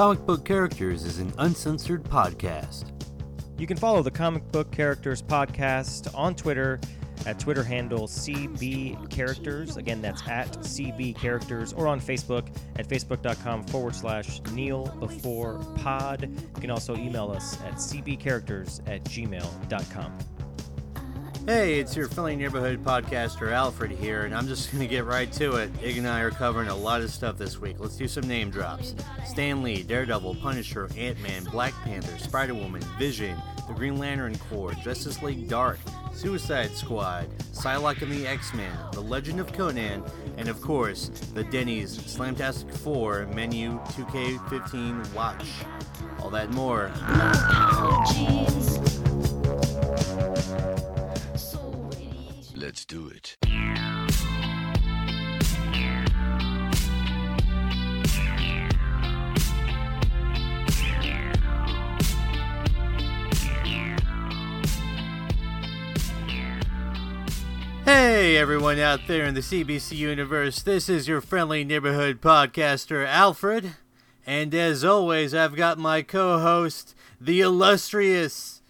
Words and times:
Comic 0.00 0.24
Book 0.24 0.46
Characters 0.46 1.04
is 1.04 1.18
an 1.18 1.30
uncensored 1.36 2.02
podcast. 2.02 2.90
You 3.58 3.66
can 3.66 3.76
follow 3.76 4.02
the 4.02 4.10
Comic 4.10 4.50
Book 4.50 4.72
Characters 4.72 5.20
podcast 5.20 6.08
on 6.16 6.34
Twitter 6.34 6.80
at 7.26 7.38
Twitter 7.38 7.62
handle 7.62 8.08
CB 8.08 9.10
Characters. 9.10 9.76
Again, 9.76 10.00
that's 10.00 10.26
at 10.26 10.50
CB 10.60 11.16
Characters, 11.16 11.74
or 11.74 11.86
on 11.86 12.00
Facebook 12.00 12.48
at 12.76 12.88
facebook.com 12.88 13.64
forward 13.64 13.94
slash 13.94 14.40
Kneel 14.52 14.86
Before 15.00 15.58
Pod. 15.76 16.22
You 16.22 16.60
can 16.62 16.70
also 16.70 16.96
email 16.96 17.30
us 17.30 17.60
at 17.60 17.74
cbcharacters 17.74 18.80
at 18.88 19.04
gmail.com. 19.04 20.18
Hey, 21.50 21.80
it's 21.80 21.96
your 21.96 22.06
friendly 22.06 22.36
neighborhood 22.36 22.84
podcaster 22.84 23.50
Alfred 23.50 23.90
here, 23.90 24.22
and 24.22 24.32
I'm 24.32 24.46
just 24.46 24.70
going 24.70 24.82
to 24.82 24.86
get 24.86 25.04
right 25.04 25.32
to 25.32 25.56
it. 25.56 25.72
Ig 25.82 25.98
and 25.98 26.06
I 26.06 26.20
are 26.20 26.30
covering 26.30 26.68
a 26.68 26.76
lot 26.76 27.00
of 27.00 27.10
stuff 27.10 27.38
this 27.38 27.60
week. 27.60 27.80
Let's 27.80 27.96
do 27.96 28.06
some 28.06 28.28
name 28.28 28.50
drops 28.50 28.94
Stan 29.26 29.60
Lee, 29.64 29.82
Daredevil, 29.82 30.36
Punisher, 30.36 30.88
Ant 30.96 31.18
Man, 31.18 31.42
Black 31.42 31.74
Panther, 31.82 32.16
Spider 32.20 32.54
Woman, 32.54 32.82
Vision, 33.00 33.36
The 33.66 33.74
Green 33.74 33.98
Lantern 33.98 34.38
Corps, 34.48 34.74
Justice 34.74 35.22
League 35.22 35.48
Dark, 35.48 35.80
Suicide 36.14 36.70
Squad, 36.70 37.28
Psylocke 37.52 38.02
and 38.02 38.12
the 38.12 38.28
X 38.28 38.54
Men, 38.54 38.72
The 38.92 39.00
Legend 39.00 39.40
of 39.40 39.52
Conan, 39.52 40.04
and 40.36 40.48
of 40.48 40.62
course, 40.62 41.08
the 41.34 41.42
Denny's 41.42 41.98
Slamtastic 41.98 42.72
4 42.76 43.26
Menu 43.34 43.72
2K15 43.86 45.14
Watch. 45.14 45.48
All 46.20 46.30
that 46.30 46.52
more. 46.52 46.92
Let's 52.70 52.84
do 52.84 53.08
it. 53.08 53.36
Hey, 67.84 68.36
everyone 68.36 68.78
out 68.78 69.00
there 69.08 69.24
in 69.24 69.34
the 69.34 69.40
CBC 69.40 69.96
universe. 69.96 70.62
This 70.62 70.88
is 70.88 71.08
your 71.08 71.20
friendly 71.20 71.64
neighborhood 71.64 72.20
podcaster, 72.20 73.04
Alfred. 73.04 73.74
And 74.24 74.54
as 74.54 74.84
always, 74.84 75.34
I've 75.34 75.56
got 75.56 75.76
my 75.76 76.02
co 76.02 76.38
host, 76.38 76.94
the 77.20 77.40
illustrious, 77.40 78.62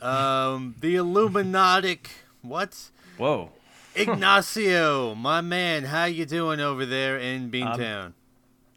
um, 0.00 0.76
the 0.78 0.94
Illuminatic, 0.94 2.08
what? 2.40 2.91
Whoa. 3.16 3.50
Ignacio, 3.94 5.14
my 5.14 5.40
man, 5.40 5.84
how 5.84 6.04
you 6.04 6.24
doing 6.24 6.60
over 6.60 6.86
there 6.86 7.18
in 7.18 7.50
Beantown? 7.50 8.14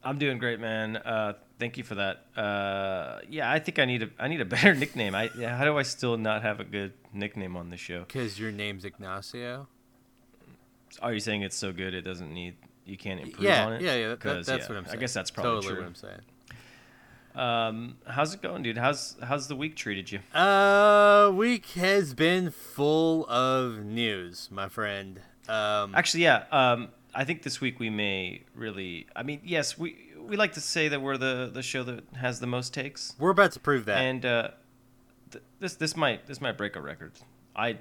I'm 0.03 0.17
doing 0.19 0.38
great, 0.38 0.59
man. 0.59 0.97
Uh, 0.97 1.33
thank 1.58 1.78
you 1.78 1.83
for 1.83 1.95
that. 1.95 2.25
Uh, 2.38 3.19
yeah, 3.30 3.50
I 3.52 3.59
think 3.59 3.80
I 3.80 3.86
need 3.86 4.03
a 4.03 4.09
I 4.19 4.28
need 4.28 4.41
a 4.41 4.45
better 4.56 4.75
nickname. 4.75 5.16
I 5.16 5.30
yeah, 5.38 5.58
how 5.58 5.66
do 5.66 5.78
I 5.78 5.83
still 5.83 6.17
not 6.17 6.41
have 6.44 6.59
a 6.59 6.63
good 6.66 6.94
nickname 7.13 7.56
on 7.56 7.69
the 7.69 7.78
show? 7.78 8.02
Because 8.02 8.39
your 8.39 8.52
name's 8.52 8.86
Ignacio? 8.86 9.67
Are 11.02 11.13
you 11.13 11.19
saying 11.19 11.41
it's 11.41 11.58
so 11.58 11.72
good 11.73 11.94
it 11.94 12.02
doesn't 12.02 12.33
need 12.33 12.56
you 12.86 12.97
can't 12.97 13.19
improve 13.19 13.44
Yeah, 13.44 13.66
on 13.66 13.73
it? 13.73 13.81
yeah, 13.81 13.95
yeah. 13.95 14.08
That, 14.09 14.45
that's 14.45 14.47
yeah, 14.47 14.56
what 14.67 14.78
I'm 14.78 14.86
saying. 14.86 14.97
I 14.97 15.00
guess 15.00 15.13
that's 15.13 15.31
probably 15.31 15.53
totally 15.61 15.73
true. 15.73 15.81
what 15.81 15.88
I'm 15.88 15.95
saying. 15.95 16.19
Um, 17.36 17.97
how's 18.08 18.33
it 18.33 18.41
going, 18.41 18.64
dude? 18.64 18.78
How's 18.78 19.16
how's 19.22 19.47
the 19.47 19.55
week 19.55 19.75
treated 19.75 20.11
you? 20.11 20.19
Uh, 20.38 21.31
week 21.33 21.66
has 21.72 22.14
been 22.14 22.50
full 22.52 23.25
of 23.30 23.83
news, 23.83 24.50
my 24.52 24.69
friend. 24.69 25.19
Um, 25.50 25.94
Actually, 25.95 26.23
yeah. 26.23 26.45
Um, 26.52 26.89
I 27.13 27.23
think 27.25 27.44
this 27.44 27.59
week 27.61 27.80
we 27.80 27.89
may 27.89 28.44
really. 28.56 29.07
I 29.16 29.24
mean, 29.24 29.41
yes, 29.44 29.78
we 29.78 29.97
we 30.19 30.38
like 30.38 30.53
to 30.53 30.62
say 30.62 30.88
that 30.88 31.01
we're 31.01 31.18
the 31.18 31.50
the 31.53 31.62
show 31.62 31.84
that 31.84 32.03
has 32.16 32.40
the 32.40 32.47
most 32.47 32.74
takes, 32.74 33.16
we're 33.19 33.29
about 33.31 33.51
to 33.53 33.59
prove 33.59 33.85
that. 33.85 33.97
and 34.01 34.25
uh, 34.25 34.47
th- 35.31 35.44
this 35.59 35.75
this 35.75 35.95
might 35.95 36.25
this 36.28 36.40
might 36.41 36.57
break 36.57 36.75
a 36.75 36.81
record. 36.81 37.13
I 37.56 37.78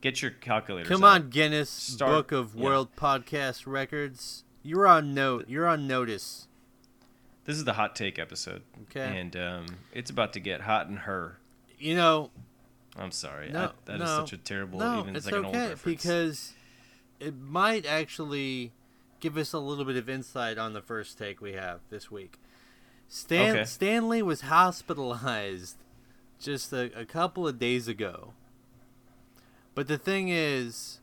get 0.00 0.22
your 0.22 0.30
calculator. 0.30 0.88
Come 0.88 1.04
out. 1.04 1.20
on, 1.22 1.30
Guinness 1.30 1.68
Start- 1.70 2.10
Book 2.10 2.32
of 2.32 2.54
yeah. 2.54 2.64
World 2.64 2.94
Podcast 2.96 3.64
Records. 3.66 4.44
You're 4.62 4.86
on 4.86 5.14
note. 5.14 5.46
You're 5.48 5.66
on 5.66 5.86
notice. 5.88 6.46
This 7.44 7.56
is 7.56 7.64
the 7.64 7.72
hot 7.72 7.96
take 7.96 8.18
episode. 8.18 8.62
Okay. 8.84 9.18
And 9.18 9.36
um, 9.36 9.66
it's 9.92 10.10
about 10.10 10.32
to 10.34 10.40
get 10.40 10.60
hot 10.60 10.88
in 10.88 10.96
her. 10.96 11.38
You 11.78 11.96
know, 11.96 12.30
I'm 12.96 13.10
sorry. 13.10 13.50
no, 13.50 13.64
I, 13.64 13.70
that 13.86 13.94
is 13.94 14.00
no, 14.00 14.06
such 14.06 14.32
a 14.32 14.36
terrible, 14.36 14.78
no, 14.78 15.00
even 15.00 15.16
it's 15.16 15.26
it's 15.26 15.32
like 15.32 15.40
an 15.40 15.46
old 15.46 15.56
okay 15.56 15.74
because 15.84 16.52
it 17.18 17.34
might 17.36 17.86
actually 17.86 18.72
give 19.20 19.36
us 19.36 19.52
a 19.52 19.58
little 19.58 19.84
bit 19.84 19.96
of 19.96 20.08
insight 20.08 20.58
on 20.58 20.72
the 20.72 20.82
first 20.82 21.18
take 21.18 21.40
we 21.40 21.52
have 21.52 21.80
this 21.90 22.10
week. 22.10 22.38
Stan 23.08 23.56
Okay. 23.56 23.64
Stan 23.64 24.08
Lee 24.08 24.22
was 24.22 24.42
hospitalized 24.42 25.76
just 26.40 26.72
a, 26.72 26.90
a 26.98 27.04
couple 27.04 27.46
of 27.46 27.58
days 27.58 27.88
ago. 27.88 28.32
But 29.74 29.88
the 29.88 29.98
thing 29.98 30.28
is, 30.28 30.98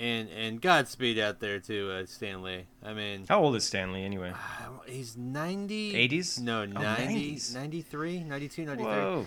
and 0.00 0.28
and 0.30 0.60
Godspeed 0.60 1.18
out 1.18 1.40
there 1.40 1.60
too, 1.60 1.90
uh, 1.92 2.06
Stan 2.06 2.42
Lee. 2.42 2.64
I 2.82 2.94
mean, 2.94 3.26
How 3.28 3.40
old 3.42 3.54
is 3.56 3.64
Stan 3.64 3.92
Lee 3.92 4.02
anyway? 4.04 4.32
He's 4.86 5.16
90. 5.16 5.92
80s? 6.08 6.40
No, 6.40 6.62
Oh, 6.62 6.66
90, 6.66 7.34
90s. 7.36 7.54
93, 7.54 8.24
92, 8.24 8.64
93. 8.64 8.84
Whoa. 8.92 9.26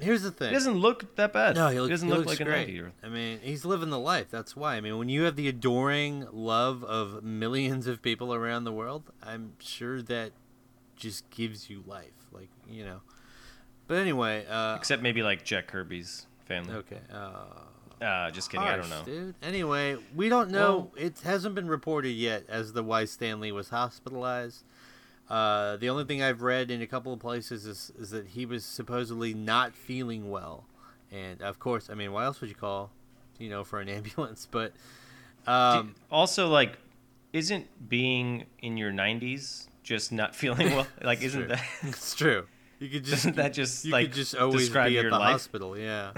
Here's 0.00 0.22
the 0.22 0.30
thing. 0.32 0.48
He 0.48 0.54
doesn't 0.54 0.74
look 0.78 1.14
that 1.16 1.32
bad. 1.32 1.54
no, 1.54 1.68
he, 1.68 1.78
looks, 1.78 1.90
doesn't 1.90 2.08
he 2.08 2.14
look 2.14 2.26
like 2.26 2.38
great. 2.38 2.48
90 2.66 2.72
year. 2.72 2.92
I 3.02 3.08
mean, 3.08 3.38
he's 3.42 3.64
living 3.64 3.90
the 3.90 3.98
life. 3.98 4.26
That's 4.30 4.56
why. 4.56 4.74
I 4.74 4.80
mean, 4.80 4.98
when 4.98 5.08
you 5.08 5.22
have 5.22 5.36
the 5.36 5.46
adoring 5.48 6.26
love 6.32 6.82
of 6.84 7.22
millions 7.22 7.86
of 7.86 8.02
people 8.02 8.34
around 8.34 8.64
the 8.64 8.72
world, 8.72 9.04
I'm 9.22 9.52
sure 9.60 10.02
that 10.02 10.32
just 10.96 11.30
gives 11.30 11.70
you 11.70 11.84
life. 11.86 12.26
Like, 12.32 12.48
you 12.68 12.84
know. 12.84 13.00
But 13.86 13.98
anyway, 13.98 14.46
uh, 14.50 14.74
Except 14.76 15.00
maybe 15.02 15.22
like 15.22 15.44
Jack 15.44 15.68
Kirby's 15.68 16.26
family. 16.46 16.74
okay. 16.74 16.98
Uh, 17.12 17.44
Uh, 18.04 18.30
just 18.30 18.50
kidding. 18.50 18.66
I 18.66 18.76
don't 18.76 18.90
know. 18.90 19.02
dude. 19.04 19.34
Anyway, 19.42 19.96
we 20.14 20.28
don't 20.28 20.50
know. 20.50 20.90
it 20.96 21.20
hasn't 21.24 21.54
been 21.54 21.68
reported 21.68 22.10
yet 22.10 22.44
as 22.48 22.72
the 22.72 22.82
why 22.82 23.04
Stan 23.06 23.40
Lee 23.40 23.52
was 23.52 23.70
hospitalized. 23.70 24.64
Uh, 25.30 25.76
the 25.78 25.88
only 25.88 26.04
thing 26.04 26.22
I've 26.22 26.42
read 26.42 26.70
in 26.70 26.82
a 26.82 26.86
couple 26.86 27.12
of 27.12 27.18
places 27.20 27.64
is, 27.66 27.90
is 27.98 28.10
that 28.10 28.26
he 28.28 28.44
was 28.44 28.64
supposedly 28.64 29.32
not 29.32 29.74
feeling 29.74 30.30
well, 30.30 30.64
and 31.10 31.40
of 31.40 31.58
course, 31.58 31.88
I 31.88 31.94
mean, 31.94 32.12
why 32.12 32.24
else 32.26 32.40
would 32.42 32.50
you 32.50 32.56
call, 32.56 32.90
you 33.38 33.48
know, 33.48 33.64
for 33.64 33.80
an 33.80 33.88
ambulance? 33.98 34.46
But 34.50 34.72
Do- 35.46 35.52
um, 35.52 35.94
also, 36.10 36.48
like, 36.48 36.76
isn't 37.32 37.88
being 37.88 38.44
in 38.60 38.76
your 38.76 38.92
90s 38.92 39.68
just 39.82 40.12
not 40.12 40.36
feeling 40.40 40.74
well? 40.76 40.86
Like, 41.02 41.22
isn't 41.22 41.40
true. 41.40 41.48
that 41.48 41.64
it's 41.84 42.14
true. 42.14 42.46
You 42.80 42.90
could 42.90 43.04
just 43.04 43.24
Doesn't 43.24 43.36
that 43.36 43.54
just, 43.54 43.84
you 43.86 43.92
like, 43.92 44.08
could 44.08 44.14
just 44.16 44.34
always 44.36 44.68
be 44.68 44.98
at 44.98 45.04
the 45.04 45.10
life? 45.10 45.32
hospital? 45.32 45.78
Yeah. 45.78 46.10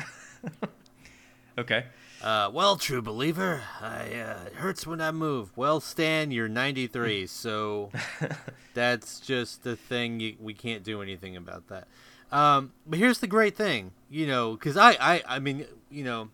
Okay? 1.59 1.87
Uh, 2.23 2.51
well, 2.53 2.77
true 2.77 3.03
believer, 3.03 3.63
I 3.81 3.99
uh, 4.15 4.47
it 4.47 4.55
hurts 4.55 4.87
when 4.87 5.01
I 5.01 5.11
move. 5.11 5.57
Well, 5.57 5.81
Stan, 5.81 6.31
you're 6.31 6.49
93, 6.49 7.27
so 7.29 7.91
that's 8.75 9.21
just 9.21 9.63
the 9.65 9.77
thing. 9.77 10.21
You, 10.21 10.37
we 10.41 10.55
can't 10.55 10.83
do 10.83 11.03
anything 11.03 11.37
about 11.37 11.69
that. 11.69 11.89
Um, 12.33 12.73
but 12.87 12.99
here's 12.99 13.19
the 13.19 13.27
great 13.27 13.57
thing, 13.57 13.93
you 14.11 14.27
know, 14.27 14.53
because 14.55 14.77
I, 14.77 14.97
I, 15.01 15.23
I 15.29 15.39
mean, 15.39 15.67
you 15.91 16.05
know, 16.05 16.31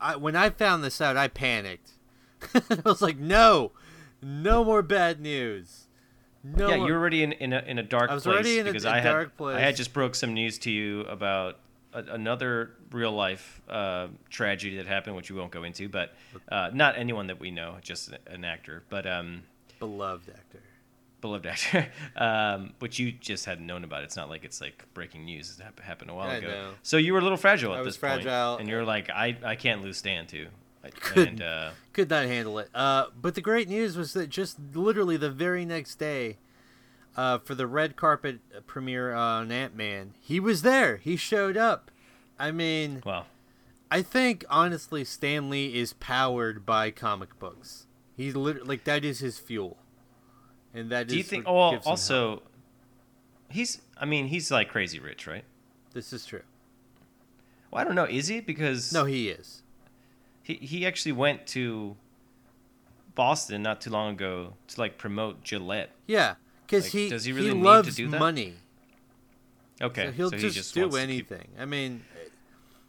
I 0.00 0.16
when 0.16 0.36
I 0.36 0.50
found 0.50 0.84
this 0.84 1.00
out, 1.00 1.16
I 1.16 1.28
panicked. 1.28 1.90
I 2.54 2.60
was 2.84 3.00
like, 3.02 3.18
no, 3.18 3.72
no 4.22 4.64
more 4.64 4.82
bad 4.82 5.20
news. 5.20 5.86
No, 6.44 6.68
yeah, 6.68 6.76
more- 6.76 6.88
you're 6.88 6.98
already 6.98 7.22
in, 7.22 7.32
in, 7.32 7.52
a, 7.54 7.60
in 7.60 7.78
a 7.78 7.82
dark 7.82 8.10
I 8.10 8.14
was 8.14 8.24
place 8.24 8.34
already 8.34 8.58
in 8.58 8.66
a- 8.66 8.70
because 8.70 8.84
a 8.84 8.90
I 8.90 8.96
had 9.00 9.04
dark 9.04 9.32
I 9.40 9.60
had 9.60 9.76
just 9.76 9.94
broke 9.94 10.14
some 10.14 10.34
news 10.34 10.58
to 10.58 10.70
you 10.70 11.00
about 11.02 11.58
a, 11.94 12.00
another 12.04 12.72
real 12.94 13.12
life 13.12 13.60
uh, 13.68 14.06
tragedy 14.30 14.76
that 14.76 14.86
happened, 14.86 15.16
which 15.16 15.30
we 15.30 15.38
won't 15.38 15.50
go 15.50 15.64
into, 15.64 15.88
but 15.88 16.14
uh, 16.50 16.70
not 16.72 16.96
anyone 16.96 17.26
that 17.26 17.40
we 17.40 17.50
know, 17.50 17.76
just 17.82 18.10
an 18.26 18.44
actor, 18.44 18.82
but 18.88 19.06
um, 19.06 19.42
beloved 19.78 20.30
actor. 20.30 20.60
beloved 21.20 21.46
actor, 21.46 21.88
um, 22.16 22.72
which 22.78 22.98
you 22.98 23.12
just 23.12 23.44
hadn't 23.44 23.66
known 23.66 23.84
about. 23.84 24.04
It's 24.04 24.16
not 24.16 24.28
like 24.30 24.44
it's 24.44 24.60
like 24.60 24.84
breaking 24.94 25.24
news. 25.24 25.58
It 25.58 25.82
happened 25.82 26.10
a 26.10 26.14
while 26.14 26.30
I 26.30 26.36
ago. 26.36 26.48
know. 26.48 26.70
So 26.82 26.96
you 26.96 27.12
were 27.12 27.18
a 27.18 27.22
little 27.22 27.36
fragile 27.36 27.72
I 27.72 27.78
at 27.78 27.84
was 27.84 27.94
this 27.94 27.96
fragile. 27.96 28.56
and 28.58 28.68
you're 28.68 28.84
like, 28.84 29.10
I, 29.10 29.36
I 29.44 29.56
can't 29.56 29.82
lose 29.82 29.98
Stan 29.98 30.26
too. 30.26 30.46
Couldn't. 31.00 31.40
And 31.40 31.42
uh, 31.42 31.70
could 31.94 32.10
not 32.10 32.26
handle 32.26 32.58
it. 32.58 32.68
Uh, 32.74 33.06
but 33.20 33.34
the 33.34 33.40
great 33.40 33.68
news 33.70 33.96
was 33.96 34.12
that 34.12 34.28
just 34.28 34.58
literally 34.74 35.16
the 35.16 35.30
very 35.30 35.64
next 35.64 35.94
day, 35.94 36.36
uh, 37.16 37.38
for 37.38 37.54
the 37.54 37.66
red 37.66 37.96
carpet 37.96 38.40
premiere 38.66 39.14
on 39.14 39.50
Ant 39.50 39.74
Man, 39.74 40.12
he 40.20 40.38
was 40.38 40.60
there. 40.60 40.98
He 40.98 41.16
showed 41.16 41.56
up. 41.56 41.90
I 42.38 42.50
mean, 42.50 43.02
well, 43.04 43.26
I 43.90 44.02
think 44.02 44.44
honestly, 44.50 45.04
Stan 45.04 45.50
Lee 45.50 45.74
is 45.78 45.92
powered 45.94 46.66
by 46.66 46.90
comic 46.90 47.38
books. 47.38 47.86
He's 48.16 48.34
literally 48.36 48.68
like 48.68 48.84
that 48.84 49.04
is 49.04 49.20
his 49.20 49.38
fuel, 49.38 49.76
and 50.72 50.90
that 50.90 51.08
do 51.08 51.16
you 51.16 51.22
think? 51.22 51.44
Oh, 51.46 51.70
him 51.72 51.80
also, 51.86 52.42
he's. 53.48 53.80
I 53.96 54.04
mean, 54.04 54.26
he's 54.26 54.50
like 54.50 54.68
crazy 54.68 54.98
rich, 54.98 55.26
right? 55.26 55.44
this 55.92 56.12
is 56.12 56.26
true. 56.26 56.42
Well, 57.70 57.80
I 57.80 57.84
don't 57.84 57.94
know. 57.94 58.04
Is 58.04 58.26
he? 58.26 58.40
Because 58.40 58.92
No, 58.92 59.04
he 59.04 59.28
is. 59.28 59.62
he 60.42 60.54
he 60.54 60.84
actually 60.86 61.12
went 61.12 61.46
to 61.48 61.96
Boston 63.14 63.62
not 63.62 63.80
too 63.80 63.90
long 63.90 64.12
ago 64.14 64.54
to 64.68 64.80
like 64.80 64.98
promote 64.98 65.44
Gillette. 65.44 65.90
Yeah, 66.06 66.34
because 66.66 66.84
Like, 66.86 66.92
he 66.92 67.08
does 67.08 67.24
he 67.24 67.32
he, 67.32 67.36
really 67.38 67.54
need 67.54 67.60
to 67.62 67.64
loves 67.64 67.94
do 67.96 68.08
that? 68.08 68.18
money. 68.18 68.54
Okay, 69.82 70.06
So 70.06 70.12
he'll 70.12 70.30
he 70.30 70.38
just, 70.38 70.54
just 70.56 70.74
do 70.74 70.82
to 70.82 70.88
keep- 70.90 70.98
anything. 71.00 71.48
I 71.58 71.64
mean, 71.64 72.04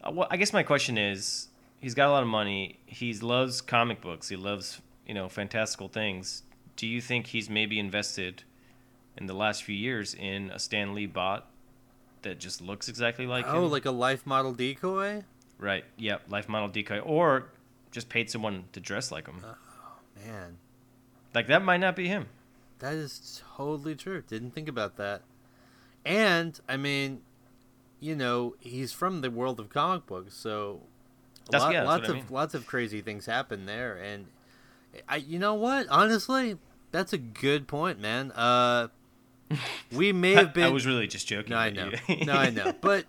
Uh, 0.06 0.12
well, 0.12 0.28
I 0.30 0.38
guess 0.38 0.54
my 0.54 0.64
question 0.64 0.98
is, 0.98 1.48
he's 1.80 1.94
got 1.94 2.10
a 2.10 2.12
lot 2.12 2.24
of 2.24 2.30
money. 2.30 2.80
He 2.86 3.14
loves 3.14 3.62
comic 3.62 4.02
books. 4.02 4.30
He 4.30 4.36
loves 4.36 4.82
you 5.06 5.14
know 5.14 5.30
fantastical 5.30 5.88
things. 5.88 6.44
Do 6.76 6.88
you 6.88 7.02
think 7.02 7.28
he's 7.28 7.50
maybe 7.50 7.80
invested 7.80 8.44
in 9.18 9.28
the 9.28 9.34
last 9.34 9.64
few 9.64 9.76
years 9.76 10.14
in 10.14 10.52
a 10.52 10.60
Stan 10.60 10.94
Lee 10.94 11.06
bot 11.06 11.48
that 12.24 12.40
just 12.40 12.62
looks 12.62 12.90
exactly 12.90 13.26
like 13.26 13.46
oh, 13.48 13.66
him? 13.66 13.72
like 13.72 13.86
a 13.86 13.92
life 13.92 14.26
model 14.26 14.54
decoy? 14.54 15.24
right? 15.58 15.86
Yep, 15.98 16.24
life 16.30 16.50
model 16.50 16.70
decoy, 16.70 17.00
or 17.00 17.50
just 17.92 18.10
paid 18.10 18.30
someone 18.30 18.66
to 18.74 18.80
dress 18.80 19.12
like 19.12 19.28
him. 19.28 19.42
Oh 19.44 20.26
man, 20.26 20.58
like 21.34 21.48
that 21.48 21.64
might 21.64 21.80
not 21.80 21.96
be 21.96 22.08
him. 22.08 22.28
that 22.80 22.94
is 22.94 23.42
totally 23.56 23.96
true. 23.96 24.24
Didn't 24.28 24.52
think 24.52 24.68
about 24.68 24.98
that. 24.98 25.22
And 26.06 26.60
I 26.70 26.78
mean, 26.78 27.22
you 28.00 28.16
know, 28.16 28.56
he's 28.60 28.92
from 28.92 29.22
the 29.22 29.32
world 29.32 29.60
of 29.60 29.70
comic 29.70 30.06
books, 30.06 30.36
so 30.36 30.82
That's- 31.50 31.62
lot- 31.64 31.74
yeah, 31.74 31.84
lots 31.84 32.02
what 32.02 32.10
I 32.10 32.12
of 32.12 32.16
mean. 32.16 32.26
lots 32.34 32.54
of 32.54 32.66
crazy 32.68 33.02
things 33.02 33.26
happen 33.26 33.66
there. 33.66 33.96
And 33.98 34.28
I, 35.08 35.18
you 35.18 35.40
know 35.40 35.54
what? 35.56 35.88
Honestly, 35.90 36.58
that's 36.92 37.14
a 37.14 37.18
good 37.18 37.68
point, 37.68 38.00
man. 38.00 38.32
Uh, 38.32 38.88
we 39.92 40.12
may 40.12 40.34
have 40.34 40.54
been. 40.54 40.64
I 40.64 40.70
was 40.70 40.86
really 40.86 41.08
just 41.08 41.28
joking. 41.28 41.52
No, 41.52 41.58
I 41.58 41.70
know. 41.70 41.92
no, 42.26 42.34
I 42.34 42.50
know. 42.50 42.74
But 42.82 43.06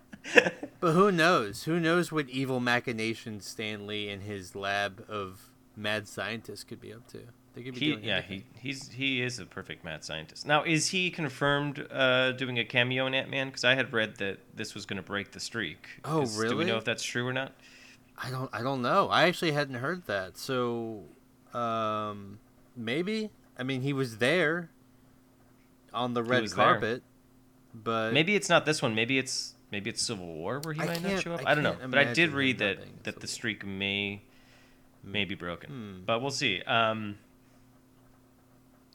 but 0.79 0.91
who 0.91 1.11
knows? 1.11 1.63
Who 1.63 1.79
knows 1.79 2.11
what 2.11 2.29
evil 2.29 2.59
machinations 2.59 3.45
Stan 3.47 3.87
Lee 3.87 4.09
and 4.09 4.21
his 4.23 4.55
lab 4.55 5.03
of 5.09 5.49
mad 5.75 6.07
scientists 6.07 6.63
could 6.63 6.81
be 6.81 6.91
up 6.93 7.07
to? 7.07 7.19
They 7.57 7.63
could 7.63 7.73
be 7.73 7.79
He, 7.79 7.91
doing 7.93 8.03
yeah, 8.03 8.17
anything. 8.17 8.43
he 8.61 8.67
he's 8.69 8.89
he 8.91 9.21
is 9.23 9.39
a 9.39 9.45
perfect 9.47 9.83
mad 9.83 10.03
scientist. 10.03 10.45
Now, 10.45 10.61
is 10.63 10.89
he 10.89 11.09
confirmed 11.09 11.87
uh, 11.89 12.33
doing 12.33 12.59
a 12.59 12.63
cameo 12.63 13.07
in 13.07 13.15
Ant 13.15 13.31
Man? 13.31 13.47
Because 13.47 13.63
I 13.63 13.73
had 13.73 13.91
read 13.91 14.17
that 14.17 14.37
this 14.55 14.75
was 14.75 14.85
going 14.85 14.97
to 14.97 15.01
break 15.03 15.31
the 15.31 15.39
streak. 15.39 15.87
Oh, 16.05 16.21
Is- 16.21 16.37
Do 16.37 16.55
we 16.55 16.65
know 16.65 16.77
if 16.77 16.83
that's 16.85 17.01
true 17.01 17.25
or 17.27 17.33
not? 17.33 17.53
I 18.15 18.29
don't 18.29 18.49
I 18.53 18.61
don't 18.61 18.83
know. 18.83 19.09
I 19.09 19.23
actually 19.23 19.53
hadn't 19.53 19.73
heard 19.75 20.05
that. 20.05 20.37
So 20.37 21.03
um 21.51 22.37
maybe. 22.75 23.31
I 23.57 23.63
mean 23.63 23.81
he 23.81 23.91
was 23.91 24.19
there 24.19 24.69
on 25.93 26.13
the 26.13 26.21
red 26.23 26.43
was 26.43 26.53
there. 26.53 26.65
carpet. 26.65 27.01
But 27.73 28.13
Maybe 28.13 28.35
it's 28.35 28.49
not 28.49 28.65
this 28.67 28.83
one. 28.83 28.93
Maybe 28.93 29.17
it's 29.17 29.55
maybe 29.71 29.89
it's 29.89 30.01
Civil 30.03 30.27
War 30.27 30.59
where 30.63 30.75
he 30.75 30.81
I 30.81 30.85
might 30.85 31.01
not 31.03 31.23
show 31.23 31.33
up. 31.33 31.41
I 31.45 31.51
I, 31.51 31.55
don't 31.55 31.63
know, 31.63 31.75
but 31.87 31.97
I 31.97 32.13
did 32.13 32.33
read 32.33 32.59
that 32.59 32.77
that 33.03 33.19
the 33.19 33.27
streak 33.27 33.65
may 33.65 34.21
may 35.03 35.25
be 35.25 35.33
broken, 35.35 35.69
Hmm. 35.69 36.05
but 36.05 36.21
we'll 36.21 36.31
see. 36.31 36.61
Um, 36.63 37.17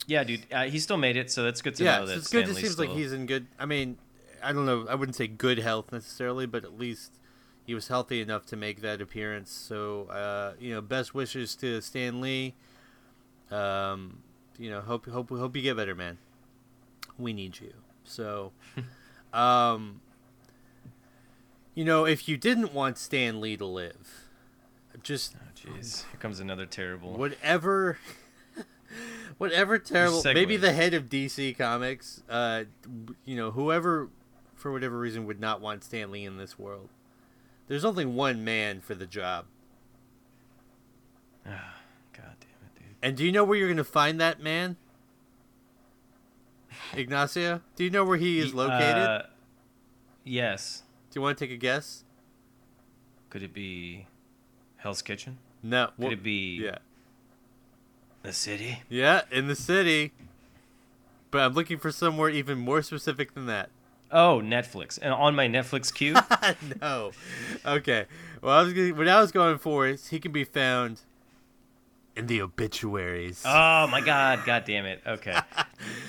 yeah, 0.06 0.25
dude, 0.25 0.46
uh, 0.52 0.64
he 0.64 0.78
still 0.78 0.96
made 0.96 1.16
it, 1.16 1.31
so 1.31 1.43
that's 1.43 1.62
good 1.62 1.75
to 1.76 1.84
yeah, 1.84 1.99
know 2.00 2.06
so 2.06 2.12
it's 2.14 2.28
good. 2.28 2.49
It 2.49 2.56
seems 2.56 2.78
like 2.78 2.90
he's 2.90 3.12
in 3.12 3.26
good. 3.26 3.46
I 3.58 3.66
mean, 3.66 3.99
I 4.43 4.52
don't 4.52 4.66
know. 4.66 4.87
I 4.88 4.94
wouldn't 4.94 5.16
say 5.16 5.26
good 5.26 5.58
health 5.58 5.93
necessarily, 5.93 6.46
but 6.46 6.64
at 6.64 6.78
least 6.78 7.19
he 7.64 7.75
was 7.75 7.88
healthy 7.88 8.20
enough 8.20 8.44
to 8.46 8.56
make 8.56 8.81
that 8.82 9.00
appearance. 9.00 9.50
So, 9.50 10.04
uh, 10.06 10.54
you 10.58 10.75
know, 10.75 10.81
best 10.81 11.14
wishes 11.14 11.54
to 11.56 11.81
Stan 11.81 12.20
Lee. 12.20 12.54
Um, 13.50 14.19
you 14.58 14.70
know, 14.70 14.81
hope 14.81 15.06
hope 15.06 15.31
hope 15.31 15.56
you 15.56 15.62
get 15.62 15.76
better, 15.76 15.94
man. 15.94 16.19
We 17.19 17.32
need 17.32 17.60
you. 17.60 17.75
So, 18.05 18.52
um, 19.32 20.00
you 21.75 21.84
know, 21.84 22.05
if 22.05 22.28
you 22.28 22.37
didn't 22.37 22.72
want 22.75 22.98
Stan 22.98 23.40
Lee 23.40 23.56
to 23.56 23.66
live, 23.66 24.26
just 25.02 25.37
Oh, 25.37 25.70
Jeez, 25.70 26.05
here 26.10 26.19
comes 26.19 26.40
another 26.40 26.66
terrible. 26.66 27.12
whatever 27.16 27.98
whatever 29.39 29.79
terrible 29.79 30.23
maybe 30.25 30.56
the 30.56 30.73
head 30.73 30.94
of 30.94 31.09
dc 31.09 31.56
comics 31.56 32.23
uh 32.29 32.65
you 33.25 33.37
know 33.37 33.50
whoever 33.50 34.09
for 34.62 34.71
whatever 34.71 34.97
reason 34.97 35.27
would 35.27 35.41
not 35.41 35.61
want 35.61 35.83
stan 35.83 36.12
lee 36.12 36.25
in 36.25 36.37
this 36.37 36.56
world. 36.59 36.89
There's 37.67 37.85
only 37.85 38.05
one 38.05 38.44
man 38.44 38.81
for 38.81 38.94
the 38.94 39.06
job. 39.06 39.47
Ah, 41.44 41.75
God 42.12 42.37
damn 42.41 42.69
it, 42.69 42.75
dude. 42.77 42.97
and 43.03 43.17
do 43.17 43.25
you 43.27 43.33
know 43.33 43.43
where 43.43 43.59
you're 43.59 43.69
gonna 43.69 43.83
find 43.83 44.21
that 44.21 44.41
man? 44.41 44.77
Ignacio 46.94 47.61
do 47.75 47.85
you 47.85 47.91
know 47.91 48.05
where 48.05 48.19
he 48.19 48.39
is 48.39 48.55
located? 48.55 48.97
uh, 48.97 49.23
yes. 50.25 50.85
do 51.11 51.19
you 51.19 51.23
want 51.23 51.37
to 51.37 51.44
take 51.44 51.53
a 51.53 51.59
guess? 51.59 52.05
Could 53.31 53.43
it 53.43 53.53
be 53.53 54.06
Hell's 54.77 55.03
Kitchen? 55.03 55.39
no. 55.62 55.91
Could 56.00 56.12
it 56.12 56.23
be 56.23 56.61
yeah 56.62 56.79
the 58.22 58.32
city? 58.32 58.82
yeah 58.88 59.22
in 59.30 59.48
the 59.48 59.56
city 59.56 60.12
but 61.30 61.40
i'm 61.40 61.54
looking 61.54 61.78
for 61.78 61.90
somewhere 61.90 62.28
even 62.30 62.58
more 62.58 62.82
specific 62.82 63.34
than 63.34 63.46
that 63.46 63.69
Oh, 64.14 64.42
Netflix. 64.44 64.98
And 65.00 65.14
on 65.14 65.34
my 65.34 65.48
Netflix 65.48 65.90
queue, 65.90 66.14
no. 66.82 67.12
Okay. 67.64 68.04
Well, 68.42 68.54
I 68.58 68.62
was 68.62 68.74
gonna, 68.74 68.92
what 68.92 69.08
I 69.08 69.19
was 69.19 69.32
going 69.32 69.56
for 69.56 69.86
is 69.86 70.08
he 70.08 70.20
can 70.20 70.32
be 70.32 70.44
found 70.44 71.00
in 72.14 72.26
the 72.26 72.43
obituaries. 72.43 73.43
Oh 73.47 73.87
my 73.87 74.00
god, 74.00 74.44
god 74.44 74.64
damn 74.67 74.85
it. 74.87 75.00
Okay. 75.06 75.38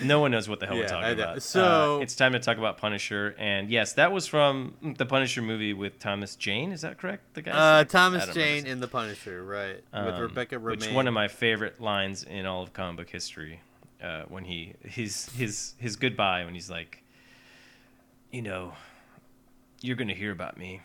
No 0.04 0.20
one 0.20 0.32
knows 0.32 0.50
what 0.50 0.60
the 0.60 0.66
hell 0.68 0.76
Yeah, 0.76 0.82
we're 0.84 0.88
talking 0.90 1.20
about. 1.20 1.42
So- 1.44 1.98
Uh, 1.98 2.04
it's 2.04 2.16
time 2.16 2.34
to 2.34 2.40
talk 2.40 2.58
about 2.58 2.78
Punisher 2.78 3.36
and 3.38 3.70
yes, 3.70 3.94
that 3.94 4.12
was 4.12 4.28
from 4.28 4.76
the 4.98 5.06
Punisher 5.06 5.42
movie 5.42 5.74
with 5.74 6.00
Thomas 6.00 6.36
Jane, 6.36 6.72
is 6.72 6.82
that 6.82 6.98
correct? 6.98 7.34
The 7.36 7.42
guy? 7.42 7.52
uh, 7.80 7.84
Thomas 7.86 8.24
I 8.24 8.26
don't 8.28 8.36
know 8.36 8.42
Jane 8.42 8.66
in 8.68 8.80
The 8.82 8.88
Punisher, 8.88 9.44
right? 9.44 9.76
With 9.76 10.14
Um, 10.16 10.22
Rebecca 10.22 10.56
Romijn. 10.58 10.72
Which 10.82 10.90
one 10.92 11.08
of 11.08 11.14
my 11.14 11.28
favorite 11.28 11.80
lines 11.82 12.24
in 12.24 12.46
all 12.46 12.62
of 12.64 12.74
comic 12.74 12.98
book 12.98 13.10
history 13.10 13.62
uh, 14.04 14.24
when 14.28 14.44
he 14.46 14.74
his 14.84 15.30
his 15.38 15.76
his 15.78 15.96
goodbye 15.96 16.44
when 16.46 16.54
he's 16.54 16.70
like 16.70 17.00
you 18.32 18.42
know, 18.42 18.74
you're 19.82 19.96
going 19.96 20.08
to 20.08 20.14
hear 20.16 20.32
about 20.32 20.58
me. 20.58 20.82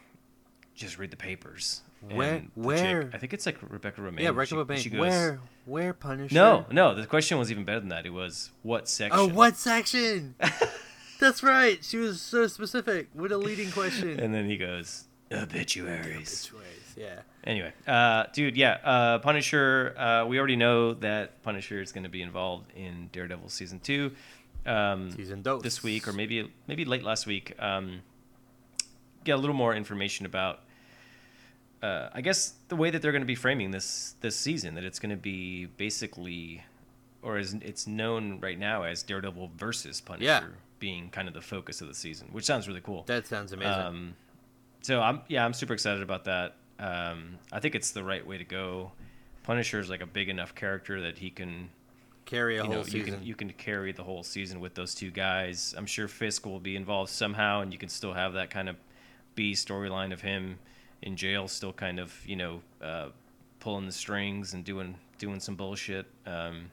Just 0.75 0.99
read 0.99 1.11
the 1.11 1.17
papers. 1.17 1.81
Where- 2.01 2.45
the 2.57 2.75
chick- 3.05 3.15
I 3.15 3.19
think 3.19 3.33
it's 3.35 3.47
like 3.47 3.59
Rebecca 3.69 4.01
Romijn. 4.01 4.21
yeah, 4.21 4.29
Rebecca 4.29 4.55
Romijn. 4.55 4.79
she 4.79 4.91
goes, 4.91 5.01
where, 5.01 5.41
where 5.67 5.93
Punisher? 5.93 6.35
No, 6.35 6.67
no. 6.71 6.95
The 6.95 7.07
question 7.07 7.39
was 7.39 7.51
even 7.51 7.65
better 7.65 7.81
than 7.81 7.89
that. 7.91 8.07
It 8.07 8.11
was 8.13 8.51
what 8.63 8.89
section? 8.89 9.19
Oh, 9.19 9.27
what 9.29 9.57
section? 9.57 10.35
That's 11.21 11.43
right. 11.43 11.83
She 11.85 11.97
was 11.97 12.21
so 12.21 12.47
specific. 12.47 13.09
What 13.13 13.33
a 13.33 13.37
leading 13.37 13.71
question. 13.73 14.21
And 14.21 14.33
then 14.33 14.47
he 14.49 14.57
goes 14.57 15.05
obituaries. 15.33 16.49
Obituaries, 16.53 16.95
Yeah. 16.97 17.21
Anyway, 17.45 17.73
uh, 17.87 18.25
dude, 18.33 18.57
yeah, 18.57 18.79
uh, 18.85 19.19
Punisher. 19.19 19.95
Uh, 19.99 20.27
we 20.27 20.39
already 20.39 20.57
know 20.57 20.95
that 20.95 21.43
Punisher 21.43 21.81
is 21.81 21.93
going 21.93 22.05
to 22.05 22.09
be 22.11 22.21
involved 22.23 22.71
in 22.77 23.09
Daredevil 23.13 23.49
season 23.49 23.81
two. 23.81 24.13
Um, 24.67 25.11
Season 25.13 25.41
dos. 25.43 25.63
this 25.63 25.83
week, 25.83 26.07
or 26.07 26.13
maybe 26.13 26.51
maybe 26.67 26.85
late 26.85 27.03
last 27.03 27.27
week. 27.27 27.55
Um, 27.59 28.01
get 29.25 29.33
a 29.33 29.39
little 29.39 29.57
more 29.57 29.75
information 29.75 30.27
about. 30.27 30.61
Uh, 31.83 32.09
I 32.13 32.21
guess 32.23 32.55
the 32.69 32.77
way 32.77 32.91
that 32.91 33.03
they're 33.03 33.13
going 33.13 33.23
to 33.23 33.27
be 33.27 33.35
framing 33.37 33.71
this 33.71 34.15
this 34.21 34.37
season, 34.37 34.75
that 34.75 34.85
it's 34.85 34.99
going 34.99 35.11
to 35.11 35.17
be 35.17 35.67
basically, 35.67 36.63
or 37.23 37.37
as 37.39 37.55
it's 37.55 37.87
known 37.87 38.41
right 38.41 38.59
now 38.59 38.83
as 38.83 39.03
Daredevil 39.03 39.53
versus 39.57 40.01
Punisher, 40.01 40.25
Yeah. 40.25 40.43
being 40.81 41.09
kind 41.11 41.29
of 41.29 41.35
the 41.35 41.41
focus 41.41 41.81
of 41.81 41.89
the 41.89 41.95
season, 41.95 42.29
which 42.33 42.45
sounds 42.45 42.67
really 42.67 42.81
cool. 42.81 43.05
That 43.07 43.27
sounds 43.27 43.53
amazing. 43.53 43.73
Um, 43.73 44.17
so 44.83 45.01
I'm 45.01 45.21
yeah, 45.29 45.45
I'm 45.45 45.53
super 45.53 45.73
excited 45.73 46.03
about 46.03 46.25
that. 46.25 46.57
Um, 46.81 47.39
I 47.53 47.61
think 47.61 47.75
it's 47.75 47.93
the 47.93 48.03
right 48.05 48.27
way 48.27 48.39
to 48.39 48.45
go. 48.45 48.93
Punisher 49.45 49.79
is 49.81 49.89
like 49.89 50.03
a 50.03 50.07
big 50.07 50.29
enough 50.29 50.55
character 50.55 51.01
that 51.03 51.19
he 51.19 51.31
can 51.31 51.71
Carry 52.25 52.57
a 52.57 52.59
you 52.59 52.65
whole 52.65 52.73
know 52.73 52.79
you 52.81 52.85
season. 52.85 53.15
can 53.15 53.23
you 53.23 53.35
can 53.35 53.51
carry 53.55 53.91
the 53.93 54.03
whole 54.05 54.23
season 54.23 54.61
with 54.61 54.75
those 54.75 54.95
two 54.95 55.11
guys. 55.11 55.75
I'm 55.79 55.87
sure 55.87 56.09
Fisk 56.09 56.45
will 56.45 56.61
be 56.61 56.77
involved 56.77 57.11
somehow, 57.11 57.63
and 57.63 57.73
you 57.73 57.79
can 57.79 57.89
still 57.89 58.13
have 58.13 58.35
that 58.35 58.51
kind 58.51 58.69
of 58.69 58.77
B 59.35 59.53
storyline 59.53 60.13
of 60.13 60.21
him 60.21 60.59
in 61.03 61.17
jail, 61.17 61.49
still 61.49 61.73
kind 61.73 61.99
of 61.99 62.15
you 62.27 62.37
know 62.37 62.61
uh, 62.83 63.09
pulling 63.61 63.87
the 63.87 63.93
strings 63.93 64.55
and 64.55 64.65
doing 64.65 64.97
doing 65.19 65.41
some 65.41 65.57
bullshit. 65.57 66.07
Um, 66.27 66.71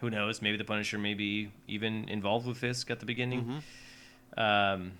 who 0.00 0.10
knows? 0.10 0.40
Maybe 0.40 0.56
the 0.56 0.64
Punisher 0.64 0.98
may 0.98 1.14
be 1.14 1.50
even 1.66 2.08
involved 2.08 2.46
with 2.46 2.58
Fisk 2.58 2.90
at 2.90 3.00
the 3.00 3.06
beginning. 3.06 3.44
Mm-hmm. 4.36 4.40
Um, 4.40 4.92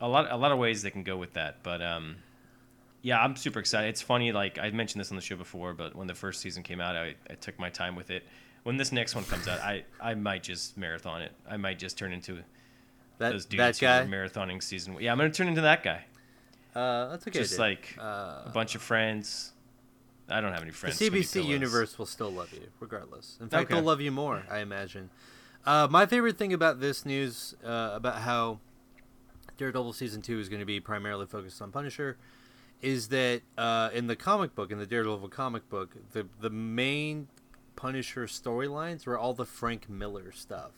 a 0.00 0.08
lot 0.08 0.30
a 0.30 0.36
lot 0.36 0.52
of 0.52 0.58
ways 0.58 0.82
they 0.82 0.90
can 0.90 1.02
go 1.02 1.16
with 1.16 1.32
that, 1.34 1.62
but 1.62 1.82
um, 1.82 2.16
yeah, 3.02 3.22
I'm 3.22 3.36
super 3.36 3.58
excited. 3.58 3.88
It's 3.88 4.02
funny, 4.02 4.32
like 4.32 4.58
I 4.58 4.70
mentioned 4.70 5.00
this 5.00 5.10
on 5.10 5.16
the 5.16 5.22
show 5.22 5.36
before, 5.36 5.72
but 5.72 5.94
when 5.94 6.06
the 6.06 6.14
first 6.14 6.40
season 6.40 6.62
came 6.62 6.80
out, 6.80 6.96
I, 6.96 7.14
I 7.30 7.34
took 7.34 7.58
my 7.58 7.70
time 7.70 7.96
with 7.96 8.10
it. 8.10 8.24
When 8.64 8.76
this 8.76 8.92
next 8.92 9.14
one 9.14 9.24
comes 9.24 9.46
out, 9.48 9.60
I, 9.60 9.84
I 10.00 10.14
might 10.14 10.42
just 10.42 10.76
marathon 10.76 11.22
it. 11.22 11.32
I 11.48 11.56
might 11.56 11.78
just 11.78 11.96
turn 11.96 12.12
into 12.12 12.38
that 13.18 13.32
those 13.32 13.46
that 13.46 13.56
dudes 13.56 13.78
who 13.78 13.86
guy. 13.86 14.00
are 14.00 14.06
marathoning 14.06 14.62
season. 14.62 14.96
Yeah, 15.00 15.12
I'm 15.12 15.18
gonna 15.18 15.30
turn 15.30 15.48
into 15.48 15.62
that 15.62 15.82
guy. 15.82 16.04
Uh, 16.74 17.08
that's 17.08 17.26
okay. 17.26 17.38
just 17.38 17.58
like 17.58 17.96
uh, 17.98 18.42
a 18.46 18.50
bunch 18.52 18.74
of 18.74 18.82
friends. 18.82 19.52
I 20.28 20.40
don't 20.42 20.52
have 20.52 20.62
any 20.62 20.72
friends. 20.72 20.98
The 20.98 21.08
CBC 21.10 21.44
universe 21.46 21.98
will 21.98 22.04
still 22.06 22.30
love 22.30 22.52
you, 22.52 22.68
regardless. 22.80 23.38
In 23.40 23.48
fact, 23.48 23.64
Okay. 23.64 23.74
they'll 23.74 23.84
love 23.84 24.00
you 24.02 24.10
more, 24.12 24.42
I 24.50 24.58
imagine. 24.58 25.08
Uh, 25.64 25.88
my 25.90 26.04
favorite 26.06 26.36
thing 26.36 26.52
about 26.52 26.80
this 26.80 27.06
news, 27.06 27.54
uh, 27.64 27.92
about 27.94 28.20
how 28.20 28.60
Daredevil 29.56 29.94
season 29.94 30.20
two 30.22 30.38
is 30.38 30.48
going 30.50 30.60
to 30.60 30.66
be 30.66 30.80
primarily 30.80 31.24
focused 31.26 31.60
on 31.62 31.72
Punisher, 31.72 32.16
is 32.82 33.08
that 33.08 33.40
uh, 33.56 33.88
in 33.94 34.06
the 34.06 34.16
comic 34.16 34.54
book, 34.54 34.70
in 34.70 34.78
the 34.78 34.86
Daredevil 34.86 35.28
comic 35.30 35.68
book, 35.70 35.96
the 36.12 36.26
the 36.40 36.50
main 36.50 37.28
Punisher 37.74 38.26
storylines 38.26 39.06
were 39.06 39.18
all 39.18 39.32
the 39.34 39.46
Frank 39.46 39.88
Miller 39.88 40.30
stuff. 40.32 40.72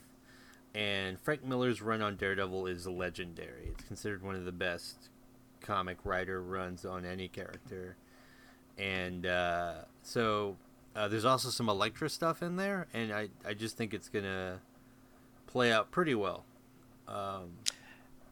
and 0.73 1.19
Frank 1.19 1.43
Miller's 1.43 1.81
run 1.81 2.01
on 2.01 2.15
Daredevil 2.15 2.67
is 2.67 2.87
legendary. 2.87 3.67
It's 3.71 3.83
considered 3.83 4.23
one 4.23 4.35
of 4.35 4.45
the 4.45 4.51
best 4.53 5.09
comic 5.61 5.97
writer 6.03 6.41
runs 6.41 6.85
on 6.85 7.05
any 7.05 7.27
character, 7.27 7.95
and 8.77 9.25
uh, 9.25 9.73
so 10.03 10.57
uh, 10.95 11.07
there's 11.07 11.25
also 11.25 11.49
some 11.49 11.69
Elektra 11.69 12.09
stuff 12.09 12.41
in 12.43 12.55
there, 12.55 12.87
and 12.93 13.11
I 13.13 13.29
I 13.45 13.53
just 13.53 13.77
think 13.77 13.93
it's 13.93 14.09
gonna 14.09 14.59
play 15.47 15.71
out 15.71 15.91
pretty 15.91 16.15
well. 16.15 16.43
Um, 17.07 17.51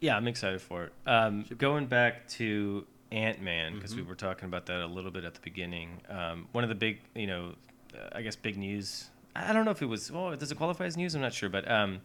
Yeah, 0.01 0.15
I'm 0.15 0.27
excited 0.27 0.61
for 0.61 0.85
it. 0.85 0.93
Um, 1.05 1.43
going 1.57 1.85
back 1.87 2.27
to 2.29 2.85
Ant 3.11 3.41
Man 3.41 3.75
because 3.75 3.95
we 3.95 4.01
Mhm. 4.01 4.07
were 4.07 4.15
talking 4.15 4.45
about 4.45 4.65
that 4.67 4.79
a 4.81 4.85
little 4.87 5.11
bit 5.11 5.25
at 5.25 5.33
the 5.33 5.41
beginning. 5.41 6.01
Um, 6.07 6.47
one 6.53 6.63
of 6.63 6.69
the 6.69 6.75
big, 6.75 7.01
you 7.15 7.27
know, 7.27 7.55
uh, 7.93 8.09
I 8.13 8.21
guess 8.21 8.35
big 8.37 8.55
news. 8.55 9.09
I 9.35 9.51
don't 9.51 9.65
know 9.65 9.71
if 9.71 9.81
it 9.81 9.87
was. 9.87 10.11
well, 10.11 10.35
does 10.37 10.51
it 10.51 10.55
qualify 10.57 10.85
as 10.85 10.95
news? 10.95 11.15
I'm 11.15 11.21
not 11.21 11.33
sure, 11.33 11.49
but 11.49 11.69
um, 11.69 11.99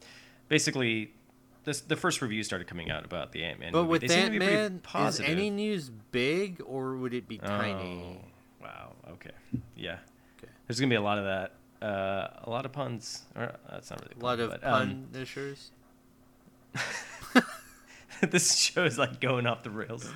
basically, 0.48 1.12
this 1.64 1.80
the 1.80 1.96
first 1.96 2.22
review 2.22 2.42
started 2.42 2.66
coming 2.66 2.90
out 2.90 3.04
about 3.04 3.32
the 3.32 3.44
Ant 3.44 3.60
Man. 3.60 3.72
but 3.72 3.84
movie. 3.84 4.06
with 4.06 4.10
Ant 4.10 4.34
Man, 4.34 4.80
is 5.06 5.20
any 5.20 5.50
news 5.50 5.90
big 6.10 6.62
or 6.64 6.96
would 6.96 7.14
it 7.14 7.28
be 7.28 7.38
tiny? 7.38 8.18
Oh, 8.22 8.64
wow. 8.64 8.92
Okay. 9.12 9.30
Yeah. 9.76 9.98
Okay. 10.38 10.52
There's 10.66 10.80
gonna 10.80 10.90
be 10.90 10.96
a 10.96 11.02
lot 11.02 11.18
of 11.18 11.24
that. 11.24 11.52
Uh, 11.84 12.28
a 12.44 12.50
lot 12.50 12.64
of 12.64 12.72
puns. 12.72 13.22
Or, 13.36 13.54
that's 13.70 13.90
not 13.90 14.00
really. 14.00 14.14
A 14.18 14.24
lot 14.24 14.38
pun, 14.38 14.44
of 14.44 14.50
but, 14.50 14.64
um, 14.64 15.06
punishers. 15.12 15.70
this 18.30 18.56
show 18.56 18.84
is 18.84 18.98
like 18.98 19.20
going 19.20 19.46
off 19.46 19.62
the 19.62 19.70
rails. 19.70 20.10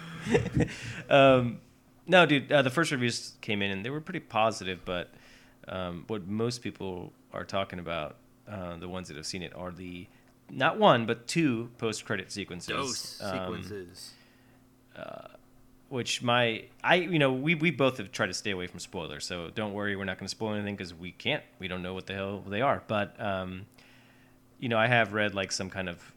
um, 1.10 1.60
no, 2.06 2.24
dude, 2.24 2.50
uh, 2.50 2.62
the 2.62 2.70
first 2.70 2.90
reviews 2.90 3.34
came 3.40 3.60
in 3.60 3.70
and 3.70 3.84
they 3.84 3.90
were 3.90 4.00
pretty 4.00 4.20
positive, 4.20 4.80
but 4.84 5.10
um, 5.68 6.04
what 6.06 6.26
most 6.26 6.62
people 6.62 7.12
are 7.32 7.44
talking 7.44 7.78
about, 7.78 8.16
uh, 8.48 8.76
the 8.76 8.88
ones 8.88 9.08
that 9.08 9.16
have 9.16 9.26
seen 9.26 9.42
it, 9.42 9.54
are 9.54 9.70
the 9.70 10.06
not 10.50 10.78
one 10.78 11.06
but 11.06 11.26
two 11.26 11.70
post-credit 11.78 12.32
sequences. 12.32 12.68
Dose 12.68 13.20
um, 13.22 13.32
sequences. 13.38 14.10
which 15.88 16.22
my 16.22 16.64
I 16.84 16.96
you 16.96 17.18
know 17.18 17.32
we 17.32 17.54
we 17.54 17.70
both 17.70 17.98
have 17.98 18.12
tried 18.12 18.26
to 18.26 18.34
stay 18.34 18.50
away 18.50 18.66
from 18.66 18.78
spoilers, 18.80 19.24
so 19.24 19.50
don't 19.54 19.72
worry, 19.72 19.96
we're 19.96 20.04
not 20.04 20.18
going 20.18 20.26
to 20.26 20.30
spoil 20.30 20.54
anything 20.54 20.76
because 20.76 20.92
we 20.94 21.12
can't. 21.12 21.42
We 21.58 21.68
don't 21.68 21.82
know 21.82 21.94
what 21.94 22.06
the 22.06 22.14
hell 22.14 22.42
they 22.46 22.60
are, 22.60 22.82
but 22.86 23.18
um, 23.20 23.66
you 24.58 24.68
know 24.68 24.78
I 24.78 24.86
have 24.86 25.12
read 25.12 25.34
like 25.34 25.52
some 25.52 25.70
kind 25.70 25.88
of 25.88 26.12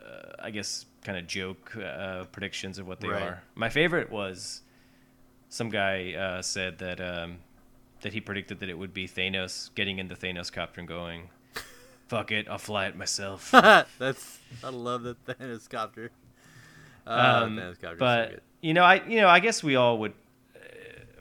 uh, 0.00 0.32
I 0.40 0.50
guess 0.50 0.86
kind 1.04 1.18
of 1.18 1.26
joke 1.26 1.76
uh, 1.76 2.24
predictions 2.32 2.78
of 2.78 2.86
what 2.86 3.00
they 3.00 3.08
Right. 3.08 3.22
are. 3.22 3.42
My 3.54 3.68
favorite 3.68 4.10
was 4.10 4.62
some 5.48 5.70
guy 5.70 6.14
uh, 6.14 6.42
said 6.42 6.78
that 6.78 7.00
um, 7.00 7.38
that 8.00 8.12
he 8.12 8.20
predicted 8.20 8.60
that 8.60 8.68
it 8.68 8.76
would 8.78 8.92
be 8.92 9.06
Thanos 9.06 9.72
getting 9.74 9.98
in 9.98 10.08
the 10.08 10.14
Thanos 10.16 10.52
copter 10.52 10.80
and 10.80 10.88
going, 10.88 11.28
"Fuck 12.08 12.32
it, 12.32 12.48
I'll 12.48 12.58
fly 12.58 12.86
it 12.86 12.96
myself." 12.96 13.50
That's 13.98 14.38
I 14.62 14.70
love 14.70 15.02
the 15.02 15.14
Thanos 15.26 15.68
copter. 15.68 16.10
Uh, 17.06 17.42
um, 17.44 17.56
Thanos 17.56 17.80
so 17.80 17.96
but 17.98 18.30
good. 18.30 18.40
you 18.60 18.74
know, 18.74 18.82
I 18.84 19.06
you 19.06 19.20
know, 19.20 19.28
I 19.28 19.40
guess 19.40 19.62
we 19.62 19.76
all 19.76 19.98
would, 19.98 20.12
uh, 20.54 20.58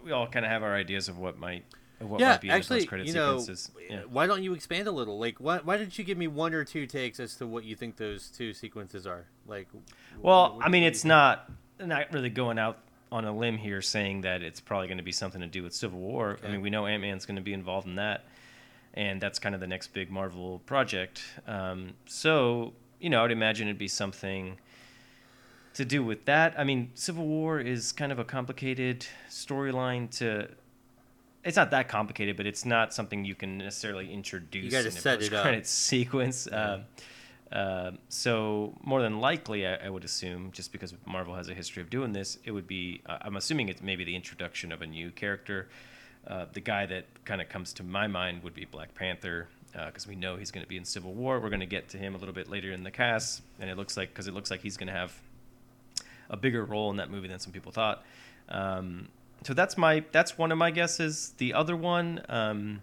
we 0.03 0.11
all 0.11 0.27
kind 0.27 0.45
of 0.45 0.51
have 0.51 0.63
our 0.63 0.75
ideas 0.75 1.07
of 1.07 1.17
what 1.17 1.37
might, 1.37 1.63
of 2.01 2.09
what 2.09 2.19
yeah, 2.19 2.31
might 2.31 2.41
be 2.41 2.49
actually, 2.49 2.81
you 3.05 3.13
know, 3.13 3.39
sequences. 3.39 3.71
Yeah. 3.89 4.01
why 4.09 4.27
don't 4.27 4.43
you 4.43 4.53
expand 4.53 4.87
a 4.87 4.91
little? 4.91 5.17
Like, 5.19 5.37
why 5.39 5.59
why 5.59 5.77
didn't 5.77 5.97
you 5.97 6.03
give 6.03 6.17
me 6.17 6.27
one 6.27 6.53
or 6.53 6.63
two 6.65 6.85
takes 6.85 7.19
as 7.19 7.35
to 7.35 7.47
what 7.47 7.63
you 7.63 7.75
think 7.75 7.97
those 7.97 8.29
two 8.29 8.53
sequences 8.53 9.07
are? 9.07 9.25
Like, 9.47 9.67
Well, 10.21 10.55
what 10.55 10.65
I 10.65 10.69
mean, 10.69 10.83
it's 10.83 11.03
think? 11.03 11.09
not 11.09 11.51
not 11.79 12.11
really 12.11 12.29
going 12.29 12.57
out 12.59 12.79
on 13.11 13.23
a 13.23 13.31
limb 13.35 13.57
here 13.57 13.81
saying 13.81 14.21
that 14.21 14.41
it's 14.41 14.59
probably 14.59 14.87
going 14.87 14.97
to 14.97 15.03
be 15.03 15.11
something 15.13 15.39
to 15.39 15.47
do 15.47 15.63
with 15.63 15.73
Civil 15.73 15.99
War. 15.99 16.37
I 16.43 16.49
mean, 16.49 16.61
we 16.61 16.69
know 16.69 16.85
Ant 16.85 17.01
Man's 17.01 17.25
going 17.25 17.37
to 17.37 17.41
be 17.41 17.53
involved 17.53 17.87
in 17.87 17.95
that, 17.95 18.25
and 18.97 19.21
that's 19.21 19.37
kind 19.37 19.53
of 19.53 19.61
the 19.61 19.67
next 19.67 19.93
big 19.93 20.09
Marvel 20.09 20.59
project. 20.65 21.21
Um, 21.45 21.93
so, 22.07 22.73
you 22.99 23.11
know, 23.11 23.19
I 23.19 23.21
would 23.21 23.31
imagine 23.31 23.67
it'd 23.67 23.77
be 23.77 23.87
something 23.87 24.57
to 25.75 25.85
do 25.85 26.03
with 26.03 26.25
that. 26.25 26.55
I 26.57 26.63
mean, 26.63 26.89
Civil 26.95 27.27
War 27.27 27.59
is 27.59 27.91
kind 27.91 28.11
of 28.11 28.17
a 28.17 28.23
complicated 28.25 29.05
storyline 29.29 30.09
to. 30.17 30.49
It's 31.43 31.55
not 31.55 31.69
that 31.71 31.87
complicated, 31.87 32.35
but 32.35 32.47
it's 32.47 32.65
not 32.65 32.91
something 32.91 33.23
you 33.23 33.35
can 33.35 33.59
necessarily 33.59 34.11
introduce 34.11 34.71
gotta 34.71 34.87
in 34.87 34.97
a 34.97 34.99
set 34.99 35.21
it 35.21 35.31
up. 35.31 35.65
sequence. 35.65 36.47
Um, 36.51 36.85
uh, 37.51 37.91
so 38.09 38.73
more 38.83 39.03
than 39.03 39.19
likely, 39.19 39.67
I, 39.67 39.75
I 39.75 39.89
would 39.89 40.03
assume, 40.03 40.51
just 40.51 40.71
because 40.71 40.93
Marvel 41.05 41.35
has 41.35 41.47
a 41.49 41.53
history 41.53 41.83
of 41.83 41.91
doing 41.91 42.13
this, 42.13 42.39
it 42.43 42.51
would 42.51 42.67
be. 42.67 43.01
Uh, 43.05 43.19
I'm 43.21 43.37
assuming 43.37 43.69
it's 43.69 43.83
maybe 43.83 44.03
the 44.03 44.15
introduction 44.15 44.71
of 44.71 44.81
a 44.81 44.87
new 44.87 45.11
character. 45.11 45.69
Uh, 46.27 46.45
the 46.51 46.59
guy 46.59 46.85
that 46.85 47.05
kind 47.25 47.41
of 47.41 47.47
comes 47.47 47.73
to 47.73 47.83
my 47.83 48.07
mind 48.07 48.43
would 48.43 48.53
be 48.53 48.65
Black 48.65 48.93
Panther, 48.93 49.47
because 49.85 50.07
we 50.07 50.15
know 50.15 50.35
he's 50.35 50.51
going 50.51 50.63
to 50.63 50.67
be 50.67 50.77
in 50.77 50.85
Civil 50.85 51.13
War. 51.13 51.39
We're 51.39 51.49
going 51.49 51.59
to 51.59 51.65
get 51.65 51.89
to 51.89 51.97
him 51.97 52.15
a 52.15 52.17
little 52.17 52.33
bit 52.33 52.49
later 52.49 52.71
in 52.71 52.83
the 52.83 52.91
cast, 52.91 53.41
and 53.59 53.69
it 53.69 53.77
looks 53.77 53.95
like 53.95 54.09
because 54.09 54.27
it 54.27 54.33
looks 54.33 54.49
like 54.51 54.61
he's 54.61 54.77
going 54.77 54.87
to 54.87 54.93
have 54.93 55.13
a 56.29 56.37
bigger 56.37 56.65
role 56.65 56.89
in 56.91 56.97
that 56.97 57.09
movie 57.09 57.27
than 57.27 57.39
some 57.39 57.53
people 57.53 57.71
thought. 57.71 58.03
Um, 58.49 59.07
so 59.43 59.53
that's 59.53 59.77
my 59.77 60.03
that's 60.11 60.37
one 60.37 60.51
of 60.51 60.57
my 60.57 60.71
guesses. 60.71 61.33
The 61.37 61.53
other 61.53 61.75
one, 61.75 62.21
um, 62.27 62.81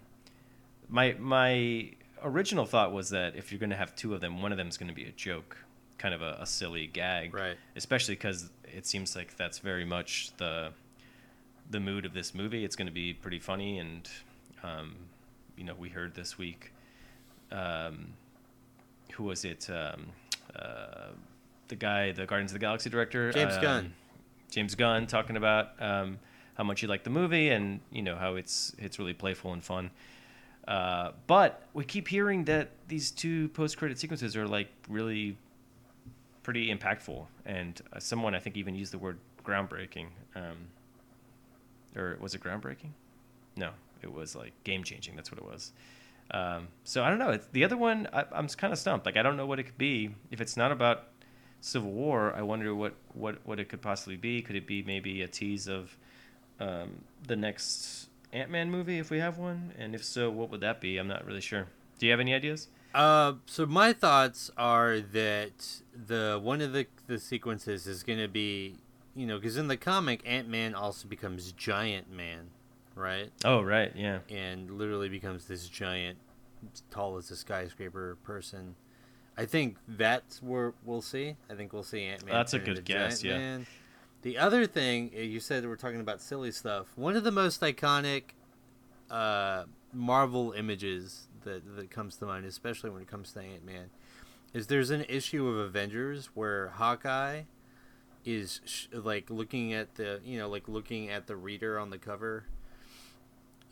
my 0.89 1.15
my 1.19 1.91
original 2.23 2.65
thought 2.65 2.91
was 2.93 3.09
that 3.09 3.35
if 3.35 3.51
you're 3.51 3.59
going 3.59 3.69
to 3.71 3.75
have 3.75 3.95
two 3.95 4.13
of 4.13 4.21
them, 4.21 4.41
one 4.41 4.51
of 4.51 4.57
them 4.57 4.67
is 4.67 4.77
going 4.77 4.89
to 4.89 4.95
be 4.95 5.05
a 5.05 5.11
joke, 5.11 5.57
kind 5.97 6.13
of 6.13 6.21
a, 6.21 6.37
a 6.39 6.45
silly 6.45 6.87
gag, 6.87 7.33
Right. 7.33 7.57
Especially 7.75 8.15
because 8.15 8.49
it 8.63 8.85
seems 8.85 9.15
like 9.15 9.35
that's 9.37 9.59
very 9.59 9.85
much 9.85 10.31
the 10.37 10.71
the 11.69 11.79
mood 11.79 12.05
of 12.05 12.13
this 12.13 12.33
movie. 12.33 12.63
It's 12.63 12.75
going 12.75 12.87
to 12.87 12.93
be 12.93 13.13
pretty 13.13 13.39
funny, 13.39 13.79
and 13.79 14.09
um, 14.63 14.95
you 15.57 15.63
know, 15.63 15.75
we 15.77 15.89
heard 15.89 16.15
this 16.15 16.37
week. 16.37 16.71
Um, 17.51 18.13
who 19.13 19.23
was 19.23 19.45
it? 19.45 19.69
Um, 19.69 20.07
uh, 20.55 21.09
the 21.67 21.75
guy, 21.75 22.11
the 22.11 22.25
Guardians 22.25 22.51
of 22.51 22.55
the 22.55 22.59
Galaxy 22.59 22.89
director, 22.89 23.31
James 23.31 23.55
um, 23.55 23.61
Gunn. 23.61 23.93
James 24.51 24.75
Gunn 24.75 25.07
talking 25.07 25.37
about 25.37 25.71
um, 25.81 26.19
how 26.55 26.63
much 26.63 26.81
he 26.81 26.87
liked 26.87 27.03
the 27.03 27.09
movie 27.09 27.49
and 27.49 27.79
you 27.91 28.01
know 28.01 28.15
how 28.15 28.35
it's 28.35 28.73
it's 28.77 28.99
really 28.99 29.13
playful 29.13 29.53
and 29.53 29.63
fun. 29.63 29.91
Uh, 30.67 31.11
but 31.27 31.63
we 31.73 31.83
keep 31.83 32.07
hearing 32.07 32.45
that 32.45 32.71
these 32.87 33.11
two 33.11 33.49
post-credit 33.49 33.99
sequences 33.99 34.35
are 34.35 34.47
like 34.47 34.69
really 34.89 35.37
pretty 36.43 36.73
impactful, 36.73 37.25
and 37.45 37.81
uh, 37.93 37.99
someone 37.99 38.33
I 38.33 38.39
think 38.39 38.57
even 38.57 38.75
used 38.75 38.93
the 38.93 38.97
word 38.97 39.17
groundbreaking. 39.43 40.07
Um, 40.35 40.69
or 41.95 42.17
was 42.19 42.35
it 42.35 42.41
groundbreaking? 42.41 42.91
No, 43.55 43.71
it 44.01 44.13
was 44.13 44.35
like 44.35 44.53
game-changing. 44.63 45.15
That's 45.15 45.31
what 45.31 45.39
it 45.39 45.45
was. 45.45 45.71
Um, 46.31 46.69
so 46.83 47.03
I 47.03 47.09
don't 47.09 47.19
know. 47.19 47.31
It's, 47.31 47.47
the 47.51 47.63
other 47.63 47.77
one, 47.77 48.07
I, 48.11 48.25
I'm 48.31 48.47
kind 48.47 48.73
of 48.73 48.79
stumped. 48.79 49.05
Like 49.05 49.17
I 49.17 49.23
don't 49.23 49.37
know 49.37 49.45
what 49.45 49.59
it 49.59 49.63
could 49.63 49.77
be. 49.77 50.15
If 50.31 50.41
it's 50.41 50.57
not 50.57 50.71
about 50.71 51.07
Civil 51.61 51.91
War, 51.91 52.33
I 52.35 52.41
wonder 52.41 52.73
what, 52.75 52.95
what, 53.13 53.39
what 53.45 53.59
it 53.59 53.69
could 53.69 53.81
possibly 53.81 54.17
be. 54.17 54.41
Could 54.41 54.55
it 54.55 54.67
be 54.67 54.83
maybe 54.83 55.21
a 55.21 55.27
tease 55.27 55.67
of 55.67 55.97
um, 56.59 57.03
the 57.27 57.35
next 57.35 58.09
Ant 58.33 58.49
Man 58.49 58.69
movie 58.69 58.99
if 58.99 59.09
we 59.09 59.19
have 59.19 59.37
one? 59.37 59.73
And 59.77 59.95
if 59.95 60.03
so, 60.03 60.29
what 60.29 60.49
would 60.49 60.61
that 60.61 60.81
be? 60.81 60.97
I'm 60.97 61.07
not 61.07 61.25
really 61.25 61.41
sure. 61.41 61.67
Do 61.99 62.05
you 62.05 62.11
have 62.11 62.19
any 62.19 62.33
ideas? 62.33 62.67
Uh, 62.93 63.33
so 63.45 63.65
my 63.65 63.93
thoughts 63.93 64.51
are 64.57 64.99
that 64.99 65.81
the 65.93 66.39
one 66.41 66.61
of 66.61 66.71
the 66.71 66.87
the 67.07 67.19
sequences 67.19 67.87
is 67.87 68.03
going 68.03 68.19
to 68.19 68.27
be, 68.27 68.75
you 69.15 69.25
know, 69.25 69.37
because 69.37 69.57
in 69.57 69.67
the 69.67 69.77
comic, 69.77 70.21
Ant 70.25 70.47
Man 70.49 70.75
also 70.75 71.07
becomes 71.07 71.51
Giant 71.53 72.11
Man, 72.11 72.49
right? 72.95 73.31
Oh, 73.43 73.61
right. 73.61 73.91
Yeah. 73.95 74.19
and 74.29 74.71
literally 74.71 75.09
becomes 75.09 75.45
this 75.45 75.67
giant, 75.67 76.17
tall 76.91 77.17
as 77.17 77.31
a 77.31 77.35
skyscraper 77.35 78.17
person. 78.23 78.75
I 79.37 79.45
think 79.45 79.77
that's 79.87 80.41
where 80.41 80.73
we'll 80.83 81.01
see. 81.01 81.35
I 81.49 81.55
think 81.55 81.73
we'll 81.73 81.83
see 81.83 82.03
Ant 82.03 82.25
Man. 82.25 82.33
That's 82.33 82.53
a 82.53 82.59
good 82.59 82.83
guess, 82.85 83.23
yeah. 83.23 83.37
Man. 83.37 83.67
The 84.21 84.37
other 84.37 84.65
thing 84.65 85.11
uh, 85.15 85.19
you 85.21 85.39
said 85.39 85.65
we're 85.65 85.75
talking 85.75 85.99
about 85.99 86.21
silly 86.21 86.51
stuff. 86.51 86.87
One 86.95 87.15
of 87.15 87.23
the 87.23 87.31
most 87.31 87.61
iconic 87.61 88.23
uh, 89.11 89.65
Marvel 89.93 90.51
images 90.53 91.27
that 91.43 91.75
that 91.75 91.91
comes 91.91 92.15
to 92.17 92.25
mind, 92.25 92.45
especially 92.45 92.89
when 92.89 93.01
it 93.01 93.07
comes 93.07 93.31
to 93.33 93.41
Ant 93.41 93.65
Man, 93.65 93.89
is 94.53 94.67
there's 94.67 94.89
an 94.89 95.05
issue 95.07 95.47
of 95.47 95.57
Avengers 95.57 96.29
where 96.33 96.69
Hawkeye 96.69 97.43
is 98.25 98.59
sh- 98.65 98.87
like 98.91 99.29
looking 99.29 99.73
at 99.73 99.95
the 99.95 100.19
you 100.25 100.37
know 100.37 100.49
like 100.49 100.67
looking 100.67 101.09
at 101.09 101.27
the 101.27 101.35
reader 101.35 101.77
on 101.79 101.89
the 101.91 101.97
cover 101.97 102.45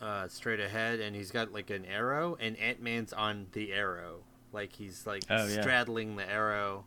uh, 0.01 0.27
straight 0.27 0.59
ahead, 0.59 0.99
and 0.99 1.15
he's 1.15 1.31
got 1.31 1.51
like 1.53 1.69
an 1.69 1.85
arrow, 1.85 2.37
and 2.39 2.57
Ant 2.57 2.81
Man's 2.81 3.13
on 3.13 3.47
the 3.53 3.71
arrow, 3.73 4.19
like 4.51 4.73
he's 4.73 5.07
like 5.07 5.23
Oh, 5.29 5.47
yeah. 5.47 5.61
straddling 5.61 6.15
the 6.17 6.29
arrow, 6.29 6.85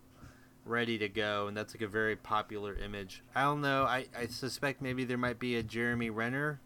ready 0.65 0.99
to 0.99 1.09
go, 1.09 1.47
and 1.49 1.57
that's 1.57 1.75
like 1.75 1.83
a 1.83 1.89
very 1.89 2.15
popular 2.17 2.75
image. 2.75 3.23
I 3.35 3.43
don't 3.45 3.61
know. 3.63 3.85
I 3.85 4.07
I 4.19 4.27
suspect 4.27 4.83
maybe 4.83 5.05
there 5.05 5.17
might 5.19 5.39
be 5.39 5.57
a 5.57 5.63
Jeremy 5.63 6.11
Renner 6.11 6.61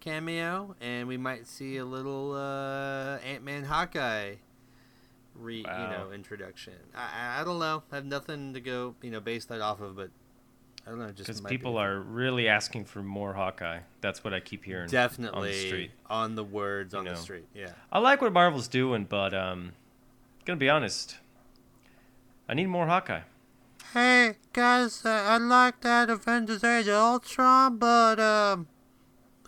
cameo, 0.00 0.74
and 0.80 1.08
we 1.08 1.16
might 1.16 1.46
see 1.46 1.76
a 1.78 1.84
little 1.84 2.32
uh, 2.34 3.18
Ant 3.18 3.42
Man 3.44 3.64
Hawkeye. 3.64 4.34
Re, 5.34 5.64
Wow. 5.66 5.82
you 5.82 5.96
know, 5.96 6.12
introduction. 6.12 6.74
I, 6.94 7.36
I 7.38 7.40
I 7.40 7.44
don't 7.44 7.58
know. 7.58 7.82
I 7.90 7.96
have 7.96 8.04
nothing 8.04 8.54
to 8.54 8.60
go, 8.60 8.94
you 9.02 9.10
know, 9.10 9.20
base 9.20 9.44
that 9.46 9.60
off 9.60 9.80
of, 9.80 9.96
but 9.96 10.10
I 10.86 10.90
don't 10.90 10.98
know. 10.98 11.06
Just 11.12 11.26
Because 11.26 11.42
might 11.42 11.50
be 11.50 11.56
people 11.58 11.78
are 11.78 11.98
really 12.00 12.48
asking 12.48 12.84
for 12.86 13.02
more 13.02 13.32
Hawkeye. 13.34 13.80
That's 14.00 14.22
what 14.24 14.34
I 14.34 14.40
keep 14.40 14.64
hearing. 14.64 14.88
definitely 14.88 15.38
on 15.40 15.46
the 15.46 15.52
street. 15.66 15.90
on 16.10 16.34
the 16.34 16.44
words 16.44 16.92
You 16.92 16.98
on 17.00 17.04
know. 17.06 17.12
the 17.14 17.16
street. 17.18 17.46
Yeah. 17.54 17.70
I 17.90 17.98
like 17.98 18.20
what 18.20 18.32
Marvel's 18.32 18.68
doing, 18.68 19.04
but 19.04 19.32
um, 19.32 19.72
gonna 20.44 20.58
be 20.58 20.68
honest. 20.68 21.16
I 22.48 22.54
need 22.54 22.66
more 22.66 22.86
Hawkeye. 22.86 23.20
Hey 23.94 24.36
guys, 24.52 25.04
uh, 25.04 25.08
I 25.10 25.36
like 25.38 25.80
that 25.82 26.08
Avengers 26.10 26.64
Age 26.64 26.88
of 26.88 26.94
Ultron, 26.94 27.76
but 27.78 28.18
um, 28.18 28.66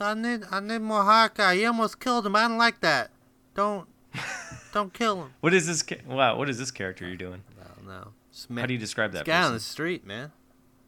I 0.00 0.14
need 0.14 0.44
I 0.50 0.60
need 0.60 0.80
more 0.82 1.02
Hawkeye. 1.04 1.56
He 1.56 1.64
almost 1.66 1.98
killed 2.00 2.26
him. 2.26 2.36
I 2.36 2.48
don't 2.48 2.58
like 2.58 2.80
that. 2.80 3.10
Don't 3.54 3.88
don't 4.74 4.92
kill 4.92 5.22
him. 5.22 5.30
What 5.40 5.54
is 5.54 5.66
this? 5.66 5.82
Ca- 5.82 6.02
wow, 6.06 6.36
what 6.36 6.50
is 6.50 6.58
this 6.58 6.70
character 6.70 7.06
you're 7.06 7.16
doing? 7.16 7.42
I 7.60 7.74
don't 7.74 7.86
know. 7.86 8.08
Just 8.32 8.50
How 8.52 8.66
do 8.66 8.72
you 8.72 8.78
describe 8.78 9.12
that? 9.12 9.24
guy 9.24 9.42
on 9.42 9.52
the 9.54 9.60
street, 9.60 10.04
man? 10.06 10.32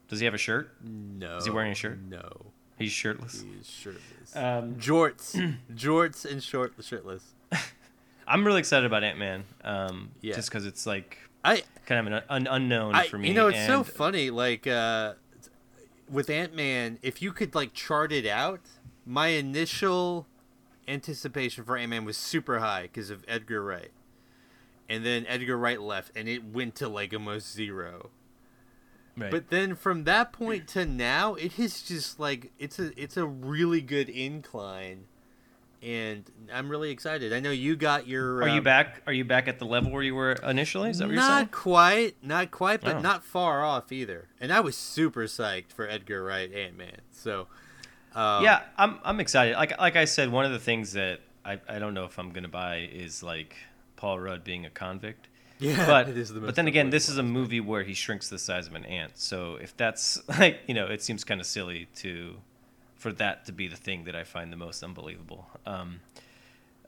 Does 0.08 0.18
he 0.20 0.24
have 0.24 0.34
a 0.34 0.38
shirt? 0.38 0.74
No. 0.82 1.36
Is 1.38 1.44
he 1.44 1.50
wearing 1.50 1.72
a 1.72 1.74
shirt? 1.74 1.98
No. 2.00 2.46
He's 2.78 2.92
shirtless. 2.92 3.42
He's 3.56 3.68
shirtless. 3.70 4.34
Um, 4.36 4.74
jorts, 4.74 5.56
jorts, 5.74 6.30
and 6.30 6.42
short 6.42 6.74
shirtless. 6.80 7.34
I'm 8.28 8.44
really 8.44 8.58
excited 8.58 8.84
about 8.84 9.02
Ant 9.04 9.18
Man. 9.18 9.44
Um, 9.64 10.10
Yeah. 10.20 10.34
just 10.34 10.50
because 10.50 10.66
it's 10.66 10.84
like 10.86 11.18
I 11.44 11.62
kind 11.86 12.06
of 12.06 12.12
an, 12.12 12.22
an 12.28 12.46
unknown 12.48 12.94
I, 12.94 13.06
for 13.06 13.18
me. 13.18 13.28
You 13.28 13.34
know, 13.34 13.48
it's 13.48 13.66
so 13.66 13.84
funny. 13.84 14.30
Like 14.30 14.66
uh, 14.66 15.14
with 16.10 16.28
Ant 16.28 16.54
Man, 16.54 16.98
if 17.02 17.22
you 17.22 17.32
could 17.32 17.54
like 17.54 17.72
chart 17.72 18.12
it 18.12 18.26
out, 18.26 18.60
my 19.06 19.28
initial 19.28 20.26
anticipation 20.88 21.64
for 21.64 21.76
Ant 21.76 21.90
Man 21.90 22.04
was 22.04 22.16
super 22.16 22.58
high 22.58 22.82
because 22.82 23.10
of 23.10 23.24
Edgar 23.28 23.62
Wright, 23.62 23.90
and 24.88 25.04
then 25.04 25.24
Edgar 25.26 25.56
Wright 25.56 25.80
left, 25.80 26.12
and 26.16 26.28
it 26.28 26.44
went 26.44 26.74
to 26.76 26.88
like 26.88 27.12
almost 27.12 27.52
zero. 27.52 28.10
Right. 29.18 29.30
But 29.30 29.48
then 29.48 29.74
from 29.74 30.04
that 30.04 30.32
point 30.32 30.68
to 30.68 30.84
now, 30.84 31.34
it 31.34 31.58
is 31.58 31.82
just 31.82 32.20
like 32.20 32.52
it's 32.58 32.78
a 32.78 32.92
it's 33.00 33.16
a 33.16 33.24
really 33.26 33.80
good 33.80 34.10
incline, 34.10 35.04
and 35.82 36.30
I'm 36.52 36.68
really 36.68 36.90
excited. 36.90 37.32
I 37.32 37.40
know 37.40 37.50
you 37.50 37.76
got 37.76 38.06
your. 38.06 38.42
are 38.42 38.48
you 38.48 38.58
um, 38.58 38.64
back? 38.64 39.02
Are 39.06 39.12
you 39.14 39.24
back 39.24 39.48
at 39.48 39.58
the 39.58 39.64
level 39.64 39.90
where 39.90 40.02
you 40.02 40.14
were 40.14 40.32
initially? 40.32 40.90
Is 40.90 40.98
that 40.98 41.06
what 41.06 41.14
you're 41.14 41.22
saying? 41.22 41.32
Not 41.34 41.50
quite, 41.50 42.16
not 42.22 42.50
quite, 42.50 42.82
but 42.82 42.96
Oh. 42.96 43.00
not 43.00 43.24
far 43.24 43.64
off 43.64 43.90
either. 43.90 44.28
And 44.38 44.52
I 44.52 44.60
was 44.60 44.76
super 44.76 45.24
psyched 45.24 45.72
for 45.72 45.88
Edgar 45.88 46.22
Wright 46.22 46.52
Ant 46.52 46.76
Man. 46.76 47.00
So, 47.10 47.46
um, 48.16 48.42
yeah, 48.42 48.62
I'm 48.76 48.98
I'm 49.04 49.20
excited. 49.20 49.56
Like 49.56 49.78
like 49.78 49.94
I 49.94 50.06
said, 50.06 50.32
one 50.32 50.44
of 50.44 50.52
the 50.52 50.58
things 50.58 50.92
that 50.94 51.20
I, 51.44 51.60
I 51.68 51.78
don't 51.78 51.94
know 51.94 52.04
if 52.04 52.18
I'm 52.18 52.30
gonna 52.30 52.48
buy 52.48 52.88
is 52.92 53.22
like 53.22 53.54
Paul 53.96 54.18
Rudd 54.18 54.42
being 54.42 54.64
a 54.64 54.70
convict. 54.70 55.28
yeah. 55.58 55.86
But 55.92 56.08
it 56.08 56.16
is 56.16 56.32
the 56.32 56.40
but 56.40 56.54
then 56.54 56.66
again, 56.66 56.90
this 56.90 57.08
is 57.08 57.18
a 57.18 57.22
movie 57.22 57.60
where 57.60 57.82
he 57.82 57.94
shrinks 57.94 58.28
the 58.28 58.38
size 58.38 58.66
of 58.66 58.74
an 58.74 58.86
ant. 58.86 59.18
So 59.18 59.56
if 59.56 59.76
that's 59.76 60.26
like 60.40 60.60
you 60.66 60.74
know, 60.74 60.86
it 60.86 61.02
seems 61.02 61.24
kind 61.24 61.40
of 61.40 61.46
silly 61.46 61.88
to 61.96 62.36
for 62.96 63.12
that 63.12 63.44
to 63.46 63.52
be 63.52 63.68
the 63.68 63.76
thing 63.76 64.04
that 64.04 64.16
I 64.16 64.24
find 64.24 64.50
the 64.50 64.56
most 64.56 64.82
unbelievable. 64.82 65.46
Um, 65.66 66.00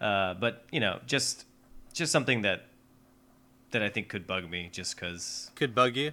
uh, 0.00 0.34
but 0.34 0.64
you 0.72 0.80
know, 0.80 1.00
just 1.06 1.44
just 1.92 2.10
something 2.10 2.42
that 2.42 2.66
that 3.72 3.82
I 3.82 3.90
think 3.90 4.08
could 4.08 4.26
bug 4.26 4.48
me, 4.50 4.70
just 4.72 4.96
because. 4.96 5.50
could 5.54 5.74
bug 5.74 5.94
you. 5.94 6.12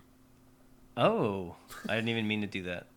Oh, 0.97 1.55
I 1.87 1.95
didn't 1.95 2.09
even 2.09 2.27
mean 2.27 2.41
to 2.41 2.47
do 2.47 2.63
that. 2.63 2.87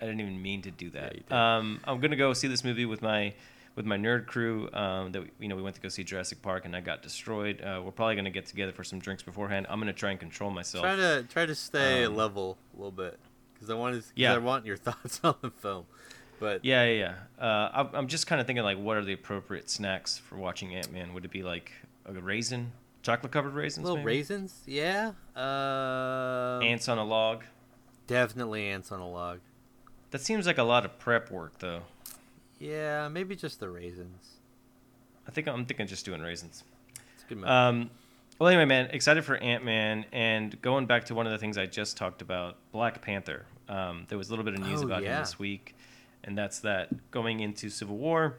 I 0.00 0.06
didn't 0.06 0.20
even 0.20 0.40
mean 0.40 0.62
to 0.62 0.70
do 0.70 0.90
that. 0.90 1.12
did. 1.14 1.32
um, 1.32 1.80
I'm 1.84 2.00
gonna 2.00 2.16
go 2.16 2.32
see 2.32 2.48
this 2.48 2.64
movie 2.64 2.86
with 2.86 3.02
my 3.02 3.34
with 3.74 3.86
my 3.86 3.96
nerd 3.96 4.26
crew. 4.26 4.68
Um, 4.72 5.12
that 5.12 5.22
we, 5.22 5.30
you 5.40 5.48
know 5.48 5.56
we 5.56 5.62
went 5.62 5.76
to 5.76 5.82
go 5.82 5.88
see 5.88 6.04
Jurassic 6.04 6.42
Park 6.42 6.64
and 6.64 6.74
I 6.74 6.80
got 6.80 7.02
destroyed. 7.02 7.60
Uh, 7.60 7.80
we're 7.84 7.92
probably 7.92 8.16
gonna 8.16 8.30
get 8.30 8.46
together 8.46 8.72
for 8.72 8.84
some 8.84 8.98
drinks 8.98 9.22
beforehand. 9.22 9.66
I'm 9.68 9.78
gonna 9.80 9.92
try 9.92 10.10
and 10.10 10.20
control 10.20 10.50
myself. 10.50 10.82
Try 10.84 10.96
to 10.96 11.26
try 11.28 11.46
to 11.46 11.54
stay 11.54 12.04
Um, 12.04 12.16
level 12.16 12.58
a 12.74 12.76
little 12.76 12.92
bit 12.92 13.18
because 13.54 13.70
I 13.70 13.74
want 13.74 14.00
to. 14.02 14.08
Yeah. 14.14 14.34
I 14.34 14.38
want 14.38 14.66
your 14.66 14.76
thoughts 14.86 15.20
on 15.24 15.34
the 15.42 15.50
film. 15.50 15.86
But 16.40 16.64
Yeah, 16.64 16.84
yeah, 16.84 17.14
yeah. 17.40 17.44
Uh, 17.44 17.70
I'm, 17.74 17.88
I'm 17.94 18.06
just 18.06 18.28
kind 18.28 18.40
of 18.40 18.46
thinking 18.46 18.62
like, 18.62 18.78
what 18.78 18.96
are 18.96 19.04
the 19.04 19.12
appropriate 19.12 19.68
snacks 19.68 20.18
for 20.18 20.36
watching 20.36 20.72
Ant 20.72 20.92
Man? 20.92 21.12
Would 21.14 21.24
it 21.24 21.32
be 21.32 21.42
like 21.42 21.72
a 22.06 22.12
raisin, 22.12 22.70
chocolate 23.02 23.32
covered 23.32 23.54
raisins? 23.54 23.82
little 23.82 23.96
maybe? 23.96 24.06
raisins, 24.06 24.60
yeah. 24.64 25.12
Uh, 25.36 26.60
Ants 26.62 26.88
on 26.88 26.98
a 26.98 27.04
log. 27.04 27.42
definitely 28.06 28.68
ants 28.68 28.92
on 28.92 29.00
a 29.00 29.08
log. 29.08 29.40
That 30.10 30.20
seems 30.20 30.46
like 30.46 30.58
a 30.58 30.62
lot 30.62 30.84
of 30.84 30.98
prep 30.98 31.30
work, 31.30 31.58
though. 31.58 31.82
Yeah, 32.58 33.08
maybe 33.08 33.36
just 33.36 33.60
the 33.60 33.68
raisins. 33.68 34.36
I 35.26 35.30
think 35.30 35.46
I'm 35.46 35.64
thinking 35.66 35.86
just 35.86 36.04
doing 36.04 36.20
raisins. 36.20 36.64
It's 37.14 37.24
a 37.24 37.28
good. 37.28 37.38
movie. 37.38 37.48
Um, 37.48 37.90
well, 38.38 38.48
anyway, 38.48 38.64
man, 38.64 38.86
excited 38.92 39.24
for 39.24 39.36
Ant 39.36 39.64
Man, 39.64 40.04
and 40.12 40.60
going 40.62 40.86
back 40.86 41.04
to 41.06 41.14
one 41.14 41.26
of 41.26 41.32
the 41.32 41.38
things 41.38 41.58
I 41.58 41.66
just 41.66 41.96
talked 41.96 42.22
about, 42.22 42.56
Black 42.72 43.02
Panther. 43.02 43.44
Um, 43.68 44.06
there 44.08 44.16
was 44.16 44.28
a 44.28 44.32
little 44.32 44.44
bit 44.44 44.54
of 44.54 44.60
news 44.60 44.80
Oh, 44.82 44.86
about 44.86 45.02
him 45.02 45.18
this 45.18 45.38
week, 45.38 45.74
and 46.24 46.38
that's 46.38 46.60
that 46.60 47.10
going 47.10 47.40
into 47.40 47.68
Civil 47.68 47.96
War, 47.96 48.36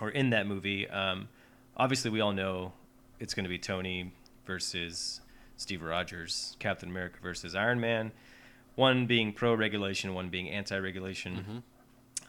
or 0.00 0.10
in 0.10 0.30
that 0.30 0.46
movie. 0.46 0.88
Um, 0.88 1.28
obviously, 1.76 2.10
we 2.10 2.20
all 2.20 2.32
know 2.32 2.72
it's 3.20 3.34
going 3.34 3.44
to 3.44 3.50
be 3.50 3.58
Tony 3.58 4.12
versus 4.46 5.20
Steve 5.56 5.82
Rogers, 5.82 6.56
Captain 6.58 6.88
America 6.88 7.18
versus 7.22 7.54
Iron 7.54 7.80
Man. 7.80 8.12
One 8.76 9.06
being 9.06 9.32
pro-regulation, 9.32 10.14
one 10.14 10.28
being 10.28 10.48
anti-regulation. 10.48 11.36
Mm-hmm. 11.36 11.58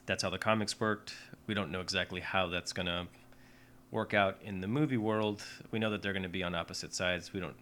That's 0.06 0.24
how 0.24 0.30
the 0.30 0.38
comics 0.40 0.80
worked. 0.80 1.14
We 1.46 1.54
don't 1.54 1.72
know 1.72 1.82
exactly 1.82 2.22
how 2.22 2.48
that's 2.48 2.74
going 2.74 2.88
to 2.88 3.08
work 3.92 4.14
out 4.14 4.38
in 4.44 4.62
the 4.62 4.68
movie 4.68 4.98
world. 4.98 5.44
We 5.72 5.80
know 5.80 5.92
that 5.92 6.02
they're 6.02 6.14
going 6.14 6.24
to 6.24 6.30
be 6.30 6.44
on 6.44 6.56
opposite 6.56 6.94
sides. 6.94 7.32
We 7.34 7.40
don't 7.40 7.56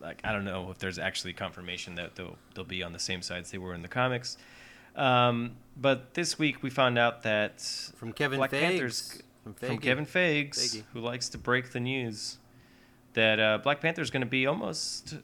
like 0.00 0.20
I 0.24 0.32
don't 0.32 0.44
know 0.44 0.70
if 0.70 0.78
there's 0.78 0.98
actually 0.98 1.32
confirmation 1.32 1.94
that 1.96 2.16
they'll 2.16 2.36
they'll 2.54 2.64
be 2.64 2.82
on 2.82 2.92
the 2.92 2.98
same 2.98 3.22
sides 3.22 3.50
they 3.50 3.58
were 3.58 3.74
in 3.74 3.82
the 3.82 3.88
comics. 3.88 4.36
Um, 4.96 5.56
but 5.76 6.14
this 6.14 6.38
week 6.38 6.62
we 6.62 6.70
found 6.70 6.98
out 6.98 7.22
that 7.24 7.60
from 7.96 8.12
Kevin 8.12 8.38
Black 8.38 8.50
Feige. 8.50 8.60
Panther's 8.60 9.22
From, 9.42 9.54
from 9.54 9.78
Kevin 9.78 10.06
Feige, 10.06 10.50
Feige. 10.50 10.82
who 10.92 11.00
likes 11.00 11.28
to 11.30 11.38
break 11.38 11.72
the 11.72 11.80
news, 11.80 12.38
that 13.14 13.38
uh, 13.38 13.58
Black 13.58 13.80
Panther 13.80 14.02
is 14.02 14.10
going 14.10 14.22
to 14.22 14.26
be 14.26 14.46
almost 14.46 15.16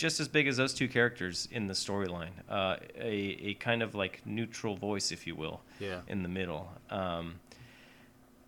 just 0.00 0.18
as 0.18 0.28
big 0.28 0.46
as 0.48 0.56
those 0.56 0.72
two 0.72 0.88
characters 0.88 1.46
in 1.52 1.66
the 1.66 1.74
storyline. 1.74 2.30
Uh, 2.48 2.76
a 2.98 3.36
a 3.50 3.54
kind 3.54 3.82
of 3.82 3.94
like 3.94 4.22
neutral 4.24 4.74
voice, 4.74 5.12
if 5.12 5.26
you 5.26 5.34
will, 5.36 5.60
Yeah. 5.78 6.00
in 6.08 6.22
the 6.22 6.28
middle. 6.28 6.72
Um, 6.88 7.34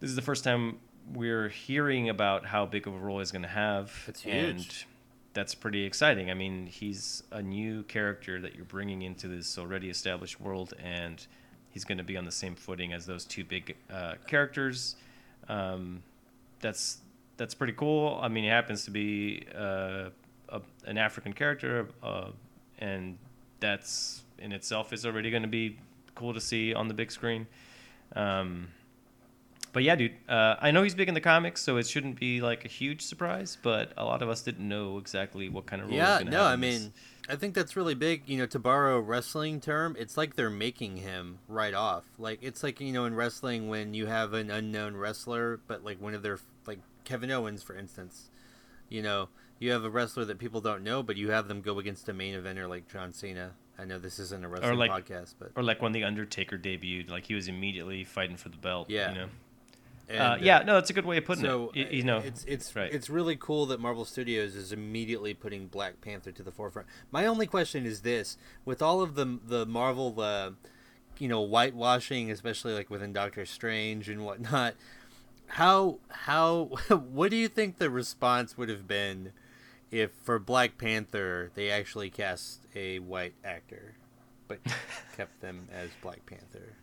this 0.01 0.09
is 0.09 0.17
the 0.17 0.23
first 0.23 0.45
time 0.45 0.79
we're 1.13 1.51
hearing 1.51 2.09
about 2.09 2.47
how 2.47 2.65
big 2.65 2.87
of 2.87 2.95
a 2.95 2.99
role 2.99 3.19
he's 3.19 3.31
going 3.33 3.43
to 3.43 3.49
have. 3.49 3.93
That's 4.07 4.25
And 4.25 4.57
huge. 4.61 4.87
that's 5.35 5.55
pretty 5.55 5.85
exciting. 5.85 6.31
I 6.31 6.35
mean, 6.35 6.67
he's 6.67 7.23
a 7.31 7.43
new 7.43 7.83
character 7.83 8.41
that 8.41 8.55
you're 8.55 8.65
bringing 8.65 9.03
into 9.03 9.29
this 9.29 9.59
already 9.59 9.91
established 9.91 10.41
world, 10.41 10.73
and 10.83 11.25
he's 11.71 11.85
going 11.85 11.99
to 11.99 12.05
be 12.05 12.17
on 12.17 12.25
the 12.25 12.33
same 12.33 12.55
footing 12.55 12.95
as 12.95 13.05
those 13.05 13.27
two 13.27 13.45
big 13.45 13.77
uh, 13.91 14.15
characters. 14.27 14.97
Um, 15.49 16.03
that's 16.61 16.99
that's 17.37 17.55
pretty 17.55 17.75
cool. 17.75 18.19
I 18.23 18.29
mean, 18.29 18.45
he 18.45 18.51
happens 18.51 18.85
to 18.87 18.91
be 18.91 19.45
uh, 19.55 20.11
a, 20.53 20.61
an 20.87 20.99
African 20.99 21.33
character, 21.33 21.89
uh, 22.03 22.31
and 22.79 23.19
that's 23.61 24.23
in 24.39 24.53
itself 24.53 24.93
is 24.93 25.07
already 25.07 25.31
going 25.31 25.43
to 25.43 25.49
be 25.49 25.79
cool 26.15 26.35
to 26.35 26.41
see 26.41 26.75
on 26.75 26.89
the 26.89 26.95
big 26.95 27.11
screen. 27.11 27.47
Um, 28.15 28.69
but 29.73 29.83
yeah, 29.83 29.97
dude, 29.97 30.13
uh, 30.29 30.57
I 30.61 30.71
know 30.71 30.83
he's 30.83 30.95
big 30.95 31.09
in 31.09 31.15
the 31.15 31.21
comics, 31.21 31.63
so 31.63 31.79
it 31.79 31.87
shouldn't 31.87 32.21
be 32.21 32.43
like 32.43 32.65
a 32.65 32.69
huge 32.69 33.01
surprise. 33.01 33.57
But 33.63 33.93
a 33.97 34.05
lot 34.05 34.21
of 34.23 34.29
us 34.29 34.43
didn't 34.43 34.69
know 34.69 34.99
exactly 34.99 35.49
what 35.49 35.67
kind 35.67 35.81
of 35.81 35.89
role. 35.89 35.97
Yeah, 35.97 36.21
no, 36.25 36.45
have 36.45 36.47
I 36.47 36.57
this. 36.57 36.81
mean, 36.83 36.93
I 37.29 37.37
think 37.37 37.55
that's 37.55 37.75
really 37.75 37.95
big. 37.95 38.25
You 38.27 38.39
know, 38.39 38.47
to 38.47 38.59
borrow 38.59 38.99
a 38.99 39.01
wrestling 39.01 39.61
term, 39.61 39.97
it's 39.99 40.19
like 40.19 40.37
they're 40.37 40.51
making 40.51 40.99
him 40.99 41.39
right 41.49 41.73
off. 41.73 42.05
Like 42.19 42.41
it's 42.43 42.63
like 42.63 42.81
you 42.81 42.93
know 42.93 43.07
in 43.07 43.15
wrestling 43.15 43.69
when 43.69 43.95
you 43.95 44.07
have 44.07 44.35
an 44.35 44.51
unknown 44.51 44.95
wrestler, 44.97 45.61
but 45.67 45.83
like 45.83 46.01
one 46.03 46.13
of 46.15 46.23
their 46.23 46.39
like 46.67 46.81
Kevin 47.05 47.31
Owens, 47.31 47.63
for 47.63 47.75
instance. 47.75 48.29
You 48.91 49.01
know, 49.01 49.31
you 49.63 49.71
have 49.71 49.85
a 49.85 49.91
wrestler 49.91 50.25
that 50.25 50.39
people 50.39 50.61
don't 50.61 50.83
know, 50.83 51.03
but 51.03 51.17
you 51.17 51.31
have 51.31 51.47
them 51.47 51.61
go 51.61 51.79
against 51.79 52.09
a 52.09 52.13
main 52.13 52.35
eventer 52.35 52.69
like 52.69 52.89
John 52.89 53.13
Cena. 53.13 53.53
I 53.79 53.85
know 53.85 53.99
this 53.99 54.19
isn't 54.19 54.45
a 54.45 54.49
wrestling 54.49 54.77
like- 54.77 54.91
podcast, 54.91 55.35
but 55.39 55.53
or 55.57 55.63
like 55.63 55.81
when 55.81 55.93
the 55.93 56.05
Undertaker 56.05 56.59
debuted, 56.59 57.11
like 57.11 57.27
he 57.27 57.35
was 57.35 57.49
immediately 57.49 58.05
fighting 58.05 58.37
for 58.37 58.49
the 58.49 58.57
belt. 58.57 58.91
Yeah. 58.91 59.11
you 59.11 59.15
know. 59.15 59.29
and, 60.09 60.21
uh, 60.21 60.25
uh, 60.25 60.39
yeah, 60.41 60.63
no, 60.65 60.75
that's 60.75 60.91
a 60.91 60.93
good 60.93 61.07
way 61.07 61.17
of 61.19 61.25
putting 61.25 61.45
so 61.45 61.71
it. 61.75 61.93
You, 61.93 61.99
you 61.99 62.03
know, 62.03 62.19
it's 62.19 62.45
it's 62.45 62.75
right. 62.75 62.93
it's 62.93 63.09
really 63.09 63.37
cool 63.37 63.67
that 63.67 63.81
Marvel 63.81 64.05
Studios 64.05 64.57
is 64.57 64.73
immediately 64.73 65.33
putting 65.33 65.69
Black 65.69 66.01
Panther 66.01 66.33
to 66.33 66.43
the 66.43 66.53
forefront. 66.53 66.89
My 67.13 67.25
only 67.25 67.47
question 67.47 67.87
is 67.87 68.03
this: 68.03 68.37
with 68.65 68.83
all 68.83 69.01
of 69.01 69.15
the 69.15 69.39
the 69.47 69.65
Marvel, 69.65 70.21
uh, 70.21 70.51
you 71.19 71.29
know, 71.29 71.41
whitewashing, 71.41 72.31
especially 72.31 72.75
like 72.75 72.91
within 72.91 73.13
Doctor 73.13 73.47
Strange 73.47 74.09
and 74.09 74.25
whatnot, 74.25 74.75
how 75.47 75.99
how 76.09 76.65
what 76.89 77.31
do 77.31 77.37
you 77.37 77.49
think 77.49 77.79
the 77.79 77.91
response 77.91 78.59
would 78.59 78.69
have 78.69 78.89
been 78.89 79.33
if 79.93 80.11
for 80.25 80.41
Black 80.41 80.79
Panther 80.79 81.53
they 81.55 81.71
actually 81.71 82.11
cast 82.11 82.61
a 82.75 82.99
white 82.99 83.35
actor, 83.45 83.95
but 84.49 84.59
kept 85.17 85.41
them 85.41 85.69
as 85.73 85.91
Black 86.03 86.27
Panther? 86.27 86.75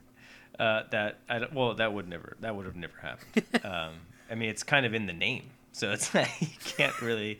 uh, 0.59 0.83
that 0.91 1.19
I 1.29 1.47
well, 1.53 1.73
that 1.75 1.93
would 1.93 2.07
never 2.07 2.35
that 2.41 2.55
would 2.55 2.65
have 2.65 2.75
never 2.75 2.97
happened. 3.01 3.45
um, 3.63 3.93
I 4.29 4.35
mean, 4.35 4.49
it's 4.49 4.63
kind 4.63 4.85
of 4.85 4.93
in 4.93 5.07
the 5.07 5.13
name, 5.13 5.49
so 5.71 5.91
it's 5.91 6.13
like 6.13 6.29
you 6.41 6.47
can't 6.65 7.01
really 7.01 7.39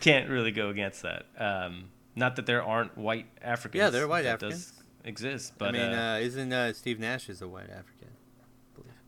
can't 0.00 0.30
really 0.30 0.52
go 0.52 0.68
against 0.68 1.02
that. 1.02 1.26
Um, 1.36 1.86
not 2.14 2.36
that 2.36 2.46
there 2.46 2.62
aren't 2.62 2.96
white 2.96 3.26
Africans. 3.42 3.80
Yeah, 3.80 3.90
there 3.90 4.04
are 4.04 4.08
white 4.08 4.24
Africans. 4.24 4.70
Does 4.70 4.82
exist, 5.04 5.54
but 5.58 5.70
I 5.70 5.72
mean, 5.72 5.82
uh, 5.82 6.14
uh, 6.14 6.18
isn't 6.24 6.52
uh, 6.52 6.72
Steve 6.72 7.00
Nash 7.00 7.28
is 7.28 7.42
a 7.42 7.48
white 7.48 7.70
African? 7.70 8.08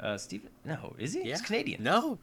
uh, 0.01 0.19
Stephen, 0.19 0.51
no, 0.65 0.95
is 0.99 1.15
he? 1.15 1.21
Yeah, 1.21 1.37
He's 1.37 1.43
Canadian. 1.43 1.83
No, 1.83 2.19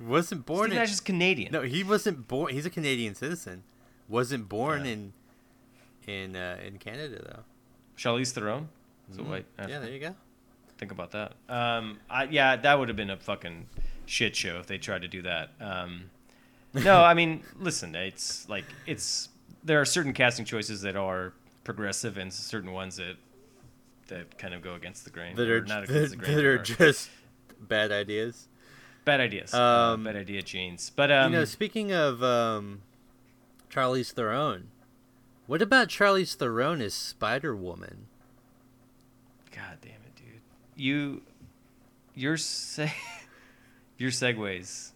wasn't 0.00 0.46
born 0.46 0.68
Steve 0.68 0.72
in 0.72 0.78
Nash 0.78 0.92
is 0.92 1.00
Canadian. 1.00 1.52
No, 1.52 1.62
he 1.62 1.82
wasn't 1.82 2.28
born. 2.28 2.52
He's 2.52 2.66
a 2.66 2.70
Canadian 2.70 3.14
citizen. 3.14 3.62
Wasn't 4.08 4.48
born 4.48 4.84
Yeah. 4.84 4.92
in 4.92 5.12
in 6.06 6.36
uh, 6.36 6.58
in 6.64 6.78
Canada 6.78 7.20
though. 7.22 7.42
Charlize 7.96 8.32
Theron. 8.32 8.68
Is 9.10 9.18
a 9.18 9.22
Mhm. 9.22 9.26
white. 9.28 9.46
Yeah, 9.58 9.78
there 9.80 9.90
you 9.90 9.98
go. 10.00 10.14
Think 10.78 10.92
about 10.92 11.10
that. 11.12 11.32
Um, 11.48 11.98
I, 12.08 12.24
yeah, 12.24 12.54
that 12.56 12.78
would 12.78 12.88
have 12.88 12.96
been 12.96 13.10
a 13.10 13.16
fucking 13.16 13.66
shit 14.06 14.36
show 14.36 14.58
if 14.60 14.66
they 14.66 14.78
tried 14.78 15.02
to 15.02 15.08
do 15.08 15.22
that. 15.22 15.50
Um, 15.60 16.10
no, 16.74 17.02
I 17.02 17.14
mean, 17.14 17.42
listen, 17.58 17.94
it's 17.94 18.48
like 18.48 18.64
it's 18.86 19.28
there 19.64 19.80
are 19.80 19.84
certain 19.84 20.12
casting 20.12 20.44
choices 20.44 20.82
that 20.82 20.94
are 20.96 21.32
progressive 21.64 22.16
and 22.16 22.32
certain 22.32 22.72
ones 22.72 22.96
that 22.96 23.16
that 24.06 24.38
kind 24.38 24.54
of 24.54 24.62
go 24.62 24.74
against 24.74 25.04
the 25.04 25.10
grain. 25.10 25.34
That 25.36 25.48
are 25.50 25.60
not 25.64 25.86
that, 25.86 25.90
against 25.90 26.10
the 26.12 26.16
grain. 26.16 26.36
that 26.36 26.44
are 26.44 26.54
or 26.54 26.58
just 26.58 27.10
bad 27.60 27.90
ideas. 27.92 28.46
Bad 29.08 29.20
ideas. 29.20 29.54
uh, 29.54 29.58
Um, 29.94 30.04
bad 30.04 30.16
idea 30.16 30.42
genes. 30.42 30.92
But 30.94 31.10
um, 31.10 31.32
you 31.32 31.38
know, 31.38 31.44
speaking 31.46 31.92
of 31.92 32.22
um, 32.22 32.82
Charlize 33.72 34.12
Theron, 34.12 34.68
what 35.46 35.62
about 35.62 35.88
Charlize 35.88 36.34
Theron 36.34 36.82
as 36.82 36.92
Spider 36.92 37.56
Woman? 37.56 38.06
God 39.50 39.78
damn 39.80 39.92
it, 39.92 40.14
dude. 40.14 40.42
You, 40.76 41.22
your 42.14 42.36
se- 42.36 42.92
your 43.96 44.10
segues 44.10 44.90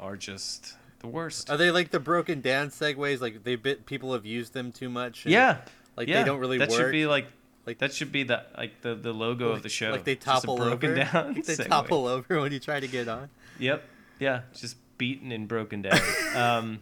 are 0.00 0.16
just 0.16 0.74
the 1.00 1.06
worst. 1.08 1.50
Are 1.50 1.56
they 1.58 1.70
like 1.70 1.90
the 1.90 2.00
broken 2.00 2.40
down 2.40 2.68
segues? 2.70 3.20
Like 3.20 3.44
they 3.44 3.56
bit 3.56 3.84
people 3.86 4.14
have 4.14 4.24
used 4.24 4.54
them 4.54 4.72
too 4.72 4.88
much. 4.88 5.26
yeah, 5.26 5.58
like 5.96 6.08
yeah. 6.08 6.20
they 6.22 6.26
don't 6.26 6.40
really 6.40 6.58
That 6.58 6.70
work. 6.70 6.78
should 6.78 6.92
be 6.92 7.06
like 7.06 7.26
like 7.68 7.78
that 7.78 7.92
should 7.92 8.10
be 8.10 8.22
the 8.22 8.44
like 8.56 8.80
the 8.80 8.94
the 8.94 9.12
logo 9.12 9.50
of 9.50 9.62
the 9.62 9.68
show. 9.68 9.90
Like 9.90 10.04
they 10.04 10.14
topple 10.16 10.56
broken 10.56 10.90
over. 10.92 11.04
down. 11.04 11.34
They 11.46 11.54
segue. 11.54 11.68
topple 11.68 12.06
over 12.06 12.40
when 12.40 12.50
you 12.52 12.58
try 12.58 12.80
to 12.80 12.88
get 12.88 13.08
on. 13.08 13.28
Yep. 13.58 13.84
Yeah. 14.18 14.40
Just 14.54 14.76
beaten 14.96 15.30
and 15.30 15.46
broken 15.46 15.82
down. 15.82 16.00
um. 16.34 16.80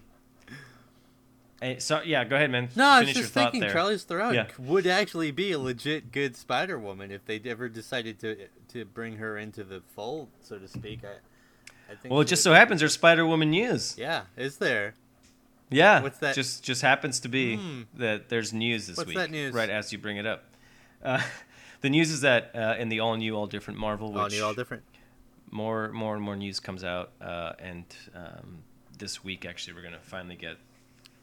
eh, 1.60 1.78
so 1.78 2.00
yeah, 2.04 2.24
go 2.24 2.36
ahead, 2.36 2.50
man. 2.50 2.68
No, 2.76 2.86
I 2.86 3.00
was 3.02 3.12
just 3.12 3.32
thinking 3.32 3.60
there. 3.60 3.74
Charlize 3.74 4.04
Theron 4.04 4.34
Yeah. 4.34 4.46
would 4.58 4.86
actually 4.86 5.30
be 5.32 5.52
a 5.52 5.58
legit 5.58 6.12
good 6.12 6.36
Spider 6.36 6.78
Woman 6.78 7.10
if 7.10 7.24
they 7.24 7.40
ever 7.44 7.68
decided 7.68 8.18
to 8.20 8.46
to 8.68 8.84
bring 8.84 9.16
her 9.16 9.36
into 9.38 9.64
the 9.64 9.82
fold, 9.94 10.28
so 10.40 10.58
to 10.58 10.68
speak. 10.68 11.00
I, 11.04 11.92
I 11.92 11.96
think. 11.96 12.12
Well, 12.12 12.20
it 12.20 12.26
just 12.26 12.40
would- 12.46 12.52
so 12.52 12.54
happens 12.54 12.80
there's 12.80 12.94
Spider 12.94 13.26
Woman 13.26 13.50
news. 13.50 13.96
Yeah, 13.98 14.22
is 14.36 14.58
there? 14.58 14.94
Yeah. 15.68 16.00
What's 16.00 16.18
that? 16.18 16.34
Just 16.36 16.62
just 16.62 16.82
happens 16.82 17.18
to 17.20 17.28
be 17.28 17.56
Hmm. 17.56 17.82
that 17.94 18.28
there's 18.28 18.52
news 18.52 18.86
this 18.86 18.96
What's 18.96 19.08
week. 19.08 19.16
that 19.16 19.30
news? 19.32 19.52
Right 19.52 19.68
as 19.68 19.92
you 19.92 19.98
bring 19.98 20.16
it 20.16 20.24
up. 20.26 20.44
Uh, 21.06 21.22
the 21.80 21.88
news 21.88 22.10
is 22.10 22.20
that 22.22 22.50
uh, 22.54 22.74
in 22.78 22.88
the 22.88 23.00
all 23.00 23.16
new, 23.16 23.34
all 23.36 23.46
different 23.46 23.78
Marvel, 23.78 24.12
which 24.12 24.20
All 24.20 24.28
new, 24.28 24.44
all 24.44 24.54
different. 24.54 24.82
more 25.50 25.90
more 25.92 26.14
and 26.14 26.22
more 26.22 26.36
news 26.36 26.60
comes 26.60 26.84
out, 26.84 27.12
uh, 27.20 27.52
and 27.58 27.84
um, 28.14 28.58
this 28.98 29.24
week 29.24 29.46
actually 29.46 29.74
we're 29.74 29.82
gonna 29.82 29.98
finally 30.02 30.36
get, 30.36 30.56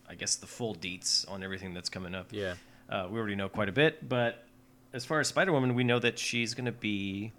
I 0.10 0.16
guess, 0.16 0.36
the 0.38 0.48
full 0.48 0.74
deets 0.76 1.30
on 1.30 1.44
everything 1.44 1.74
that's 1.74 1.90
coming 1.90 2.16
up. 2.16 2.28
Yeah. 2.32 2.56
Uh, 2.90 3.08
we 3.10 3.20
already 3.20 3.36
know 3.36 3.50
quite 3.50 3.70
a 3.70 3.74
bit, 3.74 4.08
but 4.08 4.46
as 4.94 5.06
far 5.06 5.20
as 5.20 5.28
Spider 5.28 5.52
Woman, 5.52 5.76
we 5.76 5.84
know 5.84 6.00
that 6.00 6.18
she's 6.18 6.54
gonna 6.54 6.72
be 6.72 7.32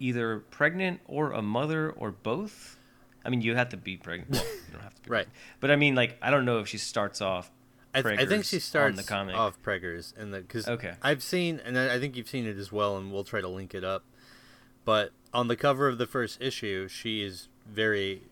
either 0.00 0.40
pregnant 0.50 1.00
or 1.06 1.32
a 1.32 1.42
mother 1.42 1.90
or 1.90 2.10
both. 2.10 2.76
I 3.24 3.30
mean, 3.30 3.40
you 3.40 3.54
have 3.54 3.68
to 3.68 3.76
be 3.76 3.96
pregnant. 3.96 4.32
Well, 4.32 4.44
you 4.44 4.72
don't 4.72 4.82
have 4.82 4.94
to 4.96 5.02
be 5.02 5.10
Right. 5.10 5.28
But 5.60 5.70
I 5.70 5.76
mean, 5.76 5.94
like, 5.94 6.16
I 6.20 6.30
don't 6.30 6.44
know 6.44 6.58
if 6.58 6.66
she 6.66 6.78
starts 6.78 7.20
off. 7.20 7.50
I, 7.94 8.02
th- 8.02 8.18
I 8.20 8.26
think 8.26 8.44
she 8.44 8.58
starts 8.58 8.96
the 8.96 9.02
comic. 9.02 9.36
off 9.36 9.60
Preggers, 9.62 10.16
and 10.16 10.32
because 10.32 10.66
Okay. 10.68 10.94
I've 11.02 11.22
seen, 11.22 11.60
and 11.64 11.78
I 11.78 11.98
think 12.00 12.16
you've 12.16 12.28
seen 12.28 12.46
it 12.46 12.56
as 12.56 12.72
well, 12.72 12.96
and 12.96 13.12
we'll 13.12 13.24
try 13.24 13.40
to 13.40 13.48
link 13.48 13.74
it 13.74 13.84
up. 13.84 14.04
But 14.84 15.12
on 15.34 15.48
the 15.48 15.56
cover 15.56 15.88
of 15.88 15.98
the 15.98 16.06
first 16.06 16.40
issue, 16.40 16.88
she 16.88 17.22
is 17.22 17.48
very, 17.66 18.22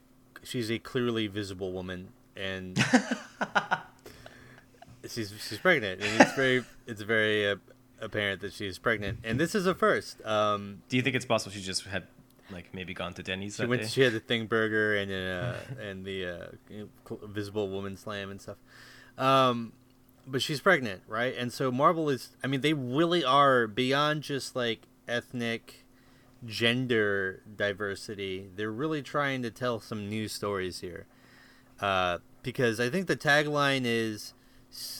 she's 0.42 0.70
a 0.70 0.78
clearly 0.78 1.26
visible 1.26 1.72
woman, 1.72 2.08
and 2.36 2.78
she's 5.08 5.32
she's 5.48 5.58
pregnant, 5.58 6.02
and 6.02 6.20
it's 6.20 6.32
very 6.34 6.64
it's 6.86 7.02
very 7.02 7.48
uh, 7.50 7.56
apparent 8.00 8.40
that 8.42 8.52
she's 8.52 8.78
pregnant, 8.78 9.18
and 9.24 9.38
this 9.38 9.54
is 9.54 9.66
a 9.66 9.74
first. 9.74 10.24
Um, 10.24 10.82
Do 10.88 10.96
you 10.96 11.02
think 11.02 11.16
it's 11.16 11.24
possible 11.26 11.52
she 11.52 11.62
just 11.62 11.84
had, 11.84 12.04
like, 12.50 12.72
maybe 12.74 12.94
gone 12.94 13.14
to 13.14 13.22
Denny's 13.22 13.56
she 13.56 13.66
went. 13.66 13.82
day? 13.82 13.88
She 13.88 14.00
had 14.02 14.12
the 14.12 14.20
Thing 14.20 14.46
Burger 14.46 14.96
and 14.96 15.10
uh, 15.12 15.54
and 15.82 16.04
the 16.04 16.26
uh, 16.26 16.46
you 16.68 16.78
know, 16.80 16.88
cl- 17.08 17.28
Visible 17.28 17.68
Woman 17.68 17.96
Slam 17.96 18.30
and 18.30 18.40
stuff. 18.40 18.56
Um, 19.18 19.72
but 20.26 20.42
she's 20.42 20.60
pregnant, 20.60 21.02
right? 21.08 21.34
And 21.36 21.52
so 21.52 21.70
Marvel 21.70 22.08
is. 22.08 22.30
I 22.42 22.46
mean, 22.46 22.60
they 22.60 22.72
really 22.72 23.24
are 23.24 23.66
beyond 23.66 24.22
just 24.22 24.54
like 24.54 24.82
ethnic, 25.08 25.84
gender 26.46 27.42
diversity. 27.56 28.48
They're 28.54 28.70
really 28.70 29.02
trying 29.02 29.42
to 29.42 29.50
tell 29.50 29.80
some 29.80 30.08
new 30.08 30.28
stories 30.28 30.80
here. 30.80 31.06
Uh, 31.80 32.18
because 32.42 32.78
I 32.80 32.90
think 32.90 33.06
the 33.06 33.16
tagline 33.16 33.82
is, 33.84 34.34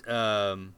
um, 0.06 0.74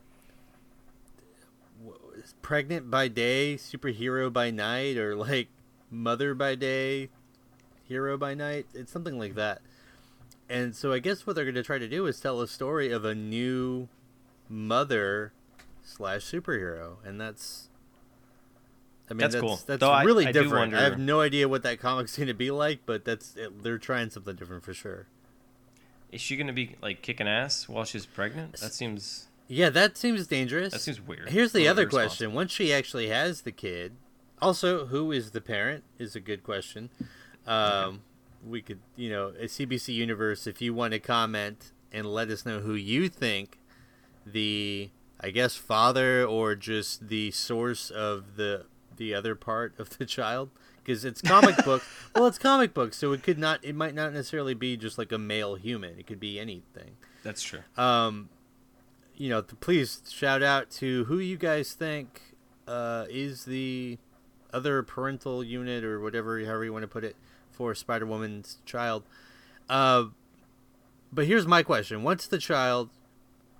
pregnant 2.42 2.90
by 2.90 3.08
day, 3.08 3.54
superhero 3.54 4.32
by 4.32 4.50
night, 4.50 4.96
or 4.96 5.14
like 5.16 5.48
mother 5.90 6.34
by 6.34 6.54
day, 6.54 7.08
hero 7.84 8.16
by 8.16 8.34
night. 8.34 8.66
It's 8.74 8.92
something 8.92 9.18
like 9.18 9.34
that. 9.34 9.62
And 10.52 10.76
so 10.76 10.92
I 10.92 10.98
guess 10.98 11.26
what 11.26 11.34
they're 11.34 11.46
going 11.46 11.54
to 11.54 11.62
try 11.62 11.78
to 11.78 11.88
do 11.88 12.06
is 12.06 12.20
tell 12.20 12.40
a 12.42 12.46
story 12.46 12.92
of 12.92 13.04
a 13.06 13.14
new 13.14 13.88
mother 14.50 15.32
slash 15.82 16.20
superhero, 16.20 16.96
and 17.04 17.18
that's. 17.20 17.68
I 19.10 19.14
mean, 19.14 19.20
That's 19.20 19.34
that's 19.34 19.42
cool. 19.42 19.60
That's 19.66 19.80
Though 19.80 19.90
I- 19.90 20.04
really 20.04 20.26
I 20.26 20.32
do 20.32 20.42
different. 20.44 20.74
I 20.74 20.82
have 20.82 20.98
no 20.98 21.20
idea 21.20 21.48
what 21.48 21.62
that 21.64 21.80
comic's 21.80 22.16
going 22.16 22.28
to 22.28 22.34
be 22.34 22.50
like, 22.50 22.80
but 22.86 23.04
that's 23.04 23.34
it, 23.36 23.62
they're 23.62 23.78
trying 23.78 24.10
something 24.10 24.36
different 24.36 24.62
for 24.62 24.72
sure. 24.74 25.06
Is 26.12 26.20
she 26.20 26.36
gonna 26.36 26.52
be 26.52 26.76
like 26.82 27.00
kicking 27.00 27.26
ass 27.26 27.66
while 27.68 27.84
she's 27.86 28.04
pregnant? 28.04 28.58
That 28.58 28.74
seems 28.74 29.28
Yeah, 29.48 29.70
that 29.70 29.96
seems 29.96 30.26
dangerous. 30.26 30.72
that 30.74 30.80
seems 30.80 31.00
weird. 31.00 31.30
Here's 31.30 31.52
the 31.52 31.66
other 31.66 31.86
question: 31.86 32.34
Once 32.34 32.52
she 32.52 32.70
actually 32.72 33.08
has 33.08 33.40
the 33.42 33.52
kid, 33.52 33.92
also 34.40 34.86
who 34.86 35.10
is 35.10 35.30
the 35.30 35.40
parent 35.40 35.84
is 35.98 36.14
a 36.14 36.20
good 36.20 36.42
question. 36.42 36.90
Um, 37.46 38.02
we 38.46 38.60
could, 38.62 38.80
you 38.96 39.10
know, 39.10 39.28
at 39.28 39.48
CBC 39.48 39.94
Universe, 39.94 40.46
if 40.46 40.60
you 40.60 40.74
want 40.74 40.92
to 40.92 40.98
comment 40.98 41.72
and 41.92 42.06
let 42.06 42.28
us 42.30 42.44
know 42.46 42.60
who 42.60 42.74
you 42.74 43.08
think 43.08 43.58
the, 44.26 44.90
I 45.20 45.30
guess, 45.30 45.56
father 45.56 46.24
or 46.24 46.54
just 46.54 47.08
the 47.08 47.30
source 47.30 47.90
of 47.90 48.36
the 48.36 48.66
the 48.96 49.14
other 49.14 49.34
part 49.34 49.74
of 49.78 49.96
the 49.98 50.04
child, 50.04 50.50
because 50.84 51.04
it's 51.04 51.20
comic 51.22 51.56
book. 51.64 51.82
Well, 52.14 52.26
it's 52.26 52.38
comic 52.38 52.74
book, 52.74 52.92
so 52.94 53.12
it 53.12 53.22
could 53.22 53.38
not. 53.38 53.64
It 53.64 53.74
might 53.74 53.94
not 53.94 54.12
necessarily 54.12 54.54
be 54.54 54.76
just 54.76 54.98
like 54.98 55.12
a 55.12 55.18
male 55.18 55.54
human. 55.54 55.98
It 55.98 56.06
could 56.06 56.20
be 56.20 56.38
anything 56.38 56.96
That's 57.22 57.42
true. 57.42 57.60
um, 57.76 58.28
you 59.16 59.28
know, 59.28 59.42
please 59.42 60.02
shout 60.10 60.42
out 60.42 60.70
to 60.72 61.04
who 61.04 61.18
you 61.18 61.36
guys 61.36 61.72
think 61.74 62.20
uh, 62.66 63.04
is 63.08 63.44
the 63.44 63.98
other 64.52 64.82
parental 64.82 65.42
unit 65.44 65.84
or 65.84 66.00
whatever, 66.00 66.38
however 66.44 66.64
you 66.64 66.72
want 66.72 66.82
to 66.82 66.88
put 66.88 67.04
it, 67.04 67.16
for 67.52 67.74
Spider 67.74 68.06
Woman's 68.06 68.58
child. 68.66 69.04
Uh, 69.68 70.06
but 71.12 71.26
here's 71.26 71.46
my 71.46 71.62
question: 71.62 72.02
Once 72.02 72.26
the 72.26 72.38
child, 72.38 72.90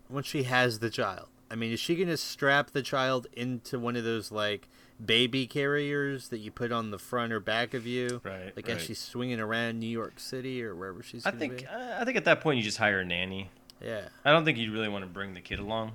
once 0.09 0.27
she 0.27 0.43
has 0.45 0.79
the 0.81 0.91
child, 0.91 1.29
I 1.51 1.55
mean, 1.55 1.73
is 1.73 1.81
she 1.81 1.95
gonna 1.97 2.17
strap 2.17 2.71
the 2.71 2.83
child 2.83 3.27
into 3.35 3.79
one 3.79 3.95
of 3.97 4.05
those 4.05 4.33
like 4.33 4.69
baby 5.05 5.47
carriers 5.47 6.29
that 6.29 6.39
you 6.39 6.51
put 6.51 6.71
on 6.73 6.91
the 6.91 6.99
front 6.99 7.33
or 7.33 7.41
back 7.41 7.75
of 7.75 7.87
you, 7.87 8.21
Right, 8.25 8.55
Like 8.57 8.69
right. 8.69 8.77
as 8.77 8.83
she's 8.83 9.01
swinging 9.01 9.41
around 9.41 9.81
New 9.81 9.87
York 9.89 10.21
City 10.21 10.63
or 10.63 10.75
wherever 10.77 11.03
she's. 11.03 11.27
I 11.27 11.31
think 11.33 11.67
uh, 11.73 11.97
I 11.99 12.05
think 12.05 12.17
at 12.17 12.25
that 12.25 12.41
point 12.41 12.59
you 12.59 12.63
just 12.65 12.79
hire 12.79 13.01
a 13.01 13.05
nanny. 13.05 13.51
yeah. 13.85 14.03
I 14.25 14.31
don't 14.33 14.45
think 14.45 14.59
you 14.59 14.73
really 14.73 14.89
want 14.89 15.03
to 15.05 15.09
bring 15.11 15.35
the 15.35 15.41
kid 15.41 15.59
along. 15.59 15.93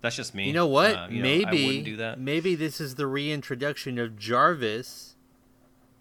That's 0.00 0.16
just 0.16 0.34
me. 0.34 0.46
You 0.46 0.52
know 0.52 0.66
what? 0.66 0.94
Uh, 0.94 1.06
you 1.10 1.16
know, 1.18 1.22
maybe 1.22 1.64
I 1.64 1.66
wouldn't 1.66 1.84
do 1.86 1.96
that. 1.96 2.20
maybe 2.20 2.54
this 2.54 2.78
is 2.80 2.96
the 2.96 3.06
reintroduction 3.06 3.98
of 3.98 4.18
Jarvis 4.18 5.13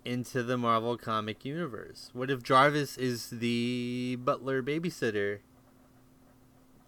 into 0.05 0.43
the 0.43 0.57
Marvel 0.57 0.97
comic 0.97 1.45
universe. 1.45 2.09
What 2.13 2.29
if 2.29 2.43
Jarvis 2.43 2.97
is 2.97 3.29
the 3.29 4.17
butler 4.23 4.61
babysitter 4.61 5.39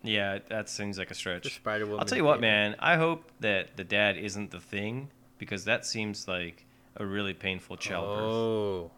Yeah, 0.03 0.39
that 0.49 0.69
seems 0.69 0.97
like 0.97 1.11
a 1.11 1.15
stretch. 1.15 1.55
Spider 1.55 1.85
Woman? 1.85 1.99
I'll 1.99 2.05
tell 2.05 2.17
you 2.17 2.23
what, 2.25 2.39
man. 2.39 2.75
I 2.79 2.95
hope 2.95 3.31
that 3.39 3.77
the 3.77 3.83
dad 3.83 4.17
isn't 4.17 4.51
the 4.51 4.59
thing 4.59 5.09
because 5.37 5.65
that 5.65 5.85
seems 5.85 6.27
like 6.27 6.65
a 6.95 7.05
really 7.05 7.33
painful 7.33 7.77
childbirth. 7.77 8.31
Oh, 8.31 8.91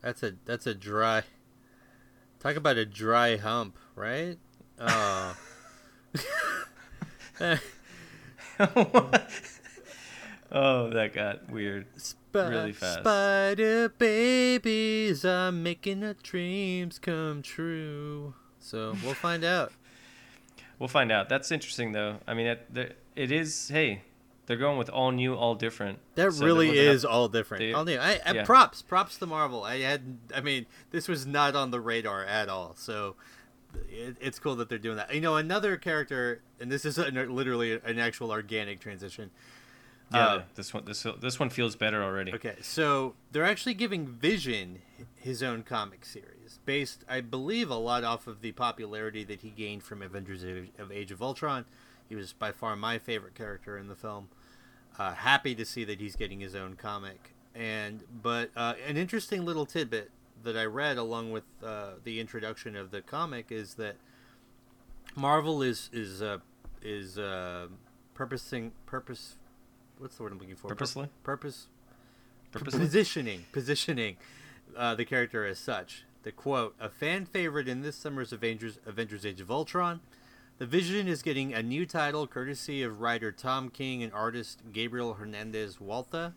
that's 0.00 0.22
a 0.22 0.34
that's 0.44 0.66
a 0.66 0.74
dry. 0.74 1.22
Talk 2.40 2.56
about 2.56 2.76
a 2.76 2.84
dry 2.84 3.36
hump, 3.36 3.78
right? 3.94 4.38
Oh. 4.84 5.36
oh, 10.52 10.90
that 10.90 11.12
got 11.14 11.50
weird. 11.50 11.86
Sp- 11.98 12.18
Really 12.34 12.72
fast. 12.72 13.00
Spider 13.00 13.90
babies 13.90 15.22
are 15.24 15.52
making 15.52 16.02
our 16.02 16.14
dreams 16.22 16.98
come 16.98 17.42
true. 17.42 18.32
So 18.58 18.96
we'll 19.04 19.14
find 19.14 19.44
out. 19.44 19.72
We'll 20.78 20.88
find 20.88 21.12
out. 21.12 21.28
That's 21.28 21.52
interesting, 21.52 21.92
though. 21.92 22.16
I 22.26 22.34
mean, 22.34 22.46
it, 22.48 22.96
it 23.14 23.30
is. 23.30 23.68
Hey, 23.68 24.02
They're 24.46 24.56
going 24.56 24.78
with 24.78 24.90
all 24.90 25.12
new, 25.12 25.34
all 25.36 25.54
different. 25.54 26.00
That 26.16 26.32
So 26.32 26.44
really 26.44 26.76
is 26.76 27.04
up- 27.04 27.12
all 27.12 27.28
different. 27.28 27.60
they- 27.60 27.72
all 27.72 27.84
new. 27.84 27.98
I, 27.98 28.18
I, 28.26 28.32
yeah. 28.32 28.44
Props, 28.44 28.82
props 28.82 29.16
to 29.18 29.26
Marvel. 29.26 29.62
I 29.62 29.78
had, 29.78 30.18
I 30.34 30.40
mean, 30.40 30.66
this 30.90 31.06
was 31.06 31.24
not 31.24 31.54
on 31.54 31.70
the 31.70 31.80
radar 31.80 32.24
at 32.24 32.48
all. 32.48 32.74
So 32.76 33.14
it, 33.90 34.16
it's 34.20 34.40
cool 34.40 34.56
that 34.56 34.68
they're 34.68 34.78
doing 34.78 34.96
that. 34.96 35.14
You 35.14 35.20
know, 35.20 35.36
another 35.36 35.76
character, 35.76 36.40
and 36.60 36.72
this 36.72 36.84
is 36.84 36.98
a, 36.98 37.04
literally 37.12 37.78
an 37.84 38.00
actual 38.00 38.32
organic 38.32 38.80
transition. 38.80 39.30
Yeah, 40.12 40.26
Uh, 40.26 40.42
this 40.54 40.72
one, 40.74 40.84
this 40.84 41.06
this 41.20 41.38
one 41.38 41.50
feels 41.50 41.76
better 41.76 42.02
already. 42.02 42.32
Okay, 42.32 42.56
so 42.60 43.14
they're 43.30 43.44
actually 43.44 43.74
giving 43.74 44.06
Vision 44.06 44.80
his 45.16 45.42
own 45.42 45.62
comic 45.62 46.04
series, 46.04 46.58
based, 46.64 47.04
I 47.08 47.20
believe, 47.20 47.70
a 47.70 47.76
lot 47.76 48.04
off 48.04 48.26
of 48.26 48.40
the 48.40 48.52
popularity 48.52 49.24
that 49.24 49.40
he 49.40 49.50
gained 49.50 49.82
from 49.82 50.02
Avengers 50.02 50.44
of 50.78 50.90
Age 50.92 51.10
of 51.12 51.22
Ultron. 51.22 51.64
He 52.08 52.14
was 52.14 52.32
by 52.32 52.52
far 52.52 52.76
my 52.76 52.98
favorite 52.98 53.34
character 53.34 53.78
in 53.78 53.88
the 53.88 53.94
film. 53.94 54.28
Uh, 54.98 55.14
happy 55.14 55.54
to 55.54 55.64
see 55.64 55.84
that 55.84 56.00
he's 56.00 56.16
getting 56.16 56.40
his 56.40 56.54
own 56.54 56.74
comic, 56.76 57.32
and 57.54 58.02
but 58.22 58.50
uh, 58.56 58.74
an 58.86 58.96
interesting 58.96 59.44
little 59.44 59.64
tidbit 59.64 60.10
that 60.42 60.56
I 60.56 60.64
read 60.64 60.98
along 60.98 61.30
with 61.32 61.44
uh, 61.64 61.92
the 62.04 62.20
introduction 62.20 62.76
of 62.76 62.90
the 62.90 63.00
comic 63.00 63.46
is 63.50 63.74
that 63.74 63.96
Marvel 65.16 65.62
is 65.62 65.88
is 65.92 66.20
uh, 66.20 66.38
is 66.82 67.18
uh, 67.18 67.68
purposing 68.14 68.72
purpose. 68.86 69.36
What's 69.98 70.16
the 70.16 70.22
word 70.24 70.32
I'm 70.32 70.38
looking 70.38 70.56
for? 70.56 70.68
Pur- 70.68 70.74
Purposely? 70.74 71.08
purpose 71.22 71.66
Purposely? 72.50 72.80
positioning 72.80 73.44
positioning 73.52 74.16
uh, 74.76 74.94
the 74.94 75.04
character 75.06 75.46
as 75.46 75.58
such 75.58 76.04
the 76.22 76.30
quote 76.32 76.74
a 76.78 76.88
fan 76.90 77.24
favorite 77.24 77.66
in 77.68 77.80
this 77.82 77.96
summer's 77.96 78.32
avengers 78.32 78.78
avengers 78.84 79.24
age 79.24 79.40
of 79.40 79.50
ultron 79.50 80.00
the 80.58 80.66
vision 80.66 81.08
is 81.08 81.22
getting 81.22 81.54
a 81.54 81.62
new 81.62 81.86
title 81.86 82.26
courtesy 82.26 82.82
of 82.82 83.00
writer 83.00 83.32
tom 83.32 83.70
king 83.70 84.02
and 84.02 84.12
artist 84.12 84.60
gabriel 84.70 85.14
hernandez 85.14 85.78
walta 85.78 86.34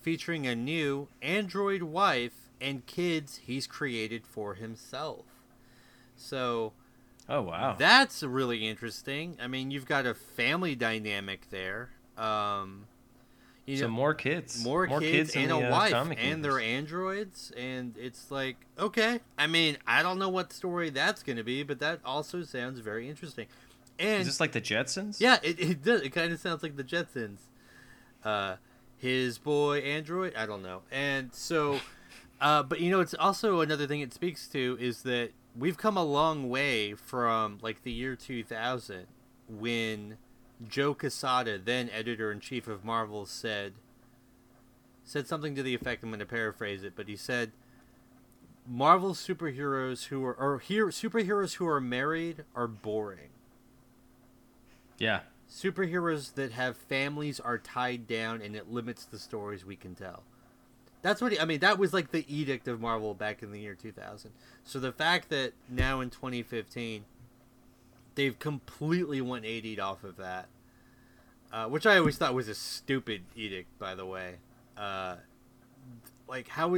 featuring 0.00 0.46
a 0.46 0.54
new 0.56 1.08
android 1.20 1.82
wife 1.82 2.48
and 2.60 2.86
kids 2.86 3.40
he's 3.44 3.66
created 3.66 4.26
for 4.26 4.54
himself 4.54 5.26
so 6.16 6.72
Oh 7.28 7.42
wow. 7.42 7.76
that's 7.78 8.22
really 8.22 8.66
interesting 8.66 9.36
i 9.42 9.46
mean 9.46 9.70
you've 9.70 9.86
got 9.86 10.06
a 10.06 10.14
family 10.14 10.74
dynamic 10.74 11.50
there 11.50 11.90
um 12.18 12.86
you 13.66 13.78
so 13.78 13.84
know, 13.86 13.92
more 13.92 14.12
kids. 14.12 14.62
more, 14.62 14.86
more 14.86 15.00
kids, 15.00 15.34
in 15.34 15.50
and 15.50 15.52
a 15.52 15.68
uh, 15.68 15.70
wife 15.70 15.92
comic 15.92 16.18
and 16.20 16.44
they're 16.44 16.60
androids 16.60 17.50
and 17.56 17.96
it's 17.98 18.30
like 18.30 18.56
okay. 18.78 19.20
I 19.38 19.46
mean 19.46 19.78
i 19.86 20.02
don't 20.02 20.18
know 20.18 20.28
what 20.28 20.52
story 20.52 20.90
that's 20.90 21.22
going 21.22 21.38
to 21.38 21.44
be 21.44 21.62
but 21.62 21.78
that 21.80 22.00
also 22.04 22.42
sounds 22.42 22.80
very 22.80 23.08
interesting. 23.08 23.46
And 23.98 24.20
Is 24.20 24.26
this 24.26 24.40
like 24.40 24.52
the 24.52 24.60
Jetsons? 24.60 25.18
yeah 25.18 25.38
it, 25.42 25.58
it 25.58 25.82
does 25.82 26.02
it 26.02 26.10
kind 26.10 26.32
of 26.32 26.40
sounds 26.40 26.62
like 26.62 26.76
the 26.76 26.84
jetsons. 26.84 27.38
Uh 28.24 28.56
his 28.98 29.38
boy 29.38 29.78
android? 29.78 30.34
I 30.34 30.46
don't 30.46 30.62
know. 30.62 30.82
And 30.92 31.32
so 31.34 31.80
uh 32.40 32.62
but 32.62 32.80
you 32.80 32.90
know 32.90 33.00
it's 33.00 33.14
also 33.14 33.60
another 33.60 33.86
thing 33.86 34.00
it 34.00 34.12
speaks 34.12 34.46
to 34.48 34.76
is 34.78 35.02
that 35.02 35.30
we've 35.56 35.78
come 35.78 35.96
a 35.96 36.04
long 36.04 36.48
way 36.50 36.92
from 36.94 37.58
like 37.62 37.82
the 37.82 37.92
year 37.92 38.14
2000 38.16 39.06
when 39.48 40.18
joe 40.68 40.94
quesada 40.94 41.58
then 41.58 41.90
editor-in-chief 41.90 42.68
of 42.68 42.84
marvel 42.84 43.26
said 43.26 43.72
said 45.04 45.26
something 45.26 45.54
to 45.54 45.62
the 45.62 45.74
effect 45.74 46.02
i'm 46.02 46.10
going 46.10 46.18
to 46.18 46.26
paraphrase 46.26 46.82
it 46.82 46.92
but 46.96 47.08
he 47.08 47.16
said 47.16 47.52
marvel 48.66 49.12
superheroes 49.12 50.06
who 50.06 50.24
are 50.24 50.34
or 50.34 50.58
here 50.58 50.86
superheroes 50.86 51.54
who 51.54 51.66
are 51.66 51.80
married 51.80 52.44
are 52.54 52.66
boring. 52.68 53.30
Yeah. 54.98 55.20
superheroes 55.50 56.34
that 56.34 56.52
have 56.52 56.76
families 56.76 57.40
are 57.40 57.58
tied 57.58 58.06
down 58.06 58.40
and 58.40 58.56
it 58.56 58.70
limits 58.70 59.04
the 59.04 59.18
stories 59.18 59.64
we 59.64 59.76
can 59.76 59.94
tell. 59.94 60.22
That's 61.02 61.20
what 61.20 61.32
he, 61.32 61.40
i 61.40 61.44
mean 61.44 61.60
that 61.60 61.78
was 61.78 61.92
like 61.92 62.12
the 62.12 62.24
edict 62.34 62.66
of 62.68 62.80
marvel 62.80 63.12
back 63.12 63.42
in 63.42 63.52
the 63.52 63.60
year 63.60 63.74
2000 63.74 64.30
so 64.64 64.80
the 64.80 64.92
fact 64.92 65.28
that 65.28 65.52
now 65.68 66.00
in 66.00 66.08
2015 66.08 67.04
they've 68.14 68.38
completely 68.38 69.20
180'd 69.20 69.80
off 69.80 70.04
of 70.04 70.16
that 70.16 70.48
uh, 71.52 71.66
which 71.66 71.86
i 71.86 71.96
always 71.96 72.16
thought 72.16 72.34
was 72.34 72.48
a 72.48 72.54
stupid 72.54 73.22
edict 73.36 73.78
by 73.78 73.94
the 73.94 74.04
way. 74.06 74.34
Uh, 74.76 75.16
like 76.28 76.48
how 76.48 76.76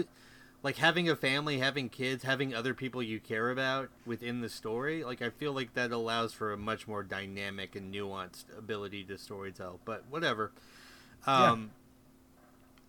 like 0.62 0.77
having 0.77 1.09
a 1.09 1.16
family 1.16 1.59
having 1.59 1.88
kids 1.88 2.25
having 2.25 2.55
other 2.55 2.75
people 2.75 3.03
you 3.03 3.20
care 3.20 3.51
about 3.51 3.88
within 4.05 4.40
the 4.40 4.49
story 4.49 5.05
like 5.05 5.22
i 5.22 5.31
feel 5.31 5.53
like 5.53 5.72
that 5.75 5.92
allows 5.92 6.33
for 6.33 6.53
a 6.53 6.57
much 6.57 6.88
more 6.88 7.03
dynamic 7.03 7.77
and 7.77 7.94
nuanced 7.94 8.44
ability 8.59 9.05
to 9.05 9.14
storytell 9.14 9.79
but 9.85 10.05
whatever. 10.11 10.53
Um 11.27 11.70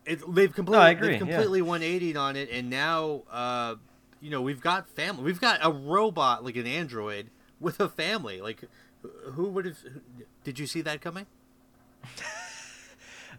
it, 0.05 0.19
they've 0.33 0.53
completely 0.53 0.86
I 0.86 0.89
agree, 0.91 1.07
they've 1.10 1.27
yeah. 1.27 1.36
completely 1.36 1.62
180 1.62 2.15
on 2.15 2.36
it 2.36 2.49
and 2.51 2.69
now 2.69 3.23
uh 3.31 3.75
you 4.21 4.29
know 4.31 4.41
we've 4.41 4.62
got 4.62 4.89
family 4.89 5.23
we've 5.23 5.41
got 5.41 5.60
a 5.62 5.71
robot 5.71 6.43
like 6.43 6.55
an 6.55 6.67
android 6.67 7.29
with 7.59 7.79
a 7.79 7.89
family 7.89 8.41
like 8.41 8.63
who 9.33 9.45
would 9.49 9.65
have 9.65 9.77
did 10.43 10.59
you 10.59 10.67
see 10.67 10.81
that 10.81 11.01
coming 11.01 11.25